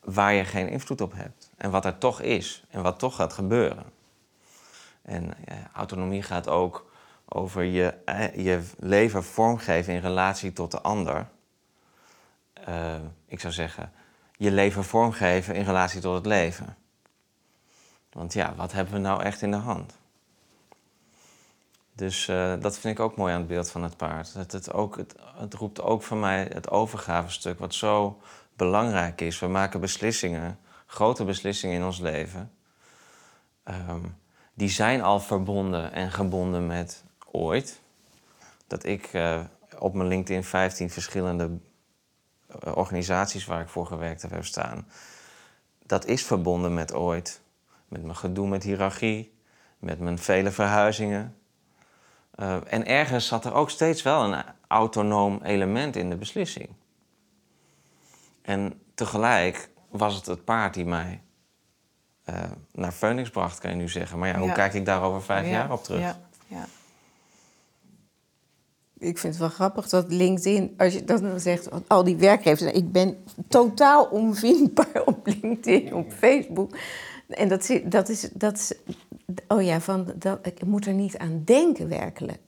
waar 0.00 0.32
je 0.32 0.44
geen 0.44 0.68
invloed 0.68 1.00
op 1.00 1.12
hebt. 1.12 1.50
En 1.62 1.70
wat 1.70 1.84
er 1.84 1.98
toch 1.98 2.20
is 2.20 2.64
en 2.70 2.82
wat 2.82 2.98
toch 2.98 3.16
gaat 3.16 3.32
gebeuren. 3.32 3.84
En 5.02 5.34
autonomie 5.72 6.22
gaat 6.22 6.48
ook 6.48 6.92
over 7.24 7.62
je, 7.62 7.94
eh, 8.04 8.44
je 8.44 8.62
leven 8.78 9.24
vormgeven 9.24 9.94
in 9.94 10.00
relatie 10.00 10.52
tot 10.52 10.70
de 10.70 10.80
ander. 10.80 11.28
Eh, 12.52 12.94
ik 13.26 13.40
zou 13.40 13.52
zeggen, 13.52 13.92
je 14.36 14.50
leven 14.50 14.84
vormgeven 14.84 15.54
in 15.54 15.64
relatie 15.64 16.00
tot 16.00 16.14
het 16.14 16.26
leven. 16.26 16.76
Want 18.12 18.32
ja, 18.32 18.54
wat 18.54 18.72
hebben 18.72 18.94
we 18.94 19.00
nou 19.00 19.22
echt 19.22 19.42
in 19.42 19.50
de 19.50 19.56
hand? 19.56 19.98
Dus 21.92 22.28
eh, 22.28 22.54
dat 22.60 22.78
vind 22.78 22.98
ik 22.98 23.04
ook 23.04 23.16
mooi 23.16 23.32
aan 23.32 23.38
het 23.38 23.48
beeld 23.48 23.70
van 23.70 23.82
het 23.82 23.96
paard. 23.96 24.34
Dat 24.34 24.52
het, 24.52 24.72
ook, 24.72 24.96
het, 24.96 25.14
het 25.36 25.54
roept 25.54 25.80
ook 25.80 26.02
voor 26.02 26.16
mij 26.16 26.50
het 26.52 26.70
overgavestuk, 26.70 27.58
wat 27.58 27.74
zo 27.74 28.20
belangrijk 28.56 29.20
is. 29.20 29.38
We 29.38 29.46
maken 29.46 29.80
beslissingen, 29.80 30.58
grote 30.92 31.24
beslissingen 31.24 31.76
in 31.76 31.84
ons 31.84 31.98
leven. 31.98 32.52
Ehm, 33.62 34.00
die 34.54 34.68
zijn 34.68 35.02
al 35.02 35.20
verbonden 35.20 35.92
en 35.92 36.10
gebonden 36.10 36.66
met 36.66 37.04
ooit. 37.30 37.80
Dat 38.66 38.84
ik 38.84 39.04
eh, 39.12 39.40
op 39.78 39.94
mijn 39.94 40.08
LinkedIn 40.08 40.44
15 40.44 40.90
verschillende 40.90 41.50
eh, 42.46 42.76
organisaties 42.76 43.44
waar 43.44 43.60
ik 43.60 43.68
voor 43.68 43.86
gewerkt 43.86 44.22
heb, 44.22 44.44
staan. 44.44 44.88
Dat 45.86 46.06
is 46.06 46.24
verbonden 46.24 46.74
met 46.74 46.94
ooit. 46.94 47.40
Met 47.88 48.02
mijn 48.02 48.16
gedoe 48.16 48.48
met 48.48 48.62
hiërarchie, 48.62 49.34
met 49.78 49.98
mijn 50.00 50.18
vele 50.18 50.50
verhuizingen. 50.50 51.36
Eh, 52.30 52.56
en 52.66 52.86
ergens 52.86 53.26
zat 53.26 53.44
er 53.44 53.52
ook 53.52 53.70
steeds 53.70 54.02
wel 54.02 54.24
een 54.24 54.44
autonoom 54.66 55.40
element 55.42 55.96
in 55.96 56.10
de 56.10 56.16
beslissing. 56.16 56.68
En 58.42 58.80
tegelijk 58.94 59.70
was 59.92 60.14
het 60.14 60.26
het 60.26 60.44
paard 60.44 60.74
die 60.74 60.84
mij 60.84 61.20
eh, 62.24 62.50
naar 62.72 62.92
Phoenix 62.92 63.30
bracht, 63.30 63.58
kan 63.58 63.70
je 63.70 63.76
nu 63.76 63.88
zeggen. 63.88 64.18
Maar 64.18 64.28
ja, 64.28 64.38
hoe 64.38 64.46
Ja. 64.48 64.52
kijk 64.54 64.74
ik 64.74 64.84
daar 64.84 65.02
over 65.02 65.22
vijf 65.22 65.44
Ja, 65.46 65.52
jaar 65.52 65.72
op 65.72 65.84
terug? 65.84 66.00
Ja, 66.00 66.20
ja. 66.46 66.66
Ik 68.98 69.18
vind 69.18 69.32
het 69.32 69.42
wel 69.42 69.48
grappig 69.52 69.88
dat 69.88 70.12
LinkedIn, 70.12 70.74
als 70.78 70.92
je 70.92 71.04
dat 71.04 71.20
dan 71.20 71.40
zegt, 71.40 71.68
want 71.68 71.88
al 71.88 72.04
die 72.04 72.16
werkgevers, 72.16 72.72
ik 72.72 72.92
ben 72.92 73.24
totaal 73.48 74.04
onvindbaar 74.04 75.02
op 75.04 75.26
LinkedIn, 75.26 75.94
op 75.94 76.12
Facebook. 76.12 76.76
En 77.28 77.48
dat, 77.48 77.64
zi- 77.64 77.88
dat 77.88 78.08
is, 78.08 78.28
dat 78.32 78.54
is, 78.56 78.72
oh 79.48 79.62
ja, 79.62 79.80
van, 79.80 80.12
dat, 80.16 80.46
ik 80.46 80.64
moet 80.64 80.86
er 80.86 80.92
niet 80.92 81.18
aan 81.18 81.42
denken 81.44 81.88
werkelijk. 81.88 82.40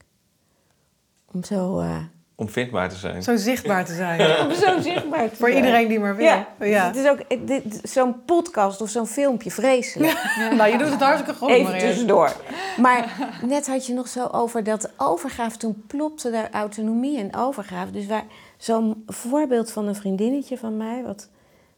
Om 1.32 1.44
zo, 1.44 1.78
eh, 1.78 2.02
Om 2.36 2.48
vindbaar 2.48 2.88
te 2.88 2.96
zijn. 2.96 3.22
Zo 3.22 3.36
zichtbaar 3.36 3.84
te 3.84 3.94
zijn. 3.94 4.20
om 4.46 4.52
zo 4.54 4.80
zichtbaar 4.80 5.28
te 5.30 5.36
Voor 5.36 5.48
zijn. 5.50 5.64
iedereen 5.64 5.88
die 5.88 6.00
maar 6.00 6.16
wil. 6.16 6.24
Ja, 6.26 6.46
Ja. 6.60 6.86
het 6.86 6.96
is 6.96 7.08
ook 7.08 7.46
dit- 7.46 7.80
zo'n 7.82 8.24
podcast 8.24 8.80
of 8.80 8.88
zo'n 8.88 9.06
filmpje 9.06 9.50
vreselijk. 9.50 10.24
Nou, 10.56 10.70
je 10.70 10.78
doet 10.78 10.90
het 10.90 11.00
hartstikke 11.02 11.38
goed, 11.38 11.48
Even 11.48 11.62
Marianne. 11.62 11.88
tussendoor. 11.88 12.36
Maar 12.80 13.16
net 13.46 13.66
had 13.66 13.86
je 13.86 13.92
nog 13.94 14.08
zo 14.08 14.26
over 14.26 14.64
dat 14.64 14.90
overgave. 14.96 15.56
Toen 15.56 15.84
plopte 15.86 16.30
daar 16.30 16.50
autonomie 16.52 17.18
en 17.18 17.36
overgave. 17.36 17.90
Dus 17.92 18.06
waar 18.06 18.24
zo'n 18.56 19.02
voorbeeld 19.06 19.70
van 19.70 19.86
een 19.88 19.94
vriendinnetje 19.94 20.58
van 20.58 20.76
mij... 20.76 21.02
wat 21.02 21.28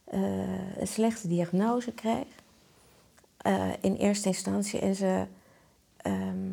eh, 0.05 0.19
een 0.79 0.87
slechte 0.87 1.27
diagnose 1.27 1.91
kreeg. 1.91 2.25
eh, 3.37 3.61
in 3.81 3.95
eerste 3.95 4.27
instantie. 4.27 4.79
En 4.79 4.95
ze 4.95 5.25
ehm, 5.97 6.49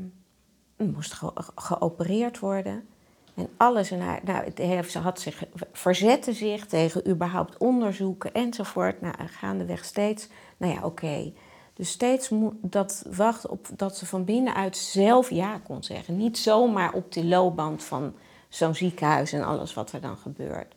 moest 0.77 1.13
ge- 1.13 1.33
geopereerd 1.55 2.39
worden. 2.39 2.87
En 3.35 3.49
alles 3.57 3.91
in 3.91 4.01
haar... 4.01 4.21
Nou, 4.25 4.83
ze 4.89 4.99
had 4.99 5.21
zich, 5.21 5.45
verzette 5.73 6.33
zich 6.33 6.67
tegen 6.67 7.09
überhaupt 7.09 7.59
onderzoeken 7.59 8.33
enzovoort. 8.33 9.01
Nou, 9.01 9.15
gaandeweg 9.27 9.85
steeds... 9.85 10.29
Nou 10.57 10.75
ja, 10.75 10.85
oké. 10.85 11.33
Dus 11.75 11.91
steeds 11.91 12.31
dat 12.61 13.05
wachten 13.11 13.51
op 13.51 13.69
dat 13.77 13.97
ze 13.97 14.07
van 14.07 14.25
binnenuit 14.25 14.77
zelf 14.77 15.31
ja 15.31 15.59
kon 15.59 15.83
zeggen. 15.83 16.17
Niet 16.17 16.39
zomaar 16.39 16.93
op 16.93 17.13
de 17.13 17.25
loopband 17.25 17.85
van 17.85 18.15
zo'n 18.49 18.75
ziekenhuis 18.75 19.33
en 19.33 19.45
alles 19.45 19.75
wat 19.75 19.93
er 19.93 20.01
dan 20.01 20.17
gebeurt. 20.17 20.75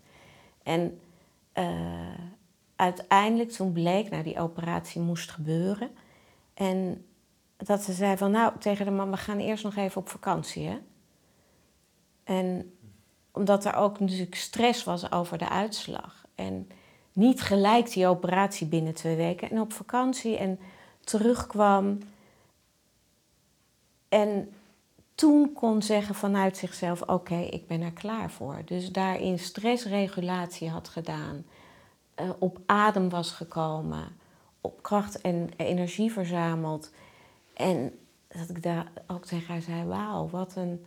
En 0.63 0.99
eh, 1.53 1.65
uiteindelijk 2.75 3.51
toen 3.51 3.71
bleek, 3.71 4.09
nou 4.09 4.23
die 4.23 4.39
operatie 4.39 5.01
moest 5.01 5.31
gebeuren. 5.31 5.89
En 6.53 7.05
dat 7.57 7.81
ze 7.81 7.93
zei 7.93 8.17
van 8.17 8.31
nou 8.31 8.53
tegen 8.59 8.85
de 8.85 8.91
man, 8.91 9.11
we 9.11 9.17
gaan 9.17 9.39
eerst 9.39 9.63
nog 9.63 9.75
even 9.75 10.01
op 10.01 10.09
vakantie 10.09 10.67
hè. 10.67 10.77
En 12.27 12.77
omdat 13.31 13.65
er 13.65 13.75
ook 13.75 13.99
natuurlijk 13.99 14.35
stress 14.35 14.83
was 14.83 15.11
over 15.11 15.37
de 15.37 15.49
uitslag. 15.49 16.25
En 16.35 16.69
niet 17.13 17.41
gelijk 17.41 17.91
die 17.91 18.07
operatie 18.07 18.67
binnen 18.67 18.93
twee 18.93 19.15
weken. 19.15 19.49
En 19.49 19.59
op 19.61 19.73
vakantie 19.73 20.37
en 20.37 20.59
terugkwam. 20.99 21.99
En 24.09 24.53
toen 25.15 25.53
kon 25.53 25.81
zeggen 25.81 26.15
vanuit 26.15 26.57
zichzelf: 26.57 27.01
Oké, 27.01 27.35
ik 27.35 27.67
ben 27.67 27.81
er 27.81 27.93
klaar 27.93 28.31
voor. 28.31 28.61
Dus 28.65 28.91
daarin 28.91 29.39
stressregulatie 29.39 30.69
had 30.69 30.87
gedaan. 30.87 31.45
eh, 32.15 32.29
op 32.39 32.59
adem 32.65 33.09
was 33.09 33.31
gekomen. 33.31 34.07
Op 34.61 34.83
kracht 34.83 35.21
en 35.21 35.49
energie 35.57 36.11
verzameld. 36.11 36.91
En 37.53 37.99
dat 38.27 38.49
ik 38.49 38.63
daar 38.63 38.91
ook 39.07 39.25
tegen 39.25 39.53
haar 39.53 39.61
zei: 39.61 39.83
Wauw, 39.85 40.29
wat 40.29 40.55
een. 40.55 40.85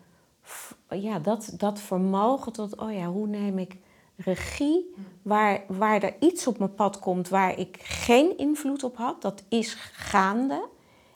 Ja, 0.88 1.18
dat, 1.18 1.52
dat 1.56 1.80
vermogen 1.80 2.52
tot: 2.52 2.76
Oh 2.76 2.92
ja, 2.92 3.06
hoe 3.06 3.26
neem 3.26 3.58
ik 3.58 3.76
regie 4.16 4.94
waar, 5.22 5.60
waar 5.66 6.02
er 6.02 6.14
iets 6.20 6.46
op 6.46 6.58
mijn 6.58 6.74
pad 6.74 6.98
komt 6.98 7.28
waar 7.28 7.58
ik 7.58 7.78
geen 7.82 8.38
invloed 8.38 8.84
op 8.84 8.96
had. 8.96 9.22
Dat 9.22 9.42
is 9.48 9.74
gaande. 9.92 10.68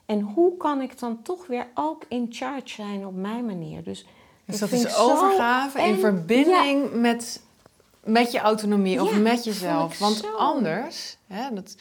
En 0.05 0.21
hoe 0.21 0.57
kan 0.57 0.81
ik 0.81 0.99
dan 0.99 1.21
toch 1.21 1.47
weer 1.47 1.67
ook 1.73 2.03
in 2.07 2.27
charge 2.29 2.69
zijn 2.69 3.05
op 3.05 3.15
mijn 3.15 3.45
manier? 3.45 3.83
Dus, 3.83 4.05
Dus 4.45 4.59
dat 4.59 4.69
dat 4.69 4.79
is 4.79 4.97
overgave 4.97 5.81
in 5.81 5.99
verbinding 5.99 6.93
met, 6.93 7.41
met 8.03 8.31
je 8.31 8.39
autonomie 8.39 9.01
of 9.01 9.19
met 9.19 9.43
jezelf. 9.43 9.99
Want 9.99 10.15
zo. 10.15 10.35
anders 10.35 11.17
hè, 11.27 11.53
dat 11.53 11.75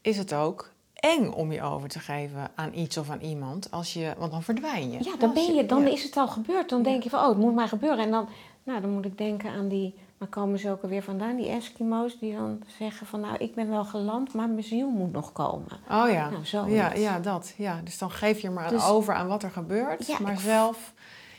is 0.00 0.16
het 0.18 0.32
ook 0.32 0.71
eng 1.02 1.30
om 1.30 1.52
je 1.52 1.62
over 1.62 1.88
te 1.88 1.98
geven 1.98 2.50
aan 2.54 2.70
iets 2.74 2.96
of 2.96 3.10
aan 3.10 3.20
iemand. 3.20 3.70
Als 3.70 3.92
je, 3.92 4.14
want 4.18 4.30
dan 4.32 4.42
verdwijn 4.42 4.90
je. 4.90 4.98
Ja, 5.04 5.16
dan, 5.18 5.32
ben 5.34 5.54
je, 5.54 5.66
dan 5.66 5.82
Ja. 5.82 5.88
is 5.90 6.02
het 6.02 6.16
al 6.16 6.28
gebeurd. 6.28 6.68
Dan 6.68 6.82
denk 6.82 7.02
je 7.02 7.10
van, 7.10 7.20
oh, 7.20 7.28
het 7.28 7.38
moet 7.38 7.54
maar 7.54 7.68
gebeuren. 7.68 8.04
En 8.04 8.10
dan, 8.10 8.28
nou, 8.62 8.80
dan 8.80 8.90
moet 8.90 9.04
ik 9.04 9.18
denken 9.18 9.50
aan 9.50 9.68
die, 9.68 9.94
waar 10.18 10.28
komen 10.28 10.58
ze 10.58 10.70
ook 10.70 10.82
alweer 10.82 11.02
vandaan? 11.02 11.36
Die 11.36 11.48
Eskimo's 11.48 12.18
die 12.18 12.34
dan 12.34 12.62
zeggen 12.78 13.06
van, 13.06 13.20
nou, 13.20 13.36
ik 13.36 13.54
ben 13.54 13.68
wel 13.68 13.84
geland, 13.84 14.34
maar 14.34 14.48
mijn 14.48 14.62
ziel 14.64 14.88
moet 14.88 15.12
nog 15.12 15.32
komen. 15.32 15.68
Oh 15.90 16.10
ja. 16.10 16.30
Nou, 16.30 16.44
zo. 16.44 16.66
ja, 16.66 16.92
ja, 16.94 17.18
dat. 17.20 17.54
Ja. 17.56 17.80
Dus 17.84 17.98
dan 17.98 18.10
geef 18.10 18.40
je 18.40 18.50
maar 18.50 18.68
Dus- 18.68 18.86
over 18.86 19.14
aan 19.14 19.26
wat 19.28 19.42
er 19.42 19.50
gebeurt. 19.50 20.06
Ja, 20.06 20.16
maar 20.20 20.38
zelf, 20.38 20.92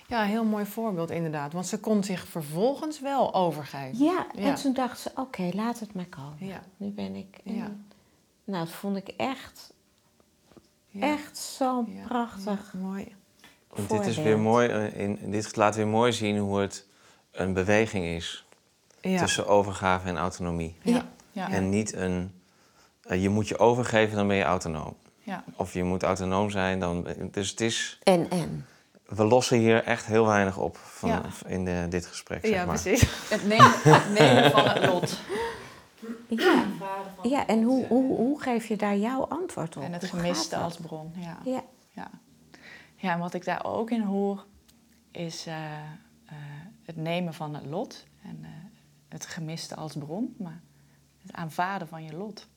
ja, 0.07 0.23
heel 0.23 0.43
mooi 0.45 0.65
voorbeeld 0.65 1.11
inderdaad. 1.11 1.53
Want 1.53 1.67
ze 1.67 1.79
kon 1.79 2.03
zich 2.03 2.27
vervolgens 2.27 2.99
wel 2.99 3.33
overgeven. 3.33 4.03
Ja, 4.05 4.25
Ja. 4.35 4.41
en 4.43 4.55
toen 4.55 4.73
dacht 4.73 4.99
ze, 4.99 5.11
oké, 5.15 5.49
laat 5.53 5.79
het 5.79 5.93
maar 5.93 6.07
komen. 6.09 6.37
Ja. 6.47 6.61
Nu 6.77 6.89
ben 6.89 7.15
ik... 7.15 7.37
en- 7.45 7.55
Ja. 7.55 7.71
Nou, 8.43 8.65
dat 8.65 8.73
vond 8.73 8.97
ik 8.97 9.07
echt, 9.07 9.73
Ja. 10.87 11.01
echt 11.01 11.37
zo'n 11.37 11.93
Ja. 11.95 12.07
prachtig 12.07 12.71
Ja, 12.73 12.79
mooi. 12.79 13.15
Want 13.67 13.89
dit 13.89 14.05
is 14.05 14.17
weer 14.17 14.39
mooi, 14.39 14.67
eh, 14.69 14.99
in, 14.99 15.19
dit 15.31 15.55
laat 15.55 15.75
weer 15.75 15.87
mooi 15.87 16.13
zien 16.13 16.37
hoe 16.37 16.59
het 16.59 16.85
een 17.31 17.53
beweging 17.53 18.05
is 18.05 18.45
Ja. 19.01 19.19
tussen 19.19 19.47
overgave 19.47 20.07
en 20.07 20.17
autonomie. 20.17 20.75
Ja. 20.81 21.05
Ja. 21.31 21.49
En 21.49 21.69
niet 21.69 21.93
een, 21.93 22.33
eh, 23.03 23.21
je 23.21 23.29
moet 23.29 23.47
je 23.47 23.57
overgeven, 23.59 24.15
dan 24.15 24.27
ben 24.27 24.35
je 24.37 24.43
autonoom. 24.43 24.95
Ja. 25.19 25.43
Of 25.55 25.73
je 25.73 25.83
moet 25.83 26.03
autonoom 26.03 26.49
zijn, 26.49 26.79
dan... 26.79 27.07
Dus 27.31 27.49
het 27.49 27.61
is, 27.61 27.99
En, 28.03 28.29
en. 28.29 28.65
we 29.05 29.23
lossen 29.23 29.57
hier 29.57 29.83
echt 29.83 30.05
heel 30.05 30.25
weinig 30.25 30.57
op 30.57 30.77
van, 30.77 31.09
Ja. 31.09 31.21
in 31.47 31.65
de, 31.65 31.85
dit 31.89 32.05
gesprek, 32.05 32.39
zeg 32.45 32.51
Ja, 32.55 32.65
maar. 32.65 32.81
precies. 32.81 33.29
Het 33.29 33.47
nemen, 33.47 33.71
het 33.83 34.09
nemen 34.19 34.51
van 34.51 34.67
het 34.67 34.85
lot. 34.85 35.19
Ja, 36.41 36.65
ja 37.23 37.47
en 37.47 37.63
hoe, 37.63 37.85
hoe, 37.87 38.15
hoe 38.15 38.41
geef 38.41 38.67
je 38.67 38.75
daar 38.75 38.97
jouw 38.97 39.27
antwoord 39.27 39.77
op? 39.77 39.83
En 39.83 39.93
het 39.93 40.03
gemiste 40.03 40.55
als 40.55 40.77
bron. 40.77 41.13
Ja. 41.15 41.37
Ja, 41.43 41.63
Ja. 41.91 42.09
ja, 42.95 43.13
en 43.13 43.19
wat 43.19 43.33
ik 43.33 43.45
daar 43.45 43.65
ook 43.65 43.91
in 43.91 44.01
hoor, 44.01 44.45
is 45.11 45.45
eh, 45.45 45.73
eh, 46.25 46.35
het 46.83 46.95
nemen 46.95 47.33
van 47.33 47.55
het 47.55 47.65
lot. 47.65 48.05
En 48.23 48.39
eh, 48.41 48.49
het 49.09 49.25
gemiste 49.25 49.75
als 49.75 49.93
bron, 49.93 50.35
maar 50.37 50.61
het 51.21 51.33
aanvaarden 51.33 51.87
van 51.87 52.03
je 52.03 52.15
lot. 52.15 52.47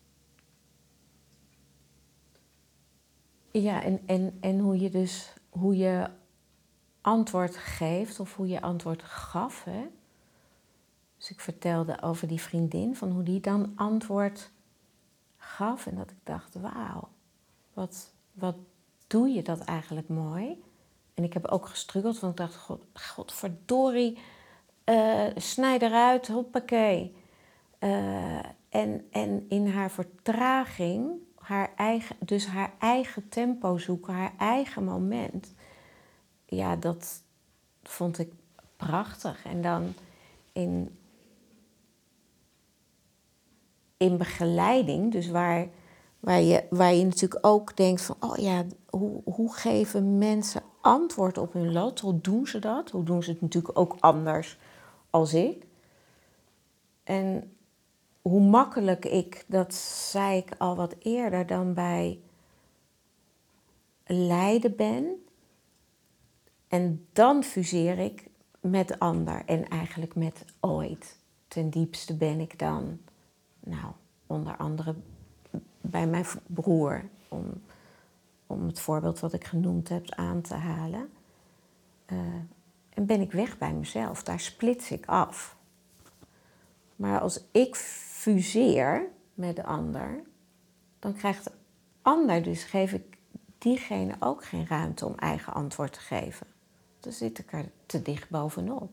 ja 3.62 3.82
en, 3.82 4.00
en, 4.06 4.36
en 4.40 4.58
hoe 4.58 4.80
je 4.80 4.90
dus 4.90 5.32
hoe 5.48 5.76
je 5.76 6.10
antwoord 7.00 7.56
geeft 7.56 8.20
of 8.20 8.36
hoe 8.36 8.48
je 8.48 8.60
antwoord 8.60 9.02
gaf. 9.02 9.64
Hè? 9.64 9.86
Dus 11.26 11.34
ik 11.34 11.42
vertelde 11.42 12.02
over 12.02 12.28
die 12.28 12.40
vriendin, 12.40 12.96
van 12.96 13.10
hoe 13.10 13.22
die 13.22 13.40
dan 13.40 13.72
antwoord 13.74 14.50
gaf. 15.36 15.86
En 15.86 15.96
dat 15.96 16.10
ik 16.10 16.16
dacht, 16.22 16.54
wauw, 16.54 17.08
wat, 17.72 18.12
wat 18.32 18.56
doe 19.06 19.28
je 19.28 19.42
dat 19.42 19.60
eigenlijk 19.60 20.08
mooi. 20.08 20.62
En 21.14 21.24
ik 21.24 21.32
heb 21.32 21.46
ook 21.46 21.66
gestruggeld, 21.66 22.18
want 22.18 22.32
ik 22.32 22.38
dacht, 22.38 22.56
god, 22.56 22.80
godverdorie, 22.92 24.18
eh 24.84 25.26
snij 25.36 25.78
eruit, 25.78 26.28
hoppakee. 26.28 27.16
Eh, 27.78 28.38
en, 28.68 29.06
en 29.10 29.46
in 29.48 29.68
haar 29.68 29.90
vertraging, 29.90 31.10
haar 31.34 31.72
eigen, 31.76 32.16
dus 32.20 32.46
haar 32.46 32.72
eigen 32.78 33.28
tempo 33.28 33.78
zoeken, 33.78 34.14
haar 34.14 34.34
eigen 34.38 34.84
moment. 34.84 35.54
Ja, 36.44 36.76
dat 36.76 37.22
vond 37.82 38.18
ik 38.18 38.32
prachtig. 38.76 39.44
En 39.44 39.62
dan 39.62 39.94
in, 40.52 40.95
in 43.96 44.16
begeleiding, 44.16 45.12
dus 45.12 45.28
waar, 45.28 45.68
waar, 46.20 46.40
je, 46.40 46.64
waar 46.70 46.94
je 46.94 47.04
natuurlijk 47.04 47.46
ook 47.46 47.76
denkt 47.76 48.02
van, 48.02 48.16
oh 48.20 48.36
ja, 48.36 48.64
hoe, 48.90 49.20
hoe 49.24 49.54
geven 49.54 50.18
mensen 50.18 50.62
antwoord 50.80 51.38
op 51.38 51.52
hun 51.52 51.72
lot? 51.72 52.00
Hoe 52.00 52.20
doen 52.20 52.46
ze 52.46 52.58
dat? 52.58 52.90
Hoe 52.90 53.04
doen 53.04 53.22
ze 53.22 53.30
het 53.30 53.40
natuurlijk 53.40 53.78
ook 53.78 53.96
anders 54.00 54.58
als 55.10 55.34
ik? 55.34 55.66
En 57.04 57.56
hoe 58.22 58.40
makkelijk 58.40 59.04
ik, 59.04 59.44
dat 59.46 59.74
zei 59.74 60.36
ik 60.36 60.54
al 60.58 60.76
wat 60.76 60.94
eerder, 60.98 61.46
dan 61.46 61.74
bij 61.74 62.20
lijden 64.06 64.76
ben. 64.76 65.26
En 66.68 67.06
dan 67.12 67.42
fuseer 67.42 67.98
ik 67.98 68.28
met 68.60 68.88
de 68.88 68.98
ander 68.98 69.42
en 69.44 69.68
eigenlijk 69.68 70.14
met 70.14 70.44
ooit. 70.60 71.18
Ten 71.48 71.70
diepste 71.70 72.16
ben 72.16 72.40
ik 72.40 72.58
dan, 72.58 72.98
nou, 73.66 73.92
onder 74.26 74.56
andere 74.56 74.94
bij 75.80 76.06
mijn 76.06 76.26
broer, 76.46 77.04
om, 77.28 77.62
om 78.46 78.66
het 78.66 78.80
voorbeeld 78.80 79.20
wat 79.20 79.32
ik 79.32 79.44
genoemd 79.44 79.88
heb 79.88 80.10
aan 80.10 80.40
te 80.40 80.54
halen. 80.54 81.10
Eh, 82.04 82.18
en 82.88 83.06
ben 83.06 83.20
ik 83.20 83.32
weg 83.32 83.58
bij 83.58 83.72
mezelf, 83.72 84.22
daar 84.22 84.40
splits 84.40 84.90
ik 84.90 85.06
af. 85.06 85.56
Maar 86.96 87.20
als 87.20 87.40
ik 87.50 87.76
fuseer 87.76 89.08
met 89.34 89.56
de 89.56 89.64
ander, 89.64 90.22
dan 90.98 91.14
krijgt 91.14 91.44
de 91.44 91.52
ander, 92.02 92.42
dus 92.42 92.64
geef 92.64 92.92
ik 92.92 93.18
diegene 93.58 94.16
ook 94.20 94.44
geen 94.44 94.66
ruimte 94.66 95.06
om 95.06 95.14
eigen 95.14 95.52
antwoord 95.52 95.92
te 95.92 96.00
geven. 96.00 96.46
Dan 97.00 97.12
zit 97.12 97.38
ik 97.38 97.52
er 97.52 97.70
te 97.86 98.02
dicht 98.02 98.30
bovenop. 98.30 98.90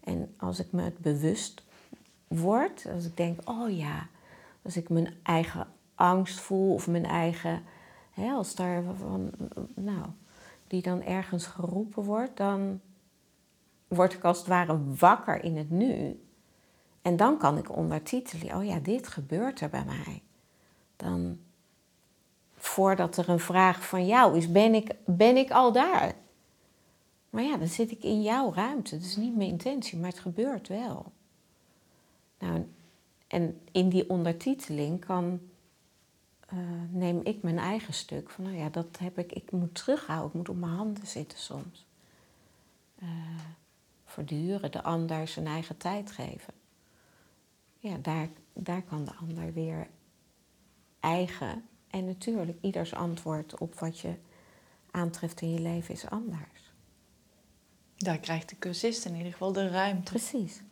En 0.00 0.34
als 0.36 0.58
ik 0.58 0.72
me 0.72 0.82
het 0.82 0.98
bewust 0.98 1.62
word, 2.38 2.86
als 2.94 3.04
ik 3.04 3.16
denk, 3.16 3.50
oh 3.50 3.76
ja, 3.76 4.06
als 4.62 4.76
ik 4.76 4.88
mijn 4.88 5.14
eigen 5.22 5.66
angst 5.94 6.40
voel 6.40 6.74
of 6.74 6.86
mijn 6.86 7.04
eigen, 7.04 7.62
hè, 8.10 8.30
als 8.30 8.54
daar 8.54 8.82
van, 8.98 9.30
nou, 9.74 10.06
die 10.66 10.82
dan 10.82 11.02
ergens 11.02 11.46
geroepen 11.46 12.02
wordt, 12.02 12.36
dan 12.36 12.80
word 13.88 14.12
ik 14.12 14.24
als 14.24 14.38
het 14.38 14.46
ware 14.46 14.78
wakker 14.98 15.44
in 15.44 15.56
het 15.56 15.70
nu. 15.70 16.22
En 17.02 17.16
dan 17.16 17.38
kan 17.38 17.58
ik 17.58 17.76
ondertitelen, 17.76 18.56
oh 18.56 18.64
ja, 18.64 18.78
dit 18.78 19.08
gebeurt 19.08 19.60
er 19.60 19.68
bij 19.68 19.84
mij. 19.84 20.22
Dan, 20.96 21.38
voordat 22.56 23.16
er 23.16 23.28
een 23.28 23.40
vraag 23.40 23.86
van 23.86 24.06
jou 24.06 24.36
is, 24.36 24.52
ben 24.52 24.74
ik, 24.74 24.94
ben 25.04 25.36
ik 25.36 25.50
al 25.50 25.72
daar? 25.72 26.14
Maar 27.30 27.42
ja, 27.42 27.56
dan 27.56 27.68
zit 27.68 27.90
ik 27.90 28.02
in 28.02 28.22
jouw 28.22 28.52
ruimte. 28.54 28.96
Dat 28.96 29.04
is 29.04 29.16
niet 29.16 29.36
mijn 29.36 29.48
intentie, 29.48 29.98
maar 29.98 30.10
het 30.10 30.18
gebeurt 30.18 30.68
wel. 30.68 31.12
Nou, 32.42 32.66
en 33.26 33.60
in 33.72 33.88
die 33.88 34.10
ondertiteling 34.10 35.04
kan, 35.04 35.40
eh, 36.48 36.58
neem 36.90 37.20
ik 37.24 37.42
mijn 37.42 37.58
eigen 37.58 37.94
stuk 37.94 38.30
van, 38.30 38.44
nou 38.44 38.56
ja, 38.56 38.68
dat 38.68 38.98
heb 38.98 39.18
ik, 39.18 39.32
ik 39.32 39.52
moet 39.52 39.74
terughouden, 39.74 40.28
ik 40.28 40.34
moet 40.34 40.48
op 40.48 40.56
mijn 40.56 40.72
handen 40.72 41.06
zitten 41.06 41.38
soms. 41.38 41.86
Eh 42.98 43.08
verduren, 44.04 44.72
de 44.72 44.82
ander 44.82 45.28
zijn 45.28 45.46
eigen 45.46 45.76
tijd 45.76 46.10
geven. 46.10 46.54
Ja, 47.78 47.96
daar, 47.96 48.28
daar 48.52 48.82
kan 48.82 49.04
de 49.04 49.14
ander 49.14 49.52
weer 49.52 49.88
eigen. 51.00 51.64
En 51.90 52.04
natuurlijk, 52.04 52.58
ieders 52.60 52.94
antwoord 52.94 53.58
op 53.58 53.74
wat 53.74 53.98
je 53.98 54.14
aantreft 54.90 55.40
in 55.40 55.50
je 55.50 55.60
leven 55.60 55.94
is 55.94 56.10
anders. 56.10 56.72
Daar 57.96 58.18
krijgt 58.18 58.48
de 58.48 58.58
cursist 58.58 59.04
in 59.04 59.14
ieder 59.14 59.32
geval 59.32 59.52
de 59.52 59.68
ruimte 59.68 60.12
Precies. 60.12 60.62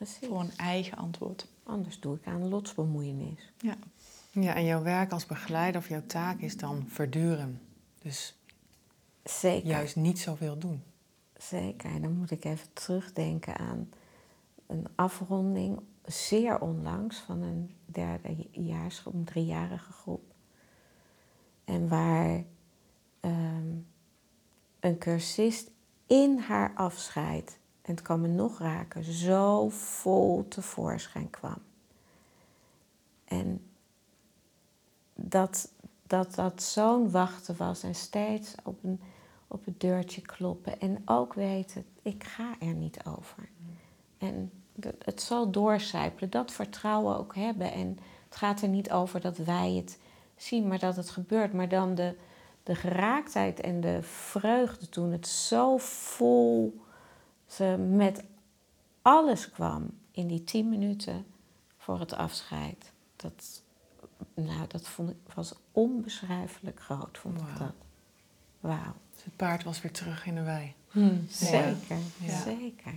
Precies. 0.00 0.28
voor 0.28 0.40
een 0.40 0.56
eigen 0.56 0.96
antwoord. 0.96 1.46
Anders 1.62 2.00
doe 2.00 2.16
ik 2.16 2.26
aan 2.26 2.48
lotsbemoeienis. 2.48 3.52
Ja. 3.58 3.76
Ja, 4.30 4.54
en 4.54 4.64
jouw 4.64 4.82
werk 4.82 5.12
als 5.12 5.26
begeleider 5.26 5.80
of 5.80 5.88
jouw 5.88 6.06
taak 6.06 6.40
is 6.40 6.56
dan 6.56 6.84
verduren. 6.88 7.60
Dus 7.98 8.38
Zeker. 9.24 9.68
juist 9.68 9.96
niet 9.96 10.18
zoveel 10.18 10.58
doen. 10.58 10.82
Zeker. 11.36 11.90
En 11.90 12.02
dan 12.02 12.12
moet 12.12 12.30
ik 12.30 12.44
even 12.44 12.72
terugdenken 12.72 13.56
aan 13.56 13.90
een 14.66 14.86
afronding, 14.94 15.80
zeer 16.04 16.60
onlangs, 16.60 17.18
van 17.18 17.42
een 17.42 17.74
derdejaarsgroep, 17.86 19.14
een 19.14 19.24
driejarige 19.24 19.92
groep. 19.92 20.34
En 21.64 21.88
waar 21.88 22.44
ehm, 23.20 23.76
een 24.80 24.98
cursist 24.98 25.70
in 26.06 26.38
haar 26.38 26.74
afscheid, 26.74 27.58
en 27.82 27.94
het 27.94 28.02
kan 28.02 28.20
me 28.20 28.28
nog 28.28 28.58
raken, 28.58 29.04
zo 29.04 29.68
vol 29.68 30.48
tevoorschijn 30.48 31.30
kwam. 31.30 31.58
En 33.24 33.64
dat 35.14 35.72
dat, 36.02 36.34
dat 36.34 36.62
zo'n 36.62 37.10
wachten 37.10 37.56
was 37.56 37.82
en 37.82 37.94
steeds 37.94 38.54
op 38.64 38.84
een 38.84 39.00
op 39.50 39.64
het 39.64 39.80
deurtje 39.80 40.20
kloppen. 40.20 40.80
En 40.80 41.02
ook 41.04 41.34
weten, 41.34 41.84
ik 42.02 42.24
ga 42.24 42.54
er 42.60 42.74
niet 42.74 43.04
over. 43.04 43.48
En 44.18 44.50
het 44.98 45.22
zal 45.22 45.50
doorcijpelen, 45.50 46.30
dat 46.30 46.52
vertrouwen 46.52 47.18
ook 47.18 47.34
hebben. 47.34 47.72
En 47.72 47.98
het 48.24 48.36
gaat 48.36 48.62
er 48.62 48.68
niet 48.68 48.90
over 48.90 49.20
dat 49.20 49.36
wij 49.36 49.72
het 49.72 49.98
zien, 50.36 50.68
maar 50.68 50.78
dat 50.78 50.96
het 50.96 51.10
gebeurt. 51.10 51.52
Maar 51.52 51.68
dan 51.68 51.94
de, 51.94 52.16
de 52.62 52.74
geraaktheid 52.74 53.60
en 53.60 53.80
de 53.80 54.02
vreugde 54.02 54.88
toen 54.88 55.12
het 55.12 55.26
zo 55.26 55.76
vol 55.78 56.80
ze 57.50 57.76
met 57.90 58.24
alles 59.02 59.50
kwam. 59.50 59.98
in 60.12 60.26
die 60.26 60.44
tien 60.44 60.68
minuten 60.68 61.26
voor 61.76 62.00
het 62.00 62.12
afscheid, 62.12 62.92
dat, 63.16 63.62
nou, 64.34 64.66
dat 64.66 64.88
vond 64.88 65.10
ik, 65.10 65.16
was 65.34 65.54
onbeschrijfelijk 65.72 66.80
groot, 66.80 67.18
vond 67.18 67.40
ik 67.40 67.44
Wauw. 67.46 67.58
dat. 67.58 67.74
Wauw. 68.60 68.94
Dus 69.14 69.24
het 69.24 69.36
paard 69.36 69.64
was 69.64 69.80
weer 69.80 69.92
terug 69.92 70.26
in 70.26 70.34
de 70.34 70.42
wei. 70.42 70.74
Zeker, 71.28 71.98
Ja. 72.20 72.40
zeker. 72.42 72.94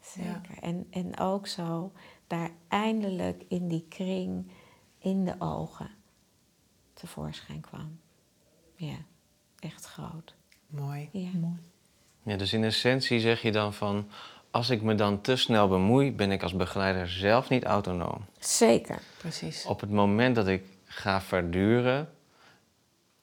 Zeker. 0.00 0.58
En, 0.60 0.86
en 0.90 1.18
ook 1.18 1.46
zo 1.46 1.92
daar 2.26 2.50
eindelijk 2.68 3.44
in 3.48 3.68
die 3.68 3.86
kring, 3.88 4.50
in 4.98 5.24
de 5.24 5.34
ogen, 5.38 5.90
tevoorschijn 6.92 7.60
kwam. 7.60 7.98
Ja, 8.74 8.96
echt 9.58 9.84
groot. 9.84 10.34
Mooi. 10.66 11.08
Ja. 11.12 11.30
Ja, 12.24 12.36
dus 12.36 12.52
in 12.52 12.64
essentie 12.64 13.20
zeg 13.20 13.42
je 13.42 13.52
dan 13.52 13.74
van... 13.74 14.08
als 14.50 14.70
ik 14.70 14.82
me 14.82 14.94
dan 14.94 15.20
te 15.20 15.36
snel 15.36 15.68
bemoei, 15.68 16.12
ben 16.12 16.30
ik 16.30 16.42
als 16.42 16.54
begeleider 16.56 17.08
zelf 17.08 17.48
niet 17.48 17.64
autonoom. 17.64 18.24
Zeker. 18.38 18.98
Precies. 19.16 19.64
Op 19.64 19.80
het 19.80 19.90
moment 19.90 20.34
dat 20.34 20.48
ik 20.48 20.64
ga 20.84 21.20
verduren... 21.20 22.10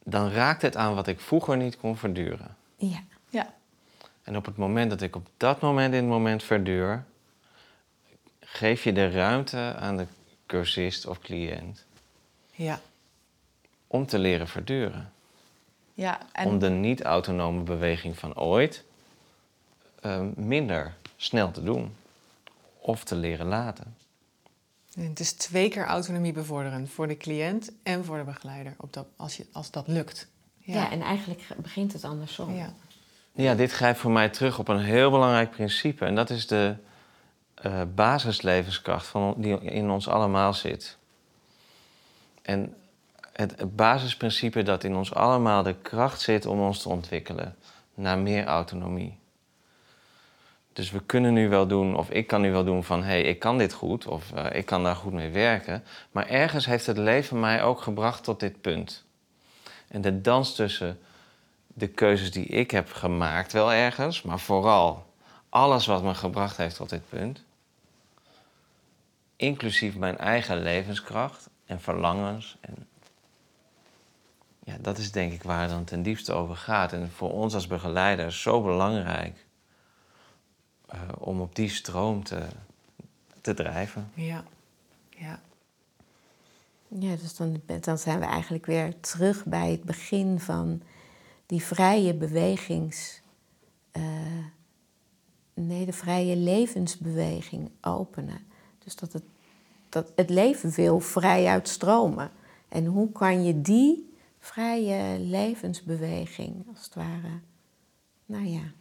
dan 0.03 0.29
raakt 0.31 0.61
het 0.61 0.75
aan 0.75 0.95
wat 0.95 1.07
ik 1.07 1.19
vroeger 1.19 1.57
niet 1.57 1.77
kon 1.77 1.97
verduren. 1.97 2.55
Ja. 2.75 3.03
Ja, 3.29 3.53
En 4.23 4.37
op 4.37 4.45
het 4.45 4.57
moment 4.57 4.89
dat 4.89 5.01
ik 5.01 5.15
op 5.15 5.27
dat 5.37 5.61
moment 5.61 5.93
in 5.93 5.99
het 5.99 6.09
moment 6.09 6.43
verduur... 6.43 7.03
geef 8.39 8.83
je 8.83 8.93
de 8.93 9.09
ruimte 9.09 9.75
aan 9.79 9.97
de 9.97 10.05
cursist 10.45 11.05
of 11.07 11.19
cliënt... 11.19 11.85
Ja. 12.51 12.79
om 13.87 14.05
te 14.05 14.19
leren 14.19 14.47
verduren. 14.47 15.11
ja. 15.93 16.19
En 16.31 16.47
Om 16.47 16.59
de 16.59 16.69
niet-autonome 16.69 17.61
beweging 17.61 18.17
van 18.17 18.35
ooit... 18.35 18.83
eh, 20.01 20.21
minder 20.35 20.93
snel 21.15 21.51
te 21.51 21.63
doen. 21.63 21.95
Of 22.79 23.03
te 23.03 23.15
leren 23.15 23.45
laten. 23.47 23.95
En 24.95 25.03
het 25.09 25.19
is 25.19 25.31
twee 25.33 25.69
keer 25.69 25.85
autonomie 25.85 26.31
bevorderend 26.33 26.89
voor 26.89 27.07
de 27.07 27.17
cliënt 27.17 27.71
en 27.83 28.05
voor 28.05 28.17
de 28.17 28.23
begeleider, 28.23 28.73
op 28.77 28.93
dat, 28.93 29.05
als, 29.15 29.37
je, 29.37 29.45
als 29.51 29.71
dat 29.71 29.87
lukt. 29.87 30.27
Ja. 30.57 30.91
en 30.91 31.01
eigenlijk 31.01 31.41
ge- 31.41 31.55
begint 31.61 31.93
het 31.93 32.03
andersom. 32.03 32.55
ja. 32.55 32.73
Ja, 33.33 33.55
dit 33.55 33.71
grijpt 33.71 33.99
voor 33.99 34.11
mij 34.11 34.29
terug 34.29 34.59
op 34.59 34.67
een 34.67 34.79
heel 34.79 35.11
belangrijk 35.11 35.51
principe. 35.51 36.05
En 36.05 36.15
dat 36.15 36.29
is 36.29 36.47
de 36.47 36.75
eh, 37.55 37.81
basislevenskracht 37.95 39.07
van, 39.07 39.33
die 39.37 39.59
in 39.61 39.89
ons 39.89 40.07
allemaal 40.07 40.53
zit. 40.53 40.97
En 42.41 42.75
het 43.33 43.75
basisprincipe 43.75 44.63
dat 44.63 44.83
in 44.83 44.95
ons 44.95 45.13
allemaal 45.13 45.63
de 45.63 45.75
kracht 45.81 46.21
zit 46.21 46.45
om 46.45 46.59
ons 46.59 46.81
te 46.81 46.89
ontwikkelen 46.89 47.55
naar 47.93 48.17
meer 48.17 48.45
autonomie. 48.45 49.17
Dus 50.73 50.91
we 50.91 50.99
kunnen 51.05 51.33
nu 51.33 51.49
wel 51.49 51.67
doen, 51.67 51.95
of 51.95 52.09
ik 52.09 52.27
kan 52.27 52.41
nu 52.41 52.51
wel 52.51 52.63
doen 52.63 52.83
van 52.83 53.03
hé, 53.03 53.09
hey, 53.09 53.21
ik 53.21 53.39
kan 53.39 53.57
dit 53.57 53.73
goed, 53.73 54.07
of 54.07 54.31
eh, 54.31 54.45
ik 54.57 54.65
kan 54.65 54.83
daar 54.83 54.95
goed 54.95 55.13
mee 55.13 55.29
werken. 55.29 55.83
Maar 56.11 56.27
ergens 56.27 56.65
heeft 56.65 56.85
het 56.85 56.97
leven 56.97 57.39
mij 57.39 57.63
ook 57.63 57.81
gebracht 57.81 58.23
tot 58.23 58.39
dit 58.39 58.61
punt. 58.61 59.03
En 59.87 60.01
de 60.01 60.21
dans 60.21 60.55
tussen 60.55 60.99
de 61.67 61.87
keuzes 61.87 62.31
die 62.31 62.45
ik 62.45 62.71
heb 62.71 62.91
gemaakt, 62.91 63.51
wel 63.51 63.73
ergens, 63.73 64.21
maar 64.21 64.39
vooral 64.39 65.05
alles 65.49 65.85
wat 65.85 66.03
me 66.03 66.15
gebracht 66.15 66.57
heeft 66.57 66.75
tot 66.75 66.89
dit 66.89 67.09
punt. 67.09 67.43
Inclusief 69.35 69.95
mijn 69.95 70.17
eigen 70.17 70.61
levenskracht 70.61 71.49
en 71.65 71.81
verlangens. 71.81 72.57
En 72.61 72.87
ja, 74.63 74.75
dat 74.79 74.97
is 74.97 75.11
denk 75.11 75.33
ik 75.33 75.43
waar 75.43 75.61
het 75.61 75.69
dan 75.69 75.83
ten 75.83 76.03
diepste 76.03 76.33
over 76.33 76.55
gaat. 76.55 76.93
En 76.93 77.11
voor 77.11 77.31
ons 77.31 77.53
als 77.53 77.67
begeleiders 77.67 78.41
zo 78.41 78.61
belangrijk 78.61 79.45
eh, 80.91 80.99
om 81.17 81.41
op 81.41 81.55
die 81.55 81.69
stroom 81.69 82.23
te, 82.23 82.47
te 83.41 83.53
drijven. 83.53 84.11
Ja. 84.13 84.43
ja. 85.09 85.41
Ja, 86.87 87.15
dus 87.15 87.35
dan, 87.35 87.61
dan 87.81 87.97
zijn 87.97 88.19
we 88.19 88.25
eigenlijk 88.25 88.65
weer 88.65 88.99
terug 88.99 89.45
bij 89.45 89.71
het 89.71 89.83
begin 89.83 90.39
van 90.39 90.81
die 91.45 91.61
vrije 91.63 92.13
bewegings... 92.13 93.21
eh, 93.91 94.03
nee, 95.53 95.85
de 95.85 95.93
vrije 95.93 96.35
levensbeweging 96.35 97.69
openen. 97.81 98.39
Dus 98.83 98.95
dat 98.95 99.13
het, 99.13 99.23
dat 99.89 100.11
het 100.15 100.29
leven 100.29 100.69
wil 100.69 100.99
vrij 100.99 101.45
uitstromen. 101.45 102.31
En 102.69 102.85
hoe 102.85 103.11
kan 103.11 103.43
je 103.43 103.61
die 103.61 104.13
vrije 104.39 105.19
levensbeweging, 105.19 106.67
als 106.69 106.83
het 106.83 106.95
ware, 106.95 107.39
nou 108.25 108.45
ja, 108.45 108.71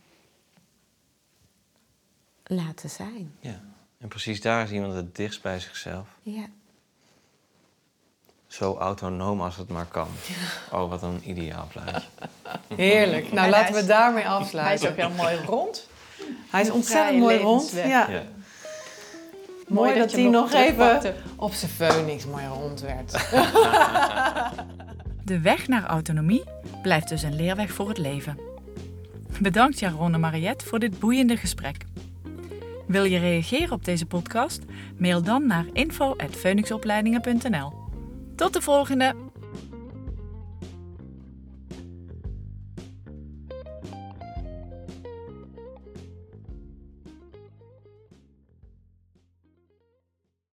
laten 2.50 2.90
zijn? 2.90 3.32
Ja. 3.40 3.60
En 3.98 4.08
precies 4.08 4.40
daar 4.40 4.62
is 4.64 4.70
iemand 4.70 4.94
het 4.94 5.16
dichtst 5.16 5.42
bij 5.42 5.60
zichzelf. 5.60 6.06
Ja. 6.22 6.44
Zo 8.46 8.76
autonoom 8.76 9.40
als 9.40 9.56
het 9.56 9.68
maar 9.68 9.86
kan. 9.86 10.08
Oh, 10.72 10.88
wat 10.88 11.02
een 11.02 11.30
ideaal 11.30 11.68
plaatje. 11.72 12.08
Heerlijk. 12.74 13.32
Nou, 13.32 13.44
En 13.44 13.50
laten 13.50 13.74
we 13.74 13.84
daarmee 13.86 14.22
hij 14.22 14.32
is 14.32 14.38
afsluiten. 14.40 14.90
ook 14.90 14.96
heel 14.96 15.10
mooi 15.10 15.36
rond. 15.46 15.88
Hij 16.50 16.60
is 16.60 16.70
ontzettend 16.70 17.18
mooi 17.18 17.38
rond. 17.38 17.70
Ja. 17.70 18.10
Ja. 18.10 18.22
Mooi 19.68 19.98
dat 19.98 20.12
hij 20.12 20.24
nog 20.28 20.52
even 20.52 21.14
op 21.36 21.52
zijn 21.52 21.70
phoenix 21.70 22.26
mooi 22.26 22.46
rond 22.46 22.80
werd. 22.80 23.12
De 25.24 25.40
weg 25.40 25.68
naar 25.68 25.84
autonomie 25.84 26.44
blijft 26.82 27.08
dus 27.08 27.22
een 27.22 27.34
leerweg 27.36 27.70
voor 27.72 27.88
het 27.88 27.98
leven. 27.98 28.38
Bedankt 29.40 29.78
Jaron 29.78 30.14
en 30.14 30.20
Mariette 30.20 30.64
voor 30.66 30.78
dit 30.78 30.98
boeiende 30.98 31.36
gesprek. 31.36 31.76
Wil 32.90 33.04
je 33.04 33.18
reageren 33.18 33.72
op 33.72 33.84
deze 33.84 34.06
podcast? 34.06 34.62
Mail 34.98 35.22
dan 35.22 35.46
naar 35.46 35.66
info.phoenixopleidingen.nl. 35.72 37.72
Tot 38.36 38.52
de 38.52 38.60
volgende! 38.60 39.29